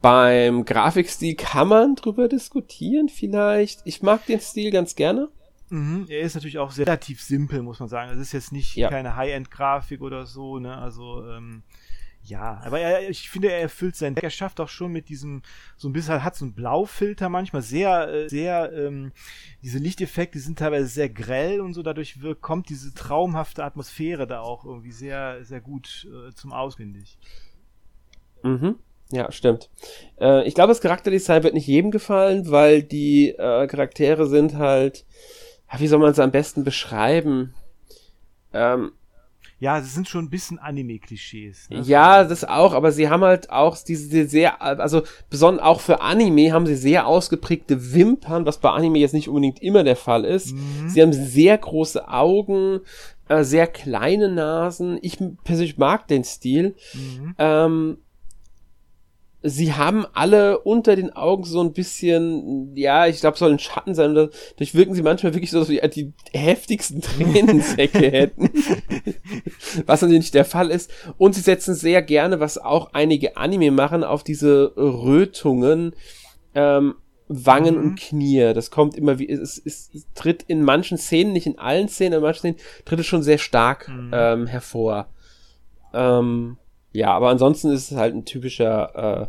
Beim 0.00 0.64
Grafikstil 0.64 1.34
kann 1.34 1.68
man 1.68 1.94
drüber 1.96 2.28
diskutieren, 2.28 3.08
vielleicht. 3.08 3.80
Ich 3.84 4.02
mag 4.02 4.24
den 4.26 4.40
Stil 4.40 4.70
ganz 4.70 4.94
gerne. 4.94 5.28
Mhm, 5.68 6.06
er 6.08 6.20
ist 6.20 6.34
natürlich 6.36 6.58
auch 6.58 6.70
sehr 6.70 6.86
relativ 6.86 7.20
simpel, 7.22 7.60
muss 7.62 7.80
man 7.80 7.88
sagen. 7.88 8.12
Es 8.12 8.18
ist 8.18 8.32
jetzt 8.32 8.52
nicht 8.52 8.76
Ja. 8.76 8.88
keine 8.88 9.16
High-End-Grafik 9.16 10.00
oder 10.00 10.24
so, 10.26 10.58
ne? 10.58 10.76
Also, 10.78 11.26
ähm, 11.28 11.64
ja, 12.26 12.60
aber 12.64 12.80
er, 12.80 13.08
ich 13.08 13.30
finde, 13.30 13.50
er 13.50 13.60
erfüllt 13.60 13.94
seinen 13.96 14.14
Deck. 14.14 14.24
Er 14.24 14.30
schafft 14.30 14.60
auch 14.60 14.68
schon 14.68 14.90
mit 14.90 15.08
diesem, 15.08 15.42
so 15.76 15.88
ein 15.88 15.92
bisschen, 15.92 16.24
hat 16.24 16.34
so 16.34 16.44
einen 16.44 16.54
Blaufilter 16.54 17.28
manchmal, 17.28 17.62
sehr, 17.62 18.08
äh, 18.08 18.28
sehr, 18.28 18.72
ähm, 18.72 19.12
diese 19.62 19.78
Lichteffekte 19.78 20.38
sind 20.38 20.58
teilweise 20.58 20.88
sehr 20.88 21.08
grell 21.08 21.60
und 21.60 21.74
so, 21.74 21.82
dadurch 21.82 22.22
wirkt, 22.22 22.42
kommt 22.42 22.68
diese 22.68 22.92
traumhafte 22.94 23.64
Atmosphäre 23.64 24.26
da 24.26 24.40
auch 24.40 24.64
irgendwie 24.64 24.92
sehr, 24.92 25.44
sehr 25.44 25.60
gut 25.60 26.08
äh, 26.10 26.32
zum 26.34 26.52
Aus, 26.52 26.76
finde 26.76 27.00
ich. 27.00 27.18
Mhm. 28.42 28.76
Ja, 29.12 29.30
stimmt. 29.30 29.70
Äh, 30.20 30.46
ich 30.48 30.54
glaube, 30.54 30.68
das 30.68 30.80
Charakterdesign 30.80 31.44
wird 31.44 31.54
nicht 31.54 31.68
jedem 31.68 31.92
gefallen, 31.92 32.50
weil 32.50 32.82
die 32.82 33.30
äh, 33.30 33.66
Charaktere 33.68 34.26
sind 34.26 34.56
halt, 34.56 35.04
wie 35.78 35.86
soll 35.86 36.00
man 36.00 36.10
es 36.10 36.18
am 36.18 36.32
besten 36.32 36.64
beschreiben? 36.64 37.54
Ähm, 38.52 38.92
Ja, 39.58 39.80
das 39.80 39.94
sind 39.94 40.06
schon 40.06 40.26
ein 40.26 40.30
bisschen 40.30 40.58
Anime-Klischees. 40.58 41.70
Ne? 41.70 41.80
Ja, 41.80 42.24
das 42.24 42.44
auch, 42.44 42.74
aber 42.74 42.92
sie 42.92 43.08
haben 43.08 43.22
halt 43.22 43.48
auch 43.50 43.78
diese 43.78 44.26
sehr, 44.28 44.60
also 44.60 45.02
besonders 45.30 45.64
auch 45.64 45.80
für 45.80 46.02
Anime 46.02 46.52
haben 46.52 46.66
sie 46.66 46.76
sehr 46.76 47.06
ausgeprägte 47.06 47.94
Wimpern, 47.94 48.44
was 48.44 48.58
bei 48.58 48.70
Anime 48.70 48.98
jetzt 48.98 49.14
nicht 49.14 49.28
unbedingt 49.28 49.62
immer 49.62 49.82
der 49.82 49.96
Fall 49.96 50.24
ist. 50.24 50.52
Mhm. 50.52 50.88
Sie 50.88 51.00
haben 51.00 51.12
sehr 51.14 51.56
große 51.56 52.06
Augen, 52.06 52.80
äh, 53.28 53.44
sehr 53.44 53.66
kleine 53.66 54.28
Nasen. 54.28 54.98
Ich 55.00 55.18
persönlich 55.44 55.78
mag 55.78 56.06
den 56.06 56.24
Stil. 56.24 56.74
Mhm. 56.92 57.34
Ähm, 57.38 57.98
sie 59.42 59.74
haben 59.74 60.06
alle 60.12 60.60
unter 60.60 60.96
den 60.96 61.12
Augen 61.12 61.44
so 61.44 61.60
ein 61.60 61.72
bisschen, 61.72 62.74
ja, 62.74 63.06
ich 63.06 63.20
glaube, 63.20 63.38
soll 63.38 63.52
ein 63.52 63.58
Schatten 63.58 63.94
sein. 63.94 64.12
Oder 64.12 64.30
durchwirken 64.56 64.94
sie 64.94 65.02
manchmal 65.02 65.34
wirklich 65.34 65.50
so, 65.50 65.60
dass 65.60 65.68
sie 65.68 65.80
die 65.94 66.12
heftigsten 66.32 67.00
Tränensäcke 67.02 68.10
hätten. 68.10 68.50
was 69.86 70.02
natürlich 70.02 70.22
nicht 70.22 70.34
der 70.34 70.44
Fall 70.44 70.70
ist. 70.70 70.90
Und 71.18 71.34
sie 71.34 71.40
setzen 71.40 71.74
sehr 71.74 72.02
gerne, 72.02 72.40
was 72.40 72.58
auch 72.58 72.92
einige 72.92 73.36
Anime 73.36 73.70
machen, 73.70 74.04
auf 74.04 74.24
diese 74.24 74.72
Rötungen. 74.76 75.94
Ähm, 76.54 76.94
Wangen 77.28 77.74
mhm. 77.74 77.80
und 77.80 77.98
Knie. 77.98 78.52
Das 78.54 78.70
kommt 78.70 78.96
immer 78.96 79.18
wie, 79.18 79.28
es, 79.28 79.60
es, 79.64 79.90
es, 79.92 80.06
tritt 80.14 80.44
in 80.44 80.62
manchen 80.62 80.96
Szenen, 80.96 81.32
nicht 81.32 81.46
in 81.46 81.58
allen 81.58 81.88
Szenen, 81.88 82.14
in 82.14 82.22
manchen 82.22 82.38
Szenen 82.38 82.56
tritt 82.84 83.00
es 83.00 83.06
schon 83.06 83.24
sehr 83.24 83.38
stark 83.38 83.88
mhm. 83.88 84.10
ähm, 84.12 84.46
hervor. 84.46 85.08
Ähm, 85.92 86.56
ja, 86.96 87.12
aber 87.12 87.28
ansonsten 87.28 87.70
ist 87.70 87.90
es 87.90 87.96
halt 87.96 88.14
ein 88.14 88.24
typischer, 88.24 88.94
äh, 88.94 89.26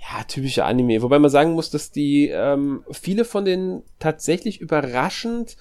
ja, 0.00 0.24
typischer 0.24 0.66
Anime. 0.66 1.02
Wobei 1.02 1.18
man 1.18 1.30
sagen 1.30 1.52
muss, 1.52 1.70
dass 1.70 1.90
die 1.90 2.28
ähm, 2.28 2.84
viele 2.90 3.24
von 3.24 3.44
den 3.44 3.82
tatsächlich 3.98 4.60
überraschend 4.60 5.56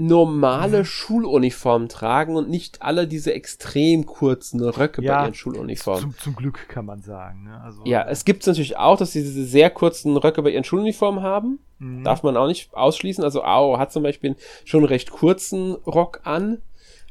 normale 0.00 0.80
mhm. 0.80 0.84
Schuluniformen 0.84 1.88
tragen 1.88 2.36
und 2.36 2.48
nicht 2.48 2.82
alle 2.82 3.08
diese 3.08 3.34
extrem 3.34 4.06
kurzen 4.06 4.62
Röcke 4.62 5.02
ja, 5.02 5.18
bei 5.18 5.24
ihren 5.24 5.34
Schuluniformen. 5.34 6.02
Zum, 6.02 6.18
zum 6.18 6.36
Glück 6.36 6.68
kann 6.68 6.86
man 6.86 7.02
sagen. 7.02 7.42
Ne? 7.44 7.60
Also, 7.60 7.82
ja, 7.84 8.06
es 8.08 8.24
gibt 8.24 8.46
natürlich 8.46 8.76
auch, 8.76 8.96
dass 8.96 9.10
sie 9.10 9.22
diese 9.22 9.44
sehr 9.44 9.70
kurzen 9.70 10.16
Röcke 10.16 10.40
bei 10.42 10.50
ihren 10.50 10.62
Schuluniformen 10.62 11.24
haben. 11.24 11.58
Mhm. 11.80 12.04
Darf 12.04 12.22
man 12.22 12.36
auch 12.36 12.46
nicht 12.46 12.72
ausschließen. 12.74 13.24
Also 13.24 13.42
Ao 13.42 13.76
hat 13.78 13.92
zum 13.92 14.04
Beispiel 14.04 14.36
schon 14.64 14.80
einen 14.80 14.88
recht 14.88 15.10
kurzen 15.10 15.74
Rock 15.74 16.20
an. 16.22 16.62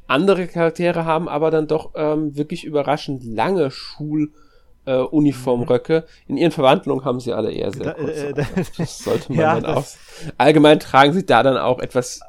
Andere 0.07 0.47
Charaktere 0.47 1.05
haben 1.05 1.29
aber 1.29 1.51
dann 1.51 1.67
doch 1.67 1.91
ähm, 1.95 2.35
wirklich 2.35 2.63
überraschend 2.63 3.23
lange 3.23 3.69
Schuluniformröcke. 3.71 5.97
Äh, 5.97 6.03
In 6.27 6.37
ihren 6.37 6.51
Verwandlungen 6.51 7.05
haben 7.05 7.19
sie 7.19 7.33
alle 7.33 7.51
eher 7.51 7.71
sehr 7.71 7.93
kurze. 7.93 8.33
Da, 8.33 8.41
äh, 8.41 8.65
das 8.77 8.97
sollte 8.99 9.31
man 9.33 9.41
ja, 9.41 9.59
dann 9.59 9.77
aus. 9.77 9.97
Allgemein 10.37 10.79
tragen 10.79 11.13
sie 11.13 11.25
da 11.25 11.41
dann 11.43 11.57
auch 11.57 11.79
etwas 11.79 12.21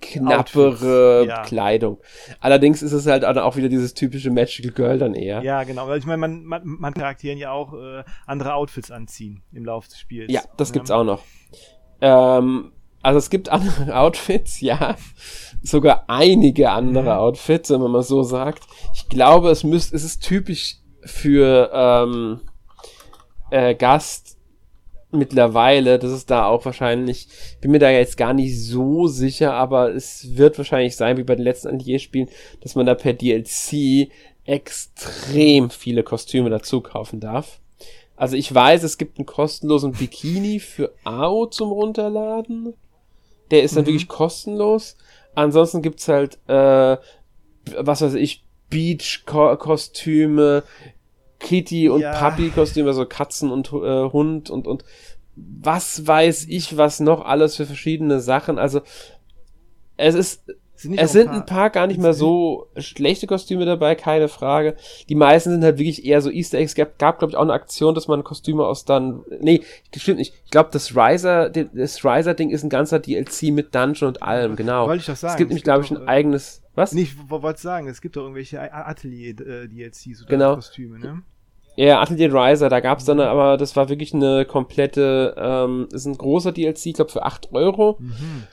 knappere 0.00 1.26
ja. 1.26 1.42
Kleidung. 1.42 1.98
Allerdings 2.40 2.82
ist 2.82 2.92
es 2.92 3.06
halt 3.06 3.24
auch 3.24 3.56
wieder 3.56 3.68
dieses 3.68 3.94
typische 3.94 4.30
Magical 4.30 4.72
Girl 4.72 4.98
dann 4.98 5.14
eher. 5.14 5.42
Ja, 5.42 5.64
genau. 5.64 5.88
Weil 5.88 5.98
ich 5.98 6.06
meine, 6.06 6.18
man, 6.18 6.44
man, 6.44 6.62
man 6.64 6.94
Charakteren 6.94 7.38
ja 7.38 7.52
auch 7.52 7.74
äh, 7.74 8.04
andere 8.26 8.54
Outfits 8.54 8.90
anziehen 8.90 9.42
im 9.52 9.64
Laufe 9.64 9.88
des 9.88 9.98
Spiels. 9.98 10.32
Ja, 10.32 10.42
das 10.56 10.72
gibt's 10.72 10.90
auch 10.90 11.04
noch. 11.04 11.22
Ähm, 12.00 12.72
also 13.02 13.18
es 13.18 13.30
gibt 13.30 13.48
andere 13.48 13.96
Outfits, 13.98 14.60
ja. 14.60 14.96
Sogar 15.62 16.04
einige 16.08 16.70
andere 16.70 17.14
mhm. 17.14 17.20
Outfits, 17.20 17.70
wenn 17.70 17.80
man 17.80 17.90
mal 17.90 18.02
so 18.02 18.22
sagt. 18.22 18.64
Ich 18.94 19.08
glaube, 19.08 19.50
es 19.50 19.64
müsste, 19.64 19.96
es 19.96 20.04
ist 20.04 20.22
typisch 20.22 20.76
für 21.02 21.70
ähm, 21.72 22.40
äh, 23.50 23.74
Gast 23.74 24.38
mittlerweile, 25.10 25.98
das 25.98 26.12
ist 26.12 26.30
da 26.30 26.46
auch 26.46 26.64
wahrscheinlich, 26.64 27.28
bin 27.60 27.70
mir 27.70 27.78
da 27.78 27.90
jetzt 27.90 28.16
gar 28.16 28.34
nicht 28.34 28.62
so 28.62 29.06
sicher, 29.06 29.54
aber 29.54 29.94
es 29.94 30.36
wird 30.36 30.58
wahrscheinlich 30.58 30.96
sein, 30.96 31.16
wie 31.16 31.22
bei 31.22 31.34
den 31.34 31.44
letzten 31.44 31.68
Antier-Spielen, 31.68 32.28
dass 32.60 32.74
man 32.74 32.84
da 32.84 32.94
per 32.94 33.14
DLC 33.14 34.10
extrem 34.44 35.70
viele 35.70 36.02
Kostüme 36.02 36.50
dazu 36.50 36.80
kaufen 36.80 37.20
darf. 37.20 37.60
Also 38.16 38.36
ich 38.36 38.52
weiß, 38.52 38.82
es 38.82 38.98
gibt 38.98 39.18
einen 39.18 39.26
kostenlosen 39.26 39.92
Bikini 39.92 40.58
für 40.58 40.92
AO 41.04 41.46
zum 41.46 41.70
Runterladen. 41.70 42.74
Der 43.50 43.62
ist 43.62 43.76
dann 43.76 43.84
mhm. 43.84 43.88
wirklich 43.88 44.08
kostenlos. 44.08 44.96
Ansonsten 45.34 45.82
gibt's 45.82 46.08
halt, 46.08 46.38
äh, 46.48 46.96
was 47.78 48.02
weiß 48.02 48.14
ich, 48.14 48.44
Beach-Kostüme, 48.70 50.64
Kitty 51.38 51.88
und 51.88 52.00
ja. 52.00 52.12
Puppy-Kostüme, 52.12 52.88
also 52.88 53.06
Katzen 53.06 53.50
und 53.50 53.68
äh, 53.72 54.10
Hund 54.10 54.50
und, 54.50 54.66
und 54.66 54.84
was 55.36 56.06
weiß 56.06 56.46
ich, 56.48 56.76
was 56.76 57.00
noch 57.00 57.24
alles 57.24 57.56
für 57.56 57.66
verschiedene 57.66 58.20
Sachen. 58.20 58.58
Also 58.58 58.80
es 59.96 60.14
ist 60.14 60.54
sind 60.78 60.96
es 60.96 61.10
sind 61.10 61.28
ein 61.28 61.44
paar 61.44 61.70
gar 61.70 61.88
nicht 61.88 61.98
mehr 61.98 62.14
so 62.14 62.68
schlechte 62.76 63.26
Kostüme 63.26 63.64
dabei, 63.64 63.96
keine 63.96 64.28
Frage. 64.28 64.76
Die 65.08 65.16
meisten 65.16 65.50
sind 65.50 65.64
halt 65.64 65.78
wirklich 65.78 66.04
eher 66.04 66.20
so 66.20 66.30
Easter 66.30 66.58
Eggs. 66.58 66.76
Gab, 66.76 67.00
gab 67.00 67.18
glaube 67.18 67.32
ich, 67.32 67.36
auch 67.36 67.42
eine 67.42 67.52
Aktion, 67.52 67.96
dass 67.96 68.06
man 68.06 68.22
Kostüme 68.22 68.64
aus 68.64 68.84
dann. 68.84 69.24
Nee, 69.40 69.62
stimmt 69.96 70.18
nicht. 70.18 70.34
Ich 70.44 70.52
glaube, 70.52 70.68
das 70.72 70.94
Riser, 70.94 71.50
das 71.50 72.04
Riser-Ding 72.04 72.50
ist 72.50 72.62
ein 72.62 72.70
ganzer 72.70 73.00
DLC 73.00 73.50
mit 73.50 73.74
Dungeon 73.74 74.08
und 74.08 74.22
allem, 74.22 74.54
genau. 74.54 74.86
Wollte 74.86 75.00
ich 75.00 75.06
doch 75.06 75.16
sagen. 75.16 75.32
Es 75.32 75.36
gibt 75.36 75.50
nämlich, 75.50 75.64
glaube 75.64 75.82
ich, 75.82 75.90
ein 75.90 75.96
äh, 75.96 76.06
eigenes. 76.06 76.62
Was? 76.76 76.92
Nicht, 76.92 77.16
wollte 77.28 77.60
sagen, 77.60 77.88
es 77.88 78.00
gibt 78.00 78.14
doch 78.14 78.22
irgendwelche 78.22 78.72
Atelier-DLCs 78.72 80.22
oder 80.22 80.30
genau. 80.30 80.54
Kostüme, 80.54 81.00
ne? 81.00 81.22
Ja, 81.74 82.00
Atelier 82.00 82.32
Riser, 82.32 82.68
da 82.68 82.78
gab's 82.78 83.04
dann, 83.04 83.18
aber 83.18 83.56
das 83.56 83.74
war 83.74 83.88
wirklich 83.88 84.14
eine 84.14 84.44
komplette, 84.44 85.34
ähm, 85.36 85.88
ist 85.92 86.06
ein 86.06 86.16
großer 86.16 86.52
DLC, 86.52 86.86
ich 86.86 86.94
glaube 86.94 87.10
für 87.10 87.24
8 87.24 87.52
Euro. 87.52 87.96
Mhm 87.98 88.44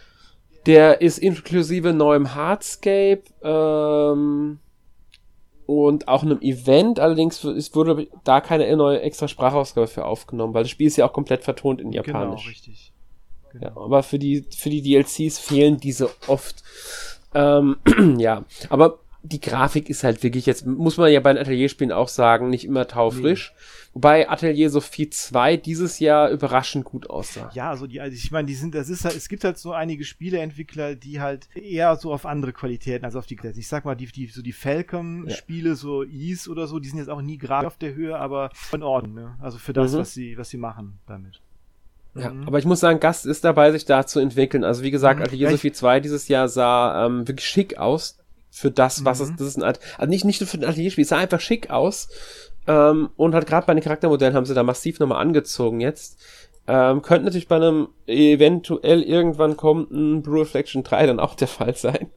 der 0.66 1.02
ist 1.02 1.18
inklusive 1.20 1.94
neuem 1.94 2.36
Hardscape 2.36 3.24
ähm, 3.44 4.60
und 5.66 6.08
auch 6.08 6.24
einem 6.24 6.42
Event. 6.42 7.00
Allerdings 7.00 7.44
wurde 7.44 8.08
da 8.24 8.42
keine 8.42 8.76
neue 8.76 9.02
extra 9.02 9.28
Sprachausgabe 9.28 9.88
für 9.88 10.06
aufgenommen, 10.06 10.54
weil 10.54 10.64
das 10.64 10.72
Spiel 10.72 10.88
ist 10.88 10.98
ja 10.98 11.08
auch 11.08 11.14
komplett 11.14 11.44
vertont 11.44 11.82
in 11.82 11.92
Japanisch. 11.92 12.44
Genau, 12.44 12.50
richtig. 12.50 12.94
Genau. 13.52 13.66
Ja, 13.66 13.76
aber 13.76 14.04
für 14.04 14.20
die, 14.20 14.46
für 14.56 14.70
die 14.70 14.82
DLCs 14.82 15.40
fehlen 15.40 15.78
diese 15.78 16.10
oft. 16.28 16.64
Ähm, 17.34 17.78
ja, 18.18 18.44
aber 18.70 19.00
die 19.24 19.42
Grafik 19.42 19.90
ist 19.90 20.04
halt 20.04 20.24
wirklich 20.24 20.46
jetzt, 20.46 20.66
muss 20.66 20.98
man 20.98 21.12
ja 21.12 21.20
bei 21.20 21.34
den 21.34 21.42
Atelierspielen 21.42 21.92
auch 21.92 22.08
sagen, 22.08 22.50
nicht 22.50 22.66
immer 22.66 22.88
taufrisch. 22.88 23.54
Nee. 23.56 23.62
Wobei 23.96 24.30
Atelier 24.30 24.70
Sophie 24.70 25.10
2 25.10 25.56
dieses 25.56 26.00
Jahr 26.00 26.30
überraschend 26.30 26.84
gut 26.84 27.10
aussah. 27.10 27.50
Ja, 27.54 27.70
also 27.70 27.88
die, 27.88 28.02
also 28.02 28.14
ich 28.14 28.30
meine, 28.30 28.46
die 28.46 28.54
sind, 28.54 28.76
das 28.76 28.90
ist 28.90 29.06
halt, 29.06 29.16
es 29.16 29.30
gibt 29.30 29.46
halt 29.46 29.58
so 29.58 29.72
einige 29.72 30.04
Spieleentwickler, 30.04 30.96
die 30.96 31.22
halt 31.22 31.48
eher 31.56 31.96
so 31.96 32.12
auf 32.12 32.26
andere 32.26 32.52
Qualitäten, 32.52 33.06
also 33.06 33.20
auf 33.20 33.26
die, 33.26 33.40
ich 33.56 33.68
sag 33.70 33.86
mal, 33.86 33.96
die, 33.96 34.08
die 34.08 34.28
so 34.28 34.42
die 34.42 34.52
Falcom-Spiele, 34.52 35.70
ja. 35.70 35.76
so 35.76 36.04
Ease 36.04 36.50
oder 36.52 36.68
so, 36.68 36.80
die 36.80 36.90
sind 36.90 36.98
jetzt 36.98 37.10
auch 37.10 37.22
nie 37.22 37.38
gerade 37.38 37.68
auf 37.68 37.78
der 37.78 37.96
Höhe, 37.96 38.20
aber 38.20 38.50
in 38.74 38.84
Ordnung, 38.84 39.14
ne? 39.14 39.38
Also 39.40 39.58
für 39.60 39.72
das, 39.72 39.94
mhm. 39.94 40.00
was 40.00 40.14
sie, 40.14 40.38
was 40.38 40.50
sie 40.50 40.58
machen 40.58 41.00
damit. 41.08 41.40
Ja, 42.16 42.32
mhm. 42.32 42.48
aber 42.50 42.60
ich 42.60 42.66
muss 42.66 42.82
sagen, 42.82 43.00
Gast 43.00 43.26
ist 43.26 43.46
dabei, 43.46 43.72
sich 43.72 43.86
da 43.86 44.06
zu 44.06 44.20
entwickeln. 44.20 44.66
Also 44.66 44.84
wie 44.84 44.92
gesagt, 44.92 45.20
mhm. 45.20 45.26
Atelier 45.26 45.52
Sophie 45.52 45.72
2 45.72 46.02
dieses 46.02 46.28
Jahr 46.28 46.50
sah 46.50 47.06
ähm, 47.06 47.26
wirklich 47.30 47.48
schick 47.48 47.78
aus 47.78 48.18
für 48.52 48.72
das, 48.72 49.06
was 49.06 49.20
mhm. 49.20 49.26
es, 49.26 49.36
das 49.38 49.48
ist 49.48 49.58
ein 49.58 49.64
also 49.64 50.10
nicht, 50.10 50.26
nicht 50.26 50.42
nur 50.42 50.50
für 50.50 50.58
ein 50.58 50.66
Atelierspiel, 50.66 51.04
es 51.04 51.10
sah 51.10 51.18
einfach 51.18 51.40
schick 51.40 51.70
aus. 51.70 52.10
Ähm, 52.68 53.10
und 53.16 53.36
halt 53.36 53.48
gerade 53.48 53.68
bei 53.68 53.74
den 53.74 53.84
Charaktermodellen 53.84 54.36
haben 54.36 54.46
sie 54.46 54.54
da 54.54 54.64
massiv 54.64 55.00
nochmal 55.00 55.22
angezogen 55.22 55.82
jetzt. 55.82 56.20
Ähm, 56.68 57.02
könnte 57.02 57.26
natürlich 57.26 57.48
bei 57.48 57.58
einem 57.58 57.90
eventuell 58.08 59.04
irgendwann 59.04 59.56
kommenden 59.56 60.24
Blue 60.24 60.42
Reflection 60.42 60.84
3 60.84 61.06
dann 61.06 61.20
auch 61.20 61.36
der 61.36 61.48
Fall 61.48 61.76
sein. 61.76 62.10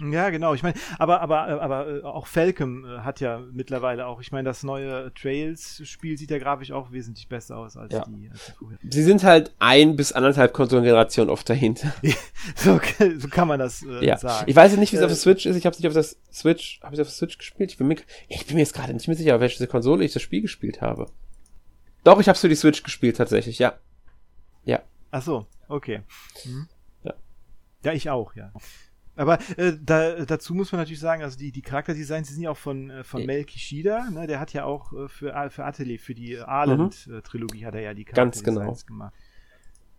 Ja, 0.00 0.30
genau. 0.30 0.54
Ich 0.54 0.62
meine, 0.62 0.78
aber 0.98 1.20
aber 1.20 1.62
aber 1.62 1.88
äh, 1.88 2.02
auch 2.02 2.26
Falcom 2.26 2.84
äh, 2.84 3.00
hat 3.00 3.20
ja 3.20 3.42
mittlerweile 3.52 4.06
auch. 4.06 4.20
Ich 4.20 4.32
meine, 4.32 4.48
das 4.48 4.62
neue 4.62 5.12
Trails-Spiel 5.14 6.16
sieht 6.18 6.30
ja 6.30 6.38
grafisch 6.38 6.72
auch 6.72 6.92
wesentlich 6.92 7.28
besser 7.28 7.56
aus 7.56 7.76
als 7.76 7.92
ja. 7.92 8.04
die. 8.06 8.30
Als 8.30 8.52
die 8.82 8.96
Sie 8.96 9.02
sind 9.02 9.24
halt 9.24 9.52
ein 9.58 9.96
bis 9.96 10.12
anderthalb 10.12 10.52
Konsolengenerationen 10.52 11.30
oft 11.30 11.48
dahinter. 11.48 11.92
so, 12.56 12.80
so, 13.18 13.28
kann 13.28 13.48
man 13.48 13.58
das 13.58 13.82
äh, 13.82 14.04
ja. 14.04 14.16
sagen. 14.16 14.44
Ich 14.48 14.56
weiß 14.56 14.76
nicht, 14.76 14.92
wie 14.92 14.96
es 14.96 15.02
äh, 15.02 15.04
auf 15.04 15.10
der 15.10 15.16
Switch 15.16 15.46
ist. 15.46 15.56
Ich 15.56 15.66
habe 15.66 15.74
es 15.74 15.80
nicht 15.80 15.88
auf 15.88 15.94
der 15.94 16.04
Switch. 16.32 16.80
Habe 16.82 16.94
ich 16.94 17.00
auf 17.00 17.08
der 17.08 17.14
Switch 17.14 17.38
gespielt? 17.38 17.70
Ich 17.70 17.78
bin 17.78 17.88
mir, 17.88 17.96
ich 18.28 18.46
bin 18.46 18.56
mir 18.56 18.62
jetzt 18.62 18.74
gerade 18.74 18.92
nicht 18.92 19.08
mehr 19.08 19.16
sicher, 19.16 19.34
auf 19.34 19.40
welche 19.40 19.66
Konsole 19.66 20.04
ich 20.04 20.12
das 20.12 20.22
Spiel 20.22 20.42
gespielt 20.42 20.80
habe. 20.80 21.06
Doch, 22.04 22.20
ich 22.20 22.28
habe 22.28 22.34
es 22.34 22.40
für 22.40 22.48
die 22.48 22.54
Switch 22.54 22.82
gespielt 22.82 23.16
tatsächlich. 23.16 23.58
Ja. 23.58 23.74
Ja. 24.64 24.82
Ach 25.10 25.22
so. 25.22 25.46
Okay. 25.68 26.02
Mhm. 26.44 26.68
Ja. 27.02 27.14
Ja, 27.84 27.92
ich 27.92 28.10
auch. 28.10 28.34
Ja. 28.34 28.52
Aber 29.18 29.38
äh, 29.56 29.72
da, 29.82 30.24
dazu 30.24 30.54
muss 30.54 30.72
man 30.72 30.80
natürlich 30.80 31.00
sagen, 31.00 31.22
also 31.22 31.36
die, 31.36 31.50
die 31.50 31.62
Charakterdesigns 31.62 32.28
die 32.28 32.34
sind 32.34 32.42
ja 32.44 32.50
auch 32.50 32.56
von, 32.56 32.90
äh, 32.90 33.04
von 33.04 33.26
Mel 33.26 33.44
Kishida, 33.44 34.10
ne? 34.10 34.26
der 34.26 34.38
hat 34.38 34.52
ja 34.52 34.64
auch 34.64 34.92
äh, 34.92 35.08
für, 35.08 35.50
für 35.50 35.64
Atelier, 35.64 35.98
für 35.98 36.14
die 36.14 36.38
Arland-Trilogie 36.38 37.62
mhm. 37.62 37.66
hat 37.66 37.74
er 37.74 37.80
ja 37.80 37.94
die 37.94 38.04
Charakterdesigns 38.04 38.86
genau. 38.86 38.98
gemacht. 38.98 39.14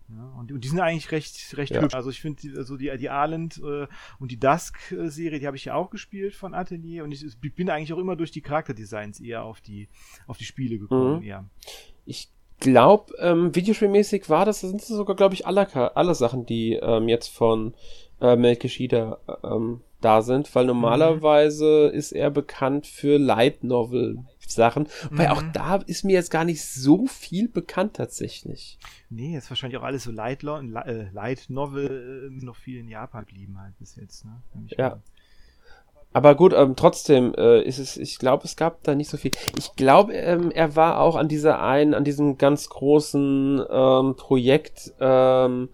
Ja, 0.09 0.25
und, 0.39 0.51
und, 0.51 0.63
die 0.63 0.67
sind 0.67 0.79
eigentlich 0.79 1.11
recht, 1.11 1.55
recht 1.57 1.73
ja. 1.73 1.81
hübsch. 1.81 1.93
Also 1.93 2.09
ich 2.09 2.21
finde, 2.21 2.57
also 2.57 2.77
die, 2.77 2.95
die 2.97 3.09
Arland 3.09 3.61
äh, 3.63 3.87
und 4.19 4.31
die 4.31 4.39
Dusk-Serie, 4.39 5.39
die 5.39 5.45
habe 5.45 5.57
ich 5.57 5.65
ja 5.65 5.75
auch 5.75 5.89
gespielt 5.89 6.33
von 6.33 6.53
Atelier 6.53 7.03
und 7.03 7.11
ich, 7.11 7.23
ich, 7.23 7.55
bin 7.55 7.69
eigentlich 7.69 7.93
auch 7.93 7.99
immer 7.99 8.15
durch 8.15 8.31
die 8.31 8.41
Charakterdesigns 8.41 9.19
eher 9.19 9.43
auf 9.43 9.61
die, 9.61 9.87
auf 10.25 10.37
die 10.37 10.45
Spiele 10.45 10.79
gekommen, 10.79 11.19
mhm. 11.19 11.25
ja. 11.25 11.45
Ich 12.05 12.31
glaube, 12.59 13.13
ähm, 13.19 13.53
Videospielmäßig 13.53 14.29
war 14.29 14.45
das, 14.45 14.61
das 14.61 14.71
sind 14.71 14.81
sogar, 14.81 15.15
glaube 15.15 15.35
ich, 15.35 15.45
alle, 15.45 15.95
alle 15.95 16.15
Sachen, 16.15 16.45
die 16.45 16.73
ähm, 16.73 17.07
jetzt 17.07 17.27
von 17.27 17.75
äh, 18.21 18.35
Melkishida 18.35 19.17
ähm, 19.43 19.81
da 20.01 20.21
sind, 20.21 20.53
weil 20.55 20.65
normalerweise 20.65 21.89
mhm. 21.91 21.97
ist 21.97 22.11
er 22.11 22.29
bekannt 22.29 22.87
für 22.87 23.17
Light 23.17 23.63
Novel 23.63 24.19
Sachen, 24.47 24.87
weil 25.11 25.27
mhm. 25.27 25.33
auch 25.33 25.43
da 25.53 25.75
ist 25.75 26.03
mir 26.03 26.13
jetzt 26.13 26.31
gar 26.31 26.43
nicht 26.43 26.65
so 26.65 27.05
viel 27.05 27.47
bekannt 27.47 27.95
tatsächlich. 27.95 28.79
Nee, 29.09 29.37
ist 29.37 29.49
wahrscheinlich 29.51 29.77
auch 29.79 29.83
alles 29.83 30.03
so 30.03 30.11
Light, 30.11 30.43
äh, 30.43 31.09
Light 31.11 31.45
Novel 31.49 32.31
äh, 32.31 32.43
noch 32.43 32.55
viel 32.55 32.79
in 32.79 32.87
Japan 32.87 33.25
geblieben 33.25 33.59
halt 33.61 33.77
bis 33.77 33.95
jetzt, 33.95 34.25
ne? 34.25 34.41
Ja. 34.77 34.89
Mal. 34.89 35.01
Aber 36.11 36.33
gut, 36.33 36.53
ähm, 36.53 36.75
trotzdem 36.75 37.35
äh, 37.35 37.61
ist 37.61 37.77
es, 37.77 37.95
ich 37.95 38.17
glaube, 38.17 38.45
es 38.45 38.55
gab 38.55 38.81
da 38.83 38.95
nicht 38.95 39.11
so 39.11 39.17
viel. 39.17 39.31
Ich 39.59 39.75
glaube, 39.75 40.13
ähm, 40.13 40.49
er 40.49 40.75
war 40.75 40.99
auch 40.99 41.15
an 41.15 41.27
dieser 41.27 41.61
einen, 41.61 41.93
an 41.93 42.03
diesem 42.03 42.39
ganz 42.39 42.67
großen 42.69 43.63
ähm, 43.69 44.15
Projekt 44.15 44.91
ähm, 44.99 45.69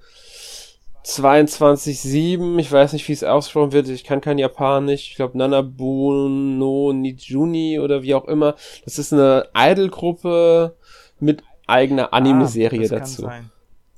22.7, 1.05 2.57
ich 2.57 2.71
weiß 2.71 2.93
nicht, 2.93 3.07
wie 3.07 3.13
es 3.13 3.23
ausgesprochen 3.23 3.73
wird, 3.73 3.87
ich 3.89 4.03
kann 4.03 4.21
kein 4.21 4.39
Japanisch, 4.39 5.11
ich 5.11 5.15
glaube 5.15 5.37
Nanabu 5.37 6.27
no 6.27 6.93
Nijuni 6.93 7.79
oder 7.79 8.01
wie 8.01 8.15
auch 8.15 8.25
immer. 8.25 8.55
Das 8.85 8.97
ist 8.97 9.13
eine 9.13 9.47
Idol-Gruppe 9.55 10.75
mit 11.19 11.43
eigener 11.67 12.05
ah, 12.11 12.17
Anime-Serie 12.17 12.87
ah, 12.87 12.95
dazu. 12.99 13.21
Kann 13.23 13.31
sein. 13.31 13.51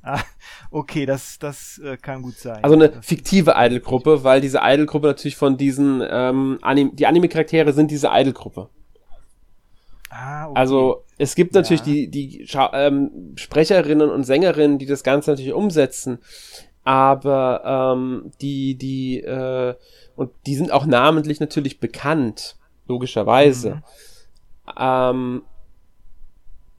Ah, 0.03 0.19
okay, 0.69 1.05
das, 1.05 1.39
das 1.39 1.79
äh, 1.79 1.95
kann 1.95 2.21
gut 2.21 2.35
sein. 2.35 2.61
Also 2.61 2.75
eine 2.75 3.01
fiktive 3.01 3.53
Idol-Gruppe, 3.55 4.25
weil 4.25 4.41
diese 4.41 4.59
Idol-Gruppe 4.61 5.07
natürlich 5.07 5.37
von 5.37 5.55
diesen 5.55 6.03
ähm, 6.09 6.59
Anim 6.61 6.93
die 6.93 7.07
Anime-Charaktere 7.07 7.71
sind 7.71 7.89
diese 7.89 8.09
Idol-Gruppe. 8.11 8.69
Ah, 10.09 10.47
okay. 10.47 10.59
Also 10.59 11.03
es 11.17 11.35
gibt 11.35 11.53
natürlich 11.53 11.81
ja. 11.81 11.85
die, 11.85 12.09
die 12.09 12.47
ähm, 12.73 13.33
Sprecherinnen 13.35 14.09
und 14.09 14.23
Sängerinnen, 14.23 14.77
die 14.77 14.85
das 14.85 15.03
Ganze 15.03 15.31
natürlich 15.31 15.53
umsetzen, 15.53 16.19
aber 16.87 17.95
ähm, 17.97 18.31
die, 18.39 18.75
die, 18.75 19.19
äh, 19.19 19.75
und 20.15 20.31
die 20.45 20.55
sind 20.55 20.71
auch 20.71 20.85
namentlich 20.85 21.41
natürlich 21.41 21.81
bekannt, 21.81 22.55
logischerweise. 22.87 23.81
Mhm. 24.67 24.71
Ähm, 24.79 25.41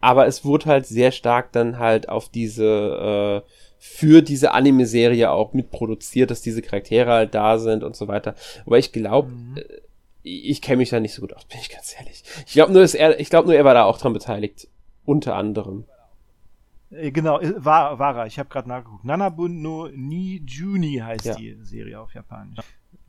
aber 0.00 0.26
es 0.26 0.46
wurde 0.46 0.64
halt 0.64 0.86
sehr 0.86 1.12
stark 1.12 1.52
dann 1.52 1.78
halt 1.78 2.08
auf 2.08 2.30
diese, 2.30 3.44
äh, 3.44 3.50
für 3.76 4.22
diese 4.22 4.52
Anime-Serie 4.52 5.30
auch 5.30 5.52
mitproduziert, 5.52 6.30
dass 6.30 6.40
diese 6.40 6.62
Charaktere 6.62 7.10
halt 7.10 7.34
da 7.34 7.58
sind 7.58 7.84
und 7.84 7.94
so 7.94 8.08
weiter. 8.08 8.34
Aber 8.64 8.78
ich 8.78 8.92
glaube, 8.92 9.28
mhm. 9.28 9.58
äh, 9.58 9.62
ich 10.22 10.62
kenne 10.62 10.78
mich 10.78 10.88
da 10.88 11.00
nicht 11.00 11.12
so 11.12 11.20
gut 11.20 11.34
aus, 11.34 11.44
bin 11.44 11.60
ich 11.60 11.68
ganz 11.68 11.94
ehrlich. 11.98 12.24
Ich 12.46 12.54
glaube 12.54 12.72
nur, 12.72 12.80
dass 12.80 12.94
er, 12.94 13.20
ich 13.20 13.28
glaube 13.28 13.48
nur, 13.48 13.56
er 13.56 13.66
war 13.66 13.74
da 13.74 13.84
auch 13.84 13.98
dran 13.98 14.14
beteiligt. 14.14 14.68
Unter 15.04 15.34
anderem. 15.36 15.84
Äh, 16.90 17.10
genau, 17.10 17.40
äh, 17.40 17.52
war, 17.64 17.98
war 17.98 18.16
er. 18.16 18.26
Ich 18.26 18.38
habe 18.38 18.48
gerade 18.48 18.68
nachgeguckt. 18.68 19.04
Nanabun 19.04 19.60
no 19.62 19.88
Ni 19.88 20.42
Juni 20.46 20.96
heißt 20.96 21.26
ja. 21.26 21.34
die 21.34 21.56
Serie 21.62 22.00
auf 22.00 22.14
Japanisch. 22.14 22.58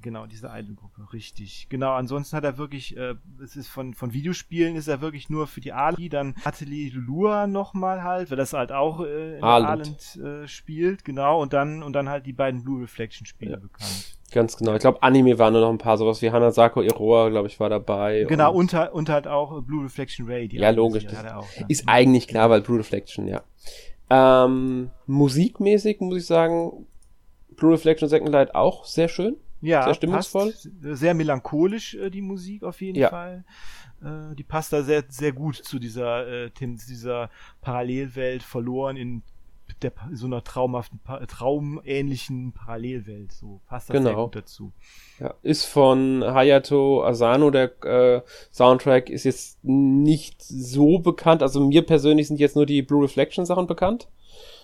Genau, 0.01 0.25
diese 0.25 0.47
Idol-Gruppe, 0.47 1.11
richtig. 1.11 1.67
Genau, 1.69 1.93
ansonsten 1.93 2.37
hat 2.37 2.45
er 2.45 2.57
wirklich, 2.57 2.95
äh, 2.95 3.15
es 3.43 3.57
ist 3.57 3.67
von, 3.67 3.93
von 3.93 4.13
Videospielen 4.13 4.77
ist 4.77 4.87
er 4.87 5.01
wirklich 5.01 5.29
nur 5.29 5.45
für 5.45 5.59
die 5.59 5.73
Ali, 5.73 6.07
dann 6.07 6.35
Atelier 6.45 6.93
Lulua 6.93 7.47
nochmal 7.47 8.03
halt, 8.03 8.29
weil 8.29 8.37
das 8.37 8.53
halt 8.53 8.71
auch 8.71 9.01
äh, 9.01 9.37
in 9.37 9.43
Arland 9.43 10.15
äh, 10.15 10.47
spielt, 10.47 11.03
genau, 11.03 11.41
und 11.41 11.51
dann, 11.51 11.83
und 11.83 11.93
dann 11.93 12.07
halt 12.07 12.25
die 12.25 12.33
beiden 12.33 12.63
Blue 12.63 12.81
Reflection-Spiele 12.81 13.51
ja. 13.51 13.57
bekannt. 13.57 14.18
Ganz 14.31 14.57
genau. 14.57 14.73
Ich 14.73 14.81
glaube, 14.81 15.01
Anime 15.01 15.39
waren 15.39 15.53
nur 15.53 15.61
noch 15.61 15.69
ein 15.69 15.77
paar, 15.77 15.97
sowas 15.97 16.21
wie 16.21 16.31
Hanasako 16.31 16.81
Iroha, 16.81 17.29
glaube 17.29 17.47
ich, 17.47 17.59
war 17.59 17.69
dabei. 17.69 18.25
Genau, 18.27 18.53
und, 18.53 18.73
und, 18.73 18.91
und 18.91 19.09
halt 19.09 19.27
auch 19.27 19.61
Blue 19.63 19.83
Reflection 19.83 20.27
Ray. 20.27 20.47
Die 20.47 20.57
ja, 20.57 20.69
logisch. 20.69 21.05
Das 21.05 21.25
auch, 21.25 21.47
ist 21.67 21.81
ja. 21.81 21.93
eigentlich 21.93 22.27
klar, 22.27 22.49
weil 22.49 22.61
Blue 22.61 22.79
Reflection, 22.79 23.27
ja. 23.27 23.43
Ähm, 24.09 24.91
musikmäßig 25.05 25.99
muss 26.01 26.17
ich 26.17 26.25
sagen, 26.25 26.87
Blue 27.55 27.71
Reflection 27.71 28.09
Second 28.09 28.29
Light 28.29 28.55
auch 28.55 28.85
sehr 28.85 29.07
schön. 29.07 29.35
Ja, 29.61 29.83
sehr 29.83 29.93
stimmungsvoll. 29.95 30.53
sehr 30.53 31.13
melancholisch, 31.13 31.95
äh, 31.95 32.09
die 32.09 32.21
Musik 32.21 32.63
auf 32.63 32.81
jeden 32.81 32.97
ja. 32.97 33.09
Fall. 33.09 33.43
Äh, 34.01 34.35
die 34.35 34.43
passt 34.43 34.71
da 34.71 34.83
sehr, 34.83 35.03
sehr 35.09 35.33
gut 35.33 35.55
zu 35.55 35.79
dieser, 35.79 36.45
äh, 36.45 36.51
dieser 36.59 37.29
Parallelwelt 37.61 38.43
verloren 38.43 38.95
in 38.95 39.23
der, 39.81 39.91
so 40.13 40.25
einer 40.25 40.43
traumhaften, 40.43 40.99
traumähnlichen 41.27 42.53
Parallelwelt. 42.53 43.31
So 43.31 43.61
passt 43.67 43.89
das 43.89 43.97
genau. 43.97 44.09
sehr 44.09 44.15
gut 44.15 44.35
dazu. 44.35 44.71
Ja, 45.19 45.33
ist 45.41 45.65
von 45.65 46.23
Hayato 46.23 47.03
Asano, 47.03 47.51
der 47.51 47.83
äh, 47.83 48.21
Soundtrack 48.51 49.09
ist 49.09 49.23
jetzt 49.23 49.59
nicht 49.63 50.41
so 50.41 50.99
bekannt. 50.99 51.41
Also 51.43 51.59
mir 51.59 51.83
persönlich 51.83 52.27
sind 52.27 52.39
jetzt 52.39 52.55
nur 52.55 52.65
die 52.65 52.81
Blue 52.81 53.03
Reflection 53.03 53.45
Sachen 53.45 53.67
bekannt. 53.67 54.07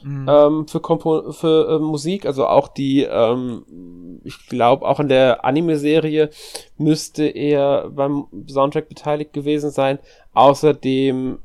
Mhm. 0.03 0.27
Ähm, 0.29 0.67
für, 0.67 0.79
Kompo 0.79 1.31
für 1.31 1.75
äh, 1.75 1.79
Musik, 1.79 2.25
also 2.25 2.45
auch 2.45 2.67
die, 2.67 3.03
ähm, 3.03 4.21
ich 4.23 4.47
glaube, 4.47 4.87
auch 4.87 4.99
in 4.99 5.07
der 5.07 5.43
Anime-Serie 5.43 6.29
müsste 6.77 7.25
er 7.25 7.89
beim 7.89 8.27
Soundtrack 8.47 8.87
beteiligt 8.87 9.33
gewesen 9.33 9.71
sein. 9.71 9.99
Außerdem, 10.33 11.39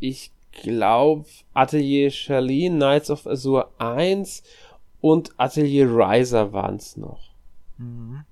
ich 0.00 0.32
glaube, 0.62 1.26
Atelier 1.54 2.10
Charlene, 2.10 2.76
Knights 2.76 3.10
of 3.10 3.26
Azure 3.26 3.68
1 3.78 4.42
und 5.00 5.32
Atelier 5.36 5.86
Riser 5.86 6.52
waren 6.52 6.76
es 6.76 6.96
noch. 6.96 7.20
Mhm. 7.78 8.24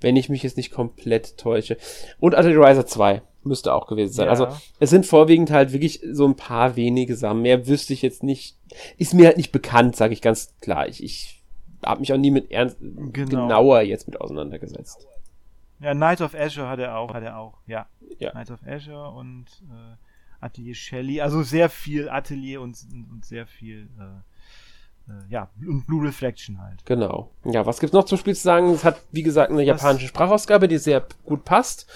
Wenn 0.00 0.16
ich 0.16 0.28
mich 0.28 0.42
jetzt 0.42 0.56
nicht 0.56 0.70
komplett 0.70 1.38
täusche. 1.38 1.76
Und 2.20 2.34
Atelier 2.34 2.60
Riser 2.60 2.86
2 2.86 3.22
müsste 3.42 3.72
auch 3.72 3.86
gewesen 3.86 4.12
sein. 4.12 4.28
Also, 4.28 4.44
ja. 4.44 4.50
Also 4.50 4.62
es 4.78 4.90
sind 4.90 5.06
vorwiegend 5.06 5.50
halt 5.50 5.72
wirklich 5.72 6.00
so 6.12 6.26
ein 6.26 6.36
paar 6.36 6.76
wenige 6.76 7.16
Sachen. 7.16 7.42
Mehr 7.42 7.66
wüsste 7.66 7.92
ich 7.92 8.02
jetzt 8.02 8.22
nicht. 8.22 8.56
Ist 8.96 9.14
mir 9.14 9.26
halt 9.26 9.36
nicht 9.36 9.52
bekannt, 9.52 9.96
sage 9.96 10.12
ich 10.12 10.22
ganz 10.22 10.54
klar. 10.60 10.86
Ich, 10.86 11.02
ich 11.02 11.42
habe 11.84 12.00
mich 12.00 12.12
auch 12.12 12.18
nie 12.18 12.30
mit 12.30 12.50
ernst 12.50 12.76
genau. 12.80 13.12
genauer 13.12 13.80
jetzt 13.82 14.08
mit 14.08 14.20
auseinandergesetzt. 14.20 15.06
Ja, 15.80 15.94
Night 15.94 16.20
of 16.20 16.34
Azure 16.34 16.68
hat 16.68 16.80
er 16.80 16.96
auch, 16.96 17.14
hat 17.14 17.22
er 17.22 17.38
auch, 17.38 17.58
ja. 17.66 17.86
ja. 18.18 18.32
Night 18.34 18.50
of 18.50 18.60
Azure 18.66 19.10
und 19.10 19.46
äh, 19.70 19.96
Atelier 20.40 20.74
Shelley, 20.74 21.20
also 21.20 21.42
sehr 21.42 21.68
viel 21.68 22.08
Atelier 22.08 22.60
und, 22.60 22.78
und 23.10 23.24
sehr 23.24 23.46
viel 23.46 23.88
äh, 23.98 24.22
äh, 25.08 25.12
ja, 25.30 25.48
und 25.66 25.86
Blue 25.86 26.06
Reflection 26.06 26.60
halt. 26.60 26.84
Genau. 26.84 27.30
Ja, 27.44 27.66
was 27.66 27.80
gibt's 27.80 27.94
noch 27.94 28.04
zum 28.04 28.18
Spiel 28.18 28.36
zu 28.36 28.42
sagen? 28.42 28.70
Es 28.70 28.84
hat, 28.84 29.00
wie 29.10 29.22
gesagt, 29.22 29.50
eine 29.50 29.62
japanische 29.62 30.08
Sprachausgabe, 30.08 30.68
die 30.68 30.78
sehr 30.78 31.06
gut 31.24 31.44
passt. 31.44 31.86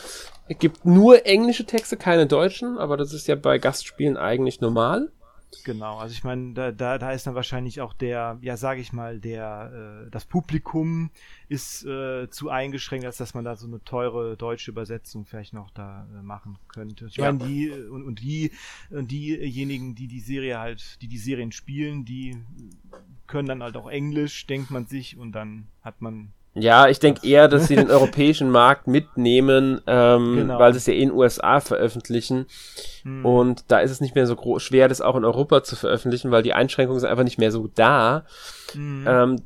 Es 0.48 0.58
gibt 0.58 0.84
nur 0.84 1.24
englische 1.26 1.64
Texte, 1.64 1.96
keine 1.96 2.26
deutschen, 2.26 2.78
aber 2.78 2.96
das 2.96 3.12
ist 3.12 3.28
ja 3.28 3.36
bei 3.36 3.58
Gastspielen 3.58 4.16
eigentlich 4.16 4.60
normal. 4.60 5.10
Genau, 5.64 5.98
also 5.98 6.12
ich 6.12 6.24
meine, 6.24 6.54
da, 6.54 6.72
da, 6.72 6.98
da 6.98 7.12
ist 7.12 7.26
dann 7.26 7.34
wahrscheinlich 7.34 7.80
auch 7.80 7.92
der, 7.92 8.38
ja, 8.40 8.56
sage 8.56 8.80
ich 8.80 8.92
mal, 8.92 9.20
der, 9.20 10.06
äh, 10.06 10.10
das 10.10 10.24
Publikum 10.24 11.10
ist 11.48 11.84
äh, 11.84 12.28
zu 12.30 12.48
eingeschränkt, 12.48 13.06
als 13.06 13.18
dass 13.18 13.34
man 13.34 13.44
da 13.44 13.54
so 13.56 13.66
eine 13.66 13.82
teure 13.84 14.36
deutsche 14.36 14.70
Übersetzung 14.70 15.24
vielleicht 15.26 15.52
noch 15.52 15.70
da 15.70 16.06
äh, 16.14 16.22
machen 16.22 16.58
könnte. 16.68 17.06
Ich 17.06 17.16
ja. 17.16 17.30
meine, 17.30 17.46
die 17.46 17.70
und, 17.70 18.02
und 18.04 18.20
die 18.20 18.52
und 18.90 19.10
diejenigen, 19.10 19.94
die 19.94 20.08
die 20.08 20.20
Serie 20.20 20.58
halt, 20.58 21.00
die 21.02 21.08
die 21.08 21.18
Serien 21.18 21.52
spielen, 21.52 22.04
die 22.04 22.42
können 23.26 23.48
dann 23.48 23.62
halt 23.62 23.76
auch 23.76 23.88
Englisch, 23.88 24.46
denkt 24.46 24.70
man 24.70 24.86
sich, 24.86 25.16
und 25.16 25.32
dann 25.32 25.68
hat 25.82 26.00
man 26.00 26.32
ja, 26.54 26.88
ich 26.88 26.98
denke 26.98 27.26
eher, 27.26 27.48
dass 27.48 27.68
sie 27.68 27.76
den 27.76 27.90
europäischen 27.90 28.50
Markt 28.50 28.86
mitnehmen, 28.86 29.80
ähm, 29.86 30.36
genau. 30.36 30.58
weil 30.58 30.72
sie 30.72 30.78
es 30.78 30.86
ja 30.86 30.92
in 30.92 31.08
den 31.08 31.12
USA 31.12 31.60
veröffentlichen. 31.60 32.46
Hm. 33.04 33.24
Und 33.24 33.64
da 33.68 33.80
ist 33.80 33.90
es 33.90 34.00
nicht 34.00 34.14
mehr 34.14 34.26
so 34.26 34.58
schwer, 34.58 34.88
das 34.88 35.00
auch 35.00 35.16
in 35.16 35.24
Europa 35.24 35.62
zu 35.62 35.76
veröffentlichen, 35.76 36.30
weil 36.30 36.42
die 36.42 36.52
Einschränkungen 36.52 37.00
sind 37.00 37.08
einfach 37.08 37.24
nicht 37.24 37.38
mehr 37.38 37.52
so 37.52 37.68
da. 37.74 38.24
Hm. 38.72 39.04
Ähm, 39.08 39.36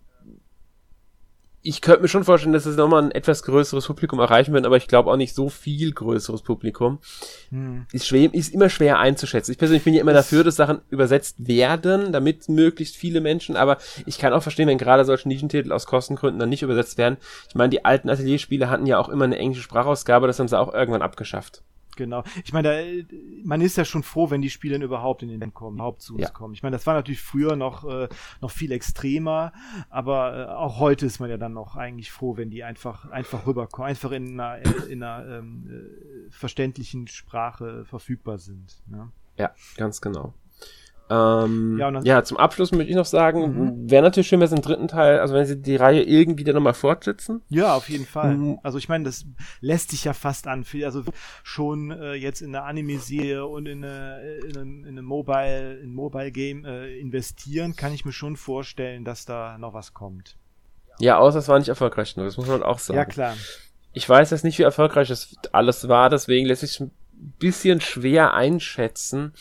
ich 1.67 1.81
könnte 1.81 2.03
mir 2.03 2.09
schon 2.09 2.23
vorstellen, 2.23 2.53
dass 2.53 2.65
es 2.65 2.77
nochmal 2.77 3.03
ein 3.03 3.11
etwas 3.11 3.43
größeres 3.43 3.87
Publikum 3.87 4.21
erreichen 4.21 4.55
wird, 4.55 4.67
aber 4.67 4.77
ich 4.77 4.87
glaube 4.87 5.11
auch 5.11 5.17
nicht 5.17 5.35
so 5.35 5.49
viel 5.49 5.93
größeres 5.93 6.43
Publikum. 6.43 7.01
Hm. 7.51 7.87
Ist, 7.93 8.07
schwer, 8.07 8.33
ist 8.33 8.55
immer 8.55 8.69
schwer 8.69 9.01
einzuschätzen. 9.01 9.51
Ich 9.51 9.59
persönlich 9.59 9.83
bin 9.83 9.93
ja 9.93 10.01
immer 10.01 10.13
dafür, 10.13 10.45
dass 10.45 10.55
Sachen 10.55 10.81
übersetzt 10.91 11.49
werden, 11.49 12.13
damit 12.13 12.49
möglichst 12.49 12.97
viele 12.97 13.21
Menschen, 13.21 13.57
aber 13.57 13.79
ich 14.07 14.19
kann 14.19 14.33
auch 14.33 14.43
verstehen, 14.43 14.69
wenn 14.69 14.79
gerade 14.79 15.05
solche 15.05 15.27
Nischentitel 15.27 15.73
aus 15.73 15.87
Kostengründen 15.87 16.39
dann 16.39 16.51
nicht 16.51 16.63
übersetzt 16.63 16.99
werden. 16.99 17.17
Ich 17.49 17.57
meine, 17.57 17.71
die 17.71 17.85
alten 17.85 18.11
Atelierspiele 18.11 18.71
hatten 18.71 18.87
ja 18.87 18.99
auch 18.99 19.09
immer 19.09 19.25
eine 19.25 19.39
englische 19.39 19.65
Sprachausgabe, 19.65 20.29
das 20.29 20.39
haben 20.39 20.49
sie 20.49 20.59
auch 20.59 20.73
irgendwann 20.73 21.03
abgeschafft. 21.03 21.63
Genau. 21.97 22.23
Ich 22.45 22.53
meine, 22.53 23.07
man 23.45 23.61
ist 23.61 23.77
ja 23.77 23.85
schon 23.85 24.03
froh, 24.03 24.31
wenn 24.31 24.43
die 24.43 24.51
Spiele 24.51 24.77
überhaupt 24.83 25.23
in 25.23 25.29
den 25.29 25.55
kommen, 25.55 25.77
überhaupt 25.77 26.03
zu 26.03 26.15
uns 26.15 26.23
ja. 26.23 26.31
kommen. 26.31 26.55
Ich 26.55 26.63
meine, 26.63 26.77
das 26.77 26.87
war 26.87 26.95
natürlich 26.95 27.21
früher 27.21 27.57
noch, 27.57 27.85
äh, 27.85 28.09
noch 28.41 28.51
viel 28.51 28.73
extremer, 28.73 29.53
aber 29.89 30.37
äh, 30.37 30.53
auch 30.53 30.79
heute 30.79 31.07
ist 31.07 31.19
man 31.19 31.31
ja 31.31 31.37
dann 31.39 31.55
noch 31.55 31.77
eigentlich 31.77 32.13
froh, 32.13 32.37
wenn 32.37 32.51
die 32.51 32.65
einfach, 32.65 33.11
einfach 33.11 33.47
rüberkommen, 33.47 33.89
einfach 33.89 34.13
in 34.13 34.39
einer, 34.39 34.87
in 34.89 35.03
einer 35.03 35.39
ähm, 35.39 35.67
äh, 35.69 36.31
verständlichen 36.31 37.09
Sprache 37.09 37.85
verfügbar 37.85 38.39
sind. 38.39 38.83
Ne? 38.87 39.11
Ja, 39.39 39.55
ganz 39.77 40.01
genau. 40.01 40.35
Ähm, 41.09 41.79
ja, 41.79 42.01
ja, 42.03 42.25
zum 42.25 42.37
Abschluss 42.37 42.73
möchte 42.73 42.91
ich 42.91 42.97
noch 42.97 43.07
sagen, 43.07 43.41
mhm. 43.41 43.91
wäre 43.91 44.03
natürlich 44.03 44.27
schön, 44.27 44.41
wenn 44.41 44.49
sie 44.49 44.57
im 44.57 44.63
dritten 44.63 44.89
Teil, 44.89 45.21
also 45.21 45.35
wenn 45.35 45.47
sie 45.47 45.61
die 45.61 45.77
Reihe 45.77 46.03
irgendwie 46.03 46.43
dann 46.43 46.57
nochmal 46.57 46.75
fortsetzen. 46.75 47.43
Ja, 47.49 47.75
auf 47.75 47.89
jeden 47.89 48.07
Fall. 48.07 48.37
Mhm. 48.37 48.59
Also 48.63 48.79
ich 48.79 48.89
meine, 48.89 49.05
das 49.05 49.25
lässt 49.61 49.91
sich 49.91 50.05
ja 50.05 50.13
fast 50.13 50.49
an. 50.49 50.65
Also 50.85 51.05
schon 51.45 51.93
äh, 51.93 52.15
jetzt 52.15 52.41
in 52.43 52.53
der 52.53 52.65
Anime-Serie 52.65 53.47
und 53.47 53.67
in 53.67 53.85
eine, 53.85 54.21
in 54.49 54.57
eine, 54.57 54.61
in 54.61 54.87
eine 54.87 55.03
Mobile, 55.03 55.79
in 55.79 55.95
Mobile 55.95 56.33
Game 56.33 56.65
äh, 56.65 56.99
investieren, 56.99 57.77
kann 57.77 57.93
ich 57.93 58.05
mir 58.05 58.13
schon 58.13 58.37
vorstellen, 58.37 59.05
dass 59.05 59.27
da 59.27 59.59
noch 59.59 59.75
was 59.75 59.95
kommt. 59.95 60.37
Ja, 60.99 61.19
außer 61.19 61.39
es 61.39 61.49
war 61.49 61.59
nicht 61.59 61.69
erfolgreich 61.69 62.15
genug, 62.15 62.29
das 62.29 62.37
muss 62.37 62.49
man 62.49 62.63
auch 62.63 62.79
sagen. 62.79 62.99
Ja, 62.99 63.05
klar. 63.05 63.37
Ich 63.93 64.09
weiß 64.09 64.31
jetzt 64.31 64.45
nicht, 64.45 64.59
wie 64.59 64.63
erfolgreich 64.63 65.09
das 65.09 65.37
alles 65.53 65.89
war, 65.89 66.11
deswegen 66.11 66.47
lässt 66.47 66.63
sich 66.63 66.81
ein 66.81 66.91
bisschen 67.39 67.81
schwer 67.81 68.35
einschätzen. 68.35 69.33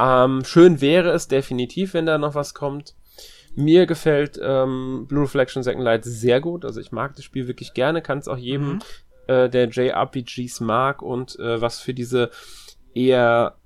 Ähm, 0.00 0.44
schön 0.44 0.80
wäre 0.80 1.10
es 1.10 1.28
definitiv, 1.28 1.94
wenn 1.94 2.06
da 2.06 2.16
noch 2.16 2.34
was 2.34 2.54
kommt. 2.54 2.94
Mir 3.54 3.86
gefällt 3.86 4.38
ähm, 4.42 5.06
Blue 5.08 5.24
Reflection 5.24 5.62
Second 5.62 5.84
Light 5.84 6.04
sehr 6.04 6.40
gut. 6.40 6.64
Also 6.64 6.80
ich 6.80 6.92
mag 6.92 7.16
das 7.16 7.24
Spiel 7.24 7.48
wirklich 7.48 7.74
gerne, 7.74 8.00
kann 8.00 8.18
es 8.18 8.28
auch 8.28 8.38
jedem, 8.38 8.74
mhm. 8.74 8.80
äh, 9.26 9.48
der 9.50 9.68
JRPGs 9.68 10.60
mag 10.60 11.02
und 11.02 11.38
äh, 11.38 11.60
was 11.60 11.80
für 11.80 11.92
diese 11.92 12.30
eher 12.94 13.56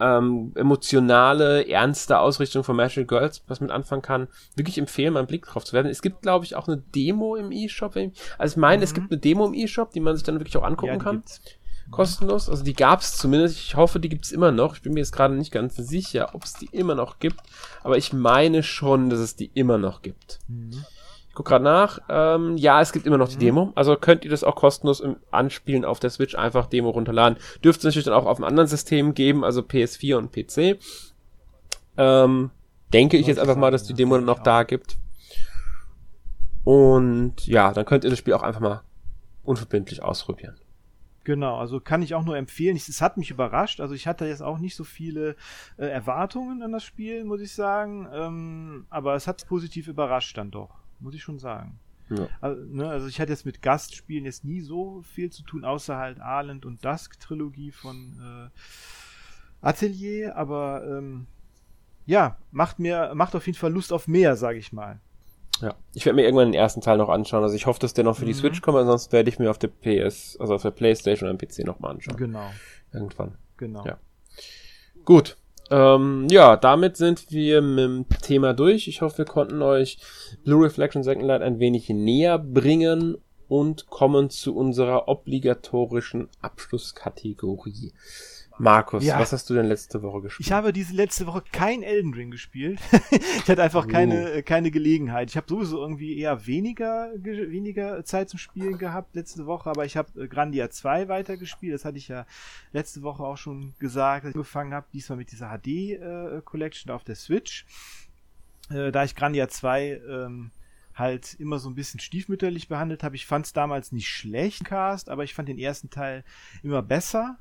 ähm, 0.00 0.52
emotionale, 0.54 1.66
ernste 1.68 2.18
Ausrichtung 2.18 2.62
von 2.62 2.76
Magical 2.76 3.04
Girls 3.04 3.42
was 3.48 3.60
mit 3.60 3.70
anfangen 3.70 4.02
kann, 4.02 4.28
wirklich 4.54 4.78
empfehlen, 4.78 5.12
mal 5.12 5.20
einen 5.20 5.28
Blick 5.28 5.46
drauf 5.46 5.64
zu 5.64 5.72
werden. 5.72 5.88
Es 5.88 6.02
gibt, 6.02 6.22
glaube 6.22 6.44
ich, 6.44 6.54
auch 6.54 6.68
eine 6.68 6.78
Demo 6.78 7.36
im 7.36 7.50
E-Shop. 7.50 7.96
Also 8.36 8.52
ich 8.52 8.56
meine, 8.56 8.78
mhm. 8.78 8.82
es 8.82 8.94
gibt 8.94 9.10
eine 9.10 9.20
Demo 9.20 9.46
im 9.46 9.54
E-Shop, 9.54 9.92
die 9.92 10.00
man 10.00 10.14
sich 10.14 10.24
dann 10.24 10.38
wirklich 10.38 10.56
auch 10.56 10.62
angucken 10.64 10.94
ja, 10.94 10.98
kann. 10.98 11.16
Gibt's. 11.16 11.40
Kostenlos. 11.90 12.48
Also 12.48 12.64
die 12.64 12.74
gab 12.74 13.00
es 13.00 13.16
zumindest. 13.16 13.56
Ich 13.56 13.76
hoffe, 13.76 14.00
die 14.00 14.08
gibt 14.08 14.24
es 14.24 14.32
immer 14.32 14.52
noch. 14.52 14.76
Ich 14.76 14.82
bin 14.82 14.94
mir 14.94 15.00
jetzt 15.00 15.12
gerade 15.12 15.34
nicht 15.34 15.52
ganz 15.52 15.76
sicher, 15.76 16.34
ob 16.34 16.44
es 16.44 16.54
die 16.54 16.68
immer 16.72 16.94
noch 16.94 17.18
gibt. 17.18 17.40
Aber 17.82 17.96
ich 17.96 18.12
meine 18.12 18.62
schon, 18.62 19.10
dass 19.10 19.20
es 19.20 19.36
die 19.36 19.50
immer 19.54 19.78
noch 19.78 20.02
gibt. 20.02 20.40
Mhm 20.48 20.84
guck 21.38 21.46
gerade 21.46 21.64
nach. 21.64 22.00
Ähm, 22.08 22.56
ja, 22.56 22.80
es 22.80 22.92
gibt 22.92 23.06
immer 23.06 23.16
noch 23.16 23.28
die 23.28 23.36
mhm. 23.36 23.40
Demo. 23.40 23.72
Also 23.76 23.94
könnt 23.94 24.24
ihr 24.24 24.30
das 24.30 24.42
auch 24.42 24.56
kostenlos 24.56 24.98
im 24.98 25.16
Anspielen 25.30 25.84
auf 25.84 26.00
der 26.00 26.10
Switch 26.10 26.34
einfach 26.34 26.66
Demo 26.66 26.90
runterladen. 26.90 27.38
Dürft 27.62 27.78
es 27.78 27.84
natürlich 27.84 28.06
dann 28.06 28.14
auch 28.14 28.26
auf 28.26 28.38
einem 28.38 28.48
anderen 28.48 28.66
System 28.66 29.14
geben, 29.14 29.44
also 29.44 29.60
PS4 29.60 30.16
und 30.16 30.32
PC. 30.32 30.80
Ähm, 31.96 32.50
denke 32.92 33.16
ich 33.16 33.28
jetzt 33.28 33.38
einfach 33.38 33.56
mal, 33.56 33.70
dass 33.70 33.84
die 33.84 33.94
Demo 33.94 34.16
dann 34.16 34.24
noch 34.24 34.42
da 34.42 34.64
gibt. 34.64 34.98
Und 36.64 37.46
ja, 37.46 37.72
dann 37.72 37.84
könnt 37.84 38.02
ihr 38.02 38.10
das 38.10 38.18
Spiel 38.18 38.34
auch 38.34 38.42
einfach 38.42 38.60
mal 38.60 38.82
unverbindlich 39.44 40.02
ausprobieren. 40.02 40.56
Genau, 41.28 41.58
also 41.58 41.78
kann 41.78 42.00
ich 42.00 42.14
auch 42.14 42.24
nur 42.24 42.38
empfehlen. 42.38 42.74
Es 42.74 43.02
hat 43.02 43.18
mich 43.18 43.30
überrascht. 43.30 43.80
Also 43.80 43.92
ich 43.92 44.06
hatte 44.06 44.24
jetzt 44.24 44.42
auch 44.42 44.58
nicht 44.58 44.74
so 44.74 44.82
viele 44.82 45.36
äh, 45.76 45.84
Erwartungen 45.84 46.62
an 46.62 46.72
das 46.72 46.84
Spiel, 46.84 47.22
muss 47.24 47.42
ich 47.42 47.52
sagen. 47.52 48.08
Ähm, 48.10 48.86
aber 48.88 49.14
es 49.14 49.26
hat 49.26 49.46
positiv 49.46 49.88
überrascht 49.88 50.38
dann 50.38 50.50
doch 50.50 50.78
muss 51.00 51.14
ich 51.14 51.22
schon 51.22 51.38
sagen. 51.38 51.78
Ja. 52.10 52.28
Also, 52.40 52.62
ne, 52.64 52.88
also, 52.88 53.06
ich 53.06 53.20
hatte 53.20 53.32
jetzt 53.32 53.44
mit 53.44 53.60
Gastspielen 53.60 54.24
jetzt 54.24 54.44
nie 54.44 54.60
so 54.60 55.02
viel 55.02 55.30
zu 55.30 55.42
tun, 55.42 55.64
außer 55.64 55.96
halt 55.96 56.20
Arland 56.20 56.64
und 56.64 56.84
Dusk 56.84 57.20
Trilogie 57.20 57.70
von 57.70 58.18
äh, 58.18 59.66
Atelier, 59.66 60.34
aber 60.36 60.84
ähm, 60.86 61.26
ja, 62.06 62.38
macht 62.50 62.78
mir, 62.78 63.12
macht 63.14 63.36
auf 63.36 63.46
jeden 63.46 63.58
Fall 63.58 63.72
Lust 63.72 63.92
auf 63.92 64.08
mehr, 64.08 64.36
sage 64.36 64.58
ich 64.58 64.72
mal. 64.72 65.00
Ja, 65.60 65.74
ich 65.94 66.04
werde 66.04 66.16
mir 66.16 66.22
irgendwann 66.22 66.52
den 66.52 66.60
ersten 66.60 66.80
Teil 66.80 66.98
noch 66.98 67.08
anschauen. 67.08 67.42
Also 67.42 67.56
ich 67.56 67.66
hoffe, 67.66 67.80
dass 67.80 67.94
der 67.94 68.04
noch 68.04 68.16
für 68.16 68.24
die 68.24 68.32
mhm. 68.32 68.38
Switch 68.38 68.62
kommt, 68.62 68.78
ansonsten 68.78 69.12
werde 69.12 69.28
ich 69.28 69.38
mir 69.38 69.50
auf 69.50 69.58
der 69.58 69.68
PS, 69.68 70.36
also 70.38 70.54
auf 70.54 70.62
der 70.62 70.70
Playstation 70.70 71.28
oder 71.28 71.38
am 71.38 71.38
PC 71.38 71.64
nochmal 71.64 71.92
anschauen. 71.92 72.16
Genau. 72.16 72.50
Irgendwann. 72.92 73.36
Genau. 73.56 73.84
Ja. 73.84 73.98
Gut. 75.04 75.36
Ähm, 75.70 76.26
ja, 76.30 76.56
damit 76.56 76.96
sind 76.96 77.30
wir 77.30 77.60
mit 77.60 77.84
dem 77.84 78.08
Thema 78.22 78.54
durch. 78.54 78.88
Ich 78.88 79.02
hoffe, 79.02 79.18
wir 79.18 79.24
konnten 79.26 79.60
euch 79.60 79.98
Blue 80.44 80.64
Reflection 80.64 81.02
Second 81.02 81.26
Light 81.26 81.42
ein 81.42 81.58
wenig 81.58 81.88
näher 81.90 82.38
bringen 82.38 83.18
und 83.48 83.88
kommen 83.88 84.30
zu 84.30 84.56
unserer 84.56 85.08
obligatorischen 85.08 86.28
Abschlusskategorie. 86.40 87.92
Markus, 88.58 89.04
ja. 89.04 89.18
was 89.18 89.32
hast 89.32 89.48
du 89.48 89.54
denn 89.54 89.66
letzte 89.66 90.02
Woche 90.02 90.22
gespielt? 90.22 90.46
Ich 90.46 90.52
habe 90.52 90.72
diese 90.72 90.94
letzte 90.94 91.26
Woche 91.26 91.42
kein 91.52 91.82
Elden 91.82 92.12
Ring 92.14 92.30
gespielt. 92.30 92.80
ich 93.10 93.48
hatte 93.48 93.62
einfach 93.62 93.86
oh. 93.86 93.88
keine, 93.88 94.42
keine 94.42 94.70
Gelegenheit. 94.70 95.30
Ich 95.30 95.36
habe 95.36 95.46
sowieso 95.48 95.80
irgendwie 95.80 96.18
eher 96.18 96.46
weniger, 96.46 97.10
weniger 97.16 98.04
Zeit 98.04 98.28
zum 98.28 98.38
Spielen 98.38 98.78
gehabt 98.78 99.14
letzte 99.14 99.46
Woche, 99.46 99.70
aber 99.70 99.84
ich 99.84 99.96
habe 99.96 100.24
äh, 100.24 100.28
Grandia 100.28 100.70
2 100.70 101.08
weitergespielt. 101.08 101.74
Das 101.74 101.84
hatte 101.84 101.98
ich 101.98 102.08
ja 102.08 102.26
letzte 102.72 103.02
Woche 103.02 103.22
auch 103.22 103.36
schon 103.36 103.74
gesagt, 103.78 104.24
dass 104.24 104.30
ich 104.30 104.36
angefangen 104.36 104.74
habe, 104.74 104.86
diesmal 104.92 105.18
mit 105.18 105.30
dieser 105.30 105.56
HD 105.56 105.66
äh, 105.66 106.42
Collection 106.44 106.92
auf 106.92 107.04
der 107.04 107.14
Switch. 107.14 107.66
Äh, 108.70 108.92
da 108.92 109.04
ich 109.04 109.14
Grandia 109.14 109.48
2 109.48 110.00
ähm, 110.08 110.50
halt 110.94 111.34
immer 111.34 111.58
so 111.58 111.70
ein 111.70 111.74
bisschen 111.74 112.00
stiefmütterlich 112.00 112.68
behandelt 112.68 113.02
habe. 113.02 113.16
Ich 113.16 113.26
fand 113.26 113.46
es 113.46 113.52
damals 113.52 113.92
nicht 113.92 114.08
schlecht, 114.08 114.64
Cast, 114.64 115.08
aber 115.08 115.24
ich 115.24 115.34
fand 115.34 115.48
den 115.48 115.58
ersten 115.58 115.90
Teil 115.90 116.24
immer 116.62 116.82
besser 116.82 117.38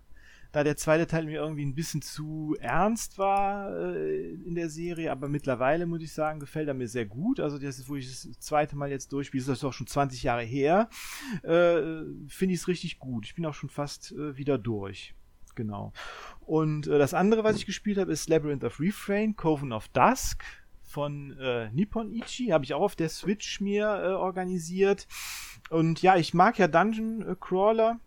da 0.51 0.63
der 0.63 0.77
zweite 0.77 1.07
Teil 1.07 1.25
mir 1.25 1.39
irgendwie 1.39 1.65
ein 1.65 1.75
bisschen 1.75 2.01
zu 2.01 2.55
ernst 2.59 3.17
war 3.17 3.75
äh, 3.75 4.31
in 4.31 4.55
der 4.55 4.69
Serie, 4.69 5.11
aber 5.11 5.27
mittlerweile 5.27 5.85
muss 5.85 6.01
ich 6.01 6.13
sagen, 6.13 6.39
gefällt 6.39 6.67
er 6.67 6.73
mir 6.73 6.87
sehr 6.87 7.05
gut. 7.05 7.39
Also 7.39 7.57
das 7.57 7.79
ist, 7.79 7.89
wo 7.89 7.95
ich 7.95 8.07
das 8.07 8.39
zweite 8.39 8.75
Mal 8.75 8.89
jetzt 8.89 9.11
durchspiele, 9.11 9.43
das 9.43 9.57
ist 9.57 9.63
doch 9.63 9.73
schon 9.73 9.87
20 9.87 10.23
Jahre 10.23 10.43
her, 10.43 10.89
äh, 11.43 12.03
finde 12.27 12.53
ich 12.53 12.61
es 12.61 12.67
richtig 12.67 12.99
gut. 12.99 13.25
Ich 13.25 13.35
bin 13.35 13.45
auch 13.45 13.53
schon 13.53 13.69
fast 13.69 14.11
äh, 14.11 14.37
wieder 14.37 14.57
durch. 14.57 15.13
Genau. 15.55 15.91
Und 16.41 16.87
äh, 16.87 16.97
das 16.97 17.13
andere, 17.13 17.43
was 17.43 17.57
ich 17.57 17.65
gespielt 17.65 17.97
habe, 17.97 18.11
ist 18.11 18.29
Labyrinth 18.29 18.63
of 18.63 18.79
Refrain, 18.79 19.35
Coven 19.35 19.73
of 19.73 19.87
Dusk 19.89 20.43
von 20.83 21.37
äh, 21.39 21.69
Nippon 21.71 22.13
Ichi, 22.13 22.47
habe 22.47 22.63
ich 22.63 22.73
auch 22.73 22.81
auf 22.81 22.95
der 22.95 23.09
Switch 23.09 23.59
mir 23.59 23.85
äh, 23.85 24.07
organisiert. 24.13 25.07
Und 25.69 26.01
ja, 26.01 26.15
ich 26.15 26.33
mag 26.33 26.57
ja 26.57 26.67
Dungeon 26.67 27.35
Crawler 27.39 27.99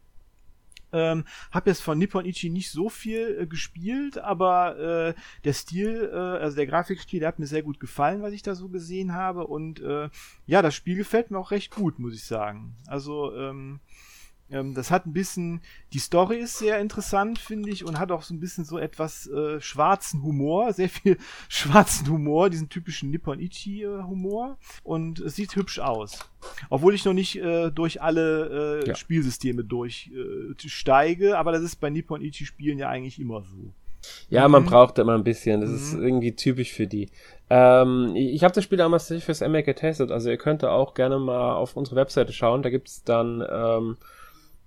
ähm, 0.93 1.25
hab 1.51 1.67
jetzt 1.67 1.83
von 1.83 1.99
Nippon 1.99 2.25
Ichi 2.25 2.51
nicht 2.51 2.71
so 2.71 2.89
viel 2.89 3.39
äh, 3.41 3.47
gespielt, 3.47 4.19
aber 4.19 4.79
äh, 4.79 5.15
der 5.45 5.53
Stil, 5.53 6.11
äh, 6.13 6.17
also 6.17 6.57
der 6.57 6.67
Grafikstil, 6.67 7.21
der 7.21 7.29
hat 7.29 7.39
mir 7.39 7.47
sehr 7.47 7.63
gut 7.63 7.81
gefallen, 7.81 8.23
was 8.23 8.33
ich 8.33 8.43
da 8.43 8.55
so 8.55 8.69
gesehen 8.69 9.15
habe. 9.15 9.47
Und 9.47 9.81
äh, 9.81 10.09
ja, 10.47 10.63
das 10.63 10.75
Spiel 10.75 10.97
gefällt 10.97 11.31
mir 11.31 11.39
auch 11.39 11.51
recht 11.51 11.75
gut, 11.75 11.99
muss 11.99 12.15
ich 12.15 12.25
sagen. 12.25 12.75
Also 12.87 13.35
ähm, 13.35 13.81
ähm, 14.51 14.75
das 14.75 14.91
hat 14.91 15.07
ein 15.07 15.13
bisschen, 15.13 15.61
die 15.93 15.99
Story 15.99 16.39
ist 16.39 16.59
sehr 16.59 16.79
interessant, 16.81 17.39
finde 17.39 17.71
ich, 17.71 17.85
und 17.85 17.99
hat 17.99 18.11
auch 18.11 18.23
so 18.23 18.35
ein 18.35 18.41
bisschen 18.41 18.65
so 18.65 18.79
etwas 18.79 19.27
äh, 19.29 19.61
schwarzen 19.61 20.23
Humor, 20.23 20.73
sehr 20.75 20.89
viel 20.89 21.19
schwarzen 21.49 22.09
Humor, 22.09 22.51
diesen 22.51 22.69
typischen 22.69 23.11
Nippon-Ichi-Humor. 23.11 24.59
Und 24.83 25.21
es 25.21 25.37
sieht 25.37 25.57
hübsch 25.57 25.79
aus. 25.79 26.19
Obwohl 26.69 26.95
ich 26.95 27.05
noch 27.05 27.13
nicht 27.13 27.37
äh, 27.37 27.71
durch 27.71 28.03
alle 28.03 28.83
äh, 28.83 28.89
ja. 28.89 28.95
Spielsysteme 28.95 29.65
durchsteige, 29.65 31.29
äh, 31.31 31.33
aber 31.33 31.53
das 31.53 31.63
ist 31.63 31.77
bei 31.77 31.91
Nippon-Ichi-Spielen 31.91 32.79
ja 32.79 32.89
eigentlich 32.89 33.21
immer 33.21 33.43
so. 33.43 33.73
Ja, 34.29 34.49
man 34.49 34.63
mhm. 34.63 34.67
braucht 34.67 34.99
immer 34.99 35.15
ein 35.15 35.25
bisschen. 35.25 35.61
Das 35.61 35.71
mhm. 35.71 35.77
ist 35.77 35.95
irgendwie 35.95 36.35
typisch 36.35 36.73
für 36.73 36.87
die. 36.87 37.11
Ähm, 37.51 38.15
ich 38.17 38.43
habe 38.45 38.55
das 38.55 38.65
Spiel 38.65 38.79
damals 38.79 39.09
fürs 39.09 39.41
MA 39.41 39.61
getestet. 39.61 40.11
Also 40.11 40.31
ihr 40.31 40.39
könnt 40.39 40.65
auch 40.65 40.95
gerne 40.95 41.19
mal 41.19 41.55
auf 41.55 41.77
unsere 41.77 41.97
Webseite 41.97 42.33
schauen. 42.33 42.63
Da 42.63 42.71
gibt's 42.71 43.05
dann 43.05 43.45
ähm, 43.51 43.97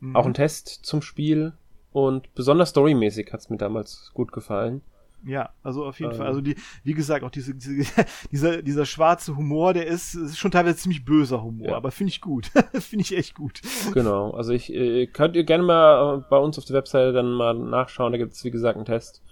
Mhm. 0.03 0.17
Auch 0.17 0.25
ein 0.25 0.33
Test 0.33 0.67
zum 0.83 1.01
Spiel 1.01 1.53
und 1.93 2.33
besonders 2.35 2.71
storymäßig 2.71 3.31
hat's 3.31 3.49
mir 3.49 3.57
damals 3.57 4.11
gut 4.13 4.33
gefallen. 4.33 4.81
Ja, 5.25 5.51
also 5.63 5.85
auf 5.85 5.97
jeden 6.01 6.11
ähm. 6.11 6.17
Fall. 6.17 6.27
Also 6.27 6.41
die, 6.41 6.57
wie 6.83 6.93
gesagt, 6.93 7.23
auch 7.23 7.29
diese, 7.29 7.55
diese, 7.55 7.85
dieser, 8.31 8.61
dieser 8.61 8.85
schwarze 8.85 9.37
Humor, 9.37 9.73
der 9.73 9.87
ist, 9.87 10.13
ist 10.13 10.37
schon 10.37 10.51
teilweise 10.51 10.75
ziemlich 10.75 11.05
böser 11.05 11.41
Humor, 11.41 11.69
ja. 11.69 11.77
aber 11.77 11.91
finde 11.91 12.09
ich 12.09 12.19
gut. 12.19 12.47
finde 12.73 13.03
ich 13.03 13.15
echt 13.15 13.33
gut. 13.33 13.61
Genau, 13.93 14.31
also 14.31 14.51
ich 14.51 14.73
äh, 14.73 15.07
könnt 15.07 15.37
ihr 15.37 15.45
gerne 15.45 15.63
mal 15.63 16.17
äh, 16.17 16.21
bei 16.29 16.37
uns 16.37 16.57
auf 16.57 16.65
der 16.65 16.75
Webseite 16.75 17.13
dann 17.13 17.31
mal 17.31 17.53
nachschauen, 17.53 18.11
da 18.11 18.17
gibt 18.17 18.33
es 18.33 18.43
wie 18.43 18.51
gesagt 18.51 18.75
einen 18.75 18.85
Test. 18.85 19.23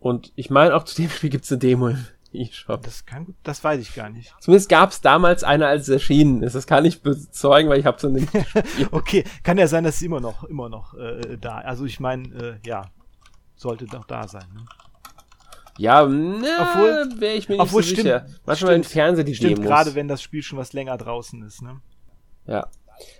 Und 0.00 0.32
ich 0.36 0.50
meine 0.50 0.76
auch 0.76 0.84
zu 0.84 1.00
dem 1.00 1.08
Spiel 1.08 1.30
gibt 1.30 1.44
es 1.44 1.52
eine 1.52 1.60
Demo 1.60 1.94
E-Shop. 2.32 2.82
Das 2.82 3.06
kann, 3.06 3.34
das 3.42 3.62
weiß 3.62 3.80
ich 3.80 3.94
gar 3.94 4.08
nicht. 4.08 4.34
Zumindest 4.40 4.68
gab 4.68 4.90
es 4.90 5.00
damals 5.00 5.44
eine, 5.44 5.66
als 5.66 5.82
es 5.82 5.88
erschienen 5.88 6.42
ist. 6.42 6.54
Das 6.54 6.66
kann 6.66 6.84
ich 6.84 7.02
bezeugen, 7.02 7.68
weil 7.68 7.78
ich 7.78 7.86
habe 7.86 8.00
so 8.00 8.08
nicht. 8.08 8.28
okay, 8.90 9.24
kann 9.42 9.58
ja 9.58 9.66
sein, 9.66 9.84
dass 9.84 9.98
sie 9.98 10.06
immer 10.06 10.20
noch, 10.20 10.44
immer 10.44 10.68
noch 10.68 10.94
äh, 10.94 11.36
da. 11.40 11.58
Also 11.58 11.84
ich 11.84 12.00
meine, 12.00 12.28
äh, 12.34 12.54
ja, 12.66 12.86
sollte 13.54 13.86
doch 13.86 14.04
da 14.04 14.26
sein. 14.28 14.46
Ne? 14.54 14.64
Ja, 15.78 16.06
ne, 16.06 16.48
obwohl 16.60 17.20
wäre 17.20 17.34
ich 17.34 17.48
mir 17.48 17.58
nicht 17.58 17.70
so 17.70 17.82
stimmt, 17.82 17.96
sicher. 17.98 18.26
Manchmal 18.44 18.74
im 18.74 18.84
Fernsehen 18.84 19.26
die 19.26 19.34
Stimmt, 19.34 19.58
Demos. 19.58 19.66
gerade 19.66 19.94
wenn 19.94 20.08
das 20.08 20.22
Spiel 20.22 20.42
schon 20.42 20.58
was 20.58 20.72
länger 20.72 20.96
draußen 20.98 21.42
ist, 21.42 21.62
ne? 21.62 21.80
Ja. 22.46 22.68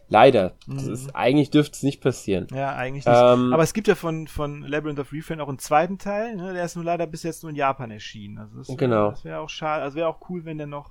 Leider. 0.08 0.52
Mhm. 0.66 0.78
ist, 0.78 1.14
eigentlich 1.14 1.50
dürfte 1.50 1.76
es 1.76 1.82
nicht 1.82 2.00
passieren. 2.00 2.46
Ja, 2.52 2.74
eigentlich 2.74 3.06
nicht. 3.06 3.16
Ähm, 3.16 3.52
Aber 3.52 3.62
es 3.62 3.72
gibt 3.72 3.88
ja 3.88 3.94
von, 3.94 4.26
von 4.26 4.62
Labyrinth 4.62 5.00
of 5.00 5.12
Refrain 5.12 5.40
auch 5.40 5.48
einen 5.48 5.58
zweiten 5.58 5.98
Teil, 5.98 6.36
ne? 6.36 6.52
Der 6.52 6.64
ist 6.64 6.76
nur 6.76 6.84
leider 6.84 7.06
bis 7.06 7.22
jetzt 7.22 7.42
nur 7.42 7.50
in 7.50 7.56
Japan 7.56 7.90
erschienen. 7.90 8.38
Also 8.38 8.58
das, 8.58 8.76
genau. 8.76 9.10
das 9.10 9.24
wäre 9.24 9.40
auch 9.40 9.48
schade. 9.48 9.82
Also 9.82 9.96
wäre 9.96 10.08
auch 10.08 10.28
cool, 10.28 10.44
wenn 10.44 10.58
der 10.58 10.66
noch 10.66 10.90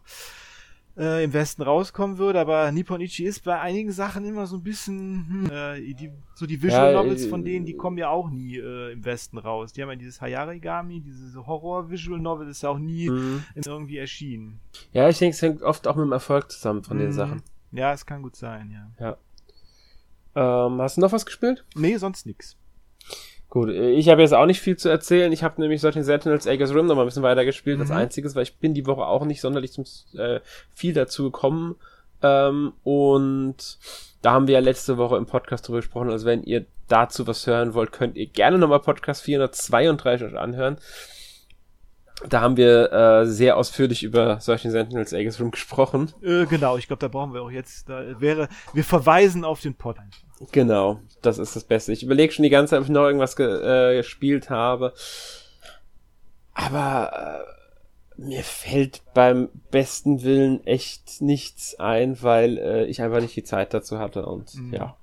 äh, 0.97 1.23
im 1.23 1.33
Westen 1.33 1.61
rauskommen 1.61 2.17
würde, 2.17 2.39
aber 2.39 2.71
Nippon 2.71 2.99
Ichi 3.01 3.23
ist 3.23 3.43
bei 3.43 3.59
einigen 3.59 3.91
Sachen 3.91 4.25
immer 4.25 4.45
so 4.45 4.57
ein 4.57 4.63
bisschen, 4.63 5.47
hm, 5.47 5.51
äh, 5.51 5.93
die, 5.93 6.11
so 6.35 6.45
die 6.45 6.61
Visual 6.61 6.93
ja, 6.93 7.01
Novels 7.01 7.25
von 7.25 7.45
denen, 7.45 7.65
die 7.65 7.75
kommen 7.75 7.97
ja 7.97 8.09
auch 8.09 8.29
nie 8.29 8.57
äh, 8.57 8.91
im 8.91 9.05
Westen 9.05 9.37
raus. 9.37 9.71
Die 9.73 9.81
haben 9.81 9.89
ja 9.89 9.95
dieses 9.95 10.19
Hayarigami, 10.21 10.99
dieses 11.01 11.35
Horror-Visual 11.35 12.19
Novel 12.19 12.49
ist 12.49 12.63
ja 12.63 12.69
auch 12.69 12.79
nie 12.79 13.09
mhm. 13.09 13.43
irgendwie 13.55 13.97
erschienen. 13.97 14.59
Ja, 14.91 15.07
ich 15.07 15.17
denke, 15.17 15.35
es 15.35 15.41
hängt 15.41 15.61
oft 15.61 15.87
auch 15.87 15.95
mit 15.95 16.05
dem 16.05 16.11
Erfolg 16.11 16.51
zusammen 16.51 16.83
von 16.83 16.97
mhm. 16.97 17.01
den 17.01 17.11
Sachen. 17.13 17.41
Ja, 17.71 17.93
es 17.93 18.05
kann 18.05 18.21
gut 18.21 18.35
sein, 18.35 18.71
ja. 18.71 19.17
Ja. 20.35 20.65
Ähm, 20.65 20.81
hast 20.81 20.97
du 20.97 21.01
noch 21.01 21.11
was 21.11 21.25
gespielt? 21.25 21.65
Nee, 21.75 21.97
sonst 21.97 22.25
nix. 22.25 22.57
Gut, 23.49 23.69
ich 23.69 24.07
habe 24.07 24.21
jetzt 24.21 24.33
auch 24.33 24.45
nicht 24.45 24.61
viel 24.61 24.77
zu 24.77 24.87
erzählen. 24.87 25.31
Ich 25.33 25.43
habe 25.43 25.59
nämlich 25.59 25.81
solchen 25.81 26.03
Sentinels 26.03 26.47
Aegis 26.47 26.73
Rim 26.73 26.85
noch 26.85 26.95
mal 26.95 27.01
ein 27.01 27.07
bisschen 27.07 27.23
weiter 27.23 27.43
gespielt 27.43 27.77
mhm. 27.77 27.81
als 27.81 27.91
einziges, 27.91 28.33
weil 28.33 28.43
ich 28.43 28.57
bin 28.57 28.73
die 28.73 28.87
Woche 28.87 29.05
auch 29.05 29.25
nicht 29.25 29.41
sonderlich 29.41 29.73
zum, 29.73 29.83
äh, 30.17 30.39
viel 30.73 30.93
dazu 30.93 31.25
gekommen. 31.25 31.75
Ähm, 32.21 32.71
und 32.83 33.77
da 34.21 34.31
haben 34.31 34.47
wir 34.47 34.53
ja 34.53 34.59
letzte 34.61 34.97
Woche 34.97 35.17
im 35.17 35.25
Podcast 35.25 35.67
drüber 35.67 35.79
gesprochen. 35.79 36.09
Also 36.09 36.25
wenn 36.25 36.43
ihr 36.43 36.65
dazu 36.87 37.27
was 37.27 37.45
hören 37.45 37.73
wollt, 37.73 37.91
könnt 37.91 38.15
ihr 38.15 38.27
gerne 38.27 38.57
nochmal 38.57 38.79
Podcast 38.79 39.23
432 39.23 40.27
euch 40.27 40.37
anhören. 40.37 40.77
Da 42.29 42.41
haben 42.41 42.57
wir 42.57 42.91
äh, 42.91 43.25
sehr 43.25 43.57
ausführlich 43.57 44.03
über 44.03 44.39
solchen 44.39 44.71
Sentinels 44.71 45.13
Aegis 45.13 45.39
Rim 45.39 45.51
gesprochen. 45.51 46.11
Äh, 46.21 46.45
genau, 46.45 46.77
ich 46.77 46.87
glaube, 46.87 46.99
da 46.99 47.07
brauchen 47.07 47.33
wir 47.33 47.41
auch 47.41 47.51
jetzt, 47.51 47.89
da 47.89 48.19
wäre, 48.19 48.47
wir 48.73 48.83
verweisen 48.83 49.43
auf 49.43 49.61
den 49.61 49.73
Pod 49.73 49.97
einfach. 49.99 50.19
Genau, 50.51 50.99
das 51.21 51.37
ist 51.37 51.55
das 51.55 51.63
Beste. 51.63 51.93
Ich 51.93 52.03
überlege 52.03 52.33
schon 52.33 52.43
die 52.43 52.49
ganze 52.49 52.71
Zeit, 52.71 52.79
ob 52.79 52.85
ich 52.85 52.91
noch 52.91 53.05
irgendwas 53.05 53.35
ge 53.35 53.47
äh, 53.47 53.97
gespielt 53.97 54.49
habe. 54.49 54.93
Aber 56.53 57.43
äh, 58.17 58.21
mir 58.21 58.43
fällt 58.43 59.01
beim 59.13 59.49
besten 59.71 60.23
Willen 60.23 60.65
echt 60.65 61.21
nichts 61.21 61.79
ein, 61.79 62.21
weil 62.21 62.57
äh, 62.57 62.85
ich 62.85 63.01
einfach 63.01 63.21
nicht 63.21 63.35
die 63.35 63.43
Zeit 63.43 63.73
dazu 63.73 63.99
hatte 63.99 64.25
und 64.25 64.55
mhm. 64.55 64.73
ja. 64.73 64.97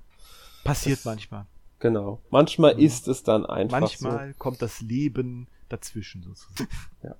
Passiert 0.63 0.99
das, 0.99 1.05
manchmal. 1.05 1.45
Genau. 1.79 2.19
Manchmal 2.29 2.75
mhm. 2.75 2.81
ist 2.81 3.07
es 3.07 3.23
dann 3.23 3.45
einfach 3.45 3.79
Manchmal 3.79 4.29
so. 4.29 4.33
kommt 4.37 4.61
das 4.61 4.81
Leben 4.81 5.47
dazwischen 5.69 6.23
sozusagen. 6.23 6.69
Ja. 7.03 7.15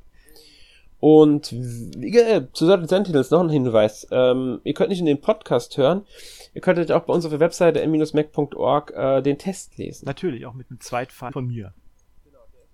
Und 1.01 1.53
äh, 1.53 2.47
zu 2.51 2.65
Certain 2.65 2.87
Sentinels 2.87 3.31
noch 3.31 3.39
ein 3.39 3.49
Hinweis. 3.49 4.05
Ähm, 4.11 4.59
ihr 4.65 4.73
könnt 4.73 4.89
nicht 4.89 4.99
in 4.99 5.05
den 5.05 5.21
Podcast 5.21 5.77
hören. 5.77 6.05
Ihr 6.53 6.59
könntet 6.59 6.91
auch 6.91 7.03
bei 7.05 7.13
uns 7.13 7.23
auf 7.23 7.31
der 7.31 7.39
Webseite 7.39 7.81
m-mac.org 7.81 8.91
äh, 8.91 9.21
den 9.21 9.37
Test 9.37 9.77
lesen. 9.77 10.05
Natürlich, 10.05 10.45
auch 10.45 10.53
mit 10.53 10.69
einem 10.69 10.81
Zweitfall 10.81 11.31
von 11.31 11.47
mir. 11.47 11.73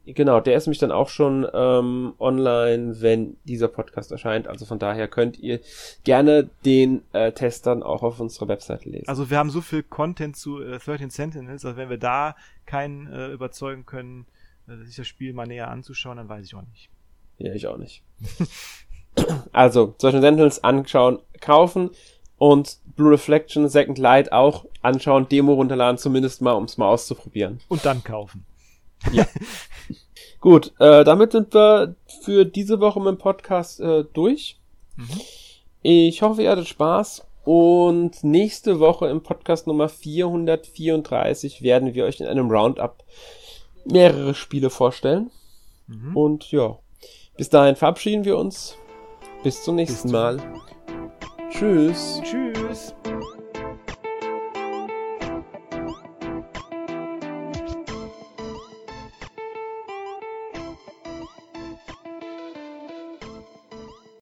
Genau, 0.06 0.40
der 0.40 0.56
ist 0.56 0.68
nämlich 0.68 0.80
dann 0.80 0.92
auch 0.92 1.10
schon 1.10 1.48
ähm, 1.52 2.14
online, 2.20 3.02
wenn 3.02 3.38
dieser 3.44 3.68
Podcast 3.68 4.12
erscheint. 4.12 4.48
Also 4.48 4.66
von 4.66 4.78
daher 4.78 5.08
könnt 5.08 5.40
ihr 5.40 5.60
gerne 6.04 6.50
den 6.64 7.02
äh, 7.14 7.32
Test 7.32 7.66
dann 7.66 7.82
auch 7.82 8.04
auf 8.04 8.20
unserer 8.20 8.48
Webseite 8.48 8.88
lesen. 8.88 9.08
Also 9.08 9.32
wir 9.32 9.40
haben 9.40 9.50
so 9.50 9.62
viel 9.62 9.82
Content 9.82 10.36
zu 10.36 10.62
äh, 10.62 10.78
13 10.78 11.10
Sentinels, 11.10 11.66
also 11.66 11.78
wenn 11.78 11.90
wir 11.90 11.98
da 11.98 12.36
keinen 12.68 13.08
äh, 13.08 13.32
überzeugen 13.32 13.88
können, 13.88 14.28
sich 14.68 14.96
das 14.96 15.08
Spiel 15.08 15.34
mal 15.34 15.48
näher 15.48 15.70
anzuschauen, 15.70 16.18
dann 16.18 16.30
weiß 16.30 16.46
ich 16.46 16.56
auch 16.56 16.64
nicht. 16.64 16.90
Ja, 17.38 17.54
ich 17.54 17.68
auch 17.68 17.78
nicht. 17.78 18.04
also, 19.52 19.96
solche 19.98 20.22
Sentinels 20.22 20.64
anschauen, 20.64 21.20
kaufen 21.42 21.92
und 22.38 22.80
Blue 22.96 23.12
Reflection, 23.12 23.68
Second 23.68 23.98
Light 23.98 24.32
auch 24.32 24.66
anschauen, 24.82 25.28
Demo 25.30 25.54
runterladen, 25.54 25.98
zumindest 25.98 26.42
mal, 26.42 26.54
um 26.54 26.66
es 26.66 26.78
mal 26.78 26.88
auszuprobieren. 26.88 27.60
Und 27.68 27.86
dann 27.86 28.04
kaufen. 28.04 28.46
Ja. 29.12 29.28
Gut, 30.40 30.74
äh, 30.80 31.04
damit 31.04 31.32
sind 31.32 31.54
wir 31.54 31.96
für 32.24 32.46
diese 32.46 32.80
Woche 32.80 33.00
mit 33.00 33.10
dem 33.10 33.18
Podcast 33.18 33.80
äh, 33.80 34.04
durch. 34.14 34.60
Mhm. 34.96 35.22
Ich 35.82 36.22
hoffe, 36.22 36.44
ihr 36.44 36.52
hattet 36.52 36.68
Spaß. 36.68 37.26
Und 37.44 38.24
nächste 38.24 38.80
Woche 38.80 39.08
im 39.08 39.22
Podcast 39.22 39.68
Nummer 39.68 39.88
434 39.88 41.62
werden 41.62 41.94
wir 41.94 42.06
euch 42.06 42.20
in 42.20 42.26
einem 42.26 42.50
Roundup 42.50 43.04
mehrere 43.86 44.34
Spiele 44.34 44.70
vorstellen. 44.70 45.32
Mhm. 45.88 46.16
Und 46.16 46.52
ja, 46.52 46.78
bis 47.38 47.50
dahin 47.50 47.76
verabschieden 47.76 48.26
wir 48.26 48.38
uns. 48.38 48.78
Bis 49.44 49.64
zum 49.64 49.76
nächsten 49.76 50.08
Bis 50.08 50.12
Mal. 50.12 50.38
Tschüss. 51.52 52.22
Tschüss. 52.24 52.96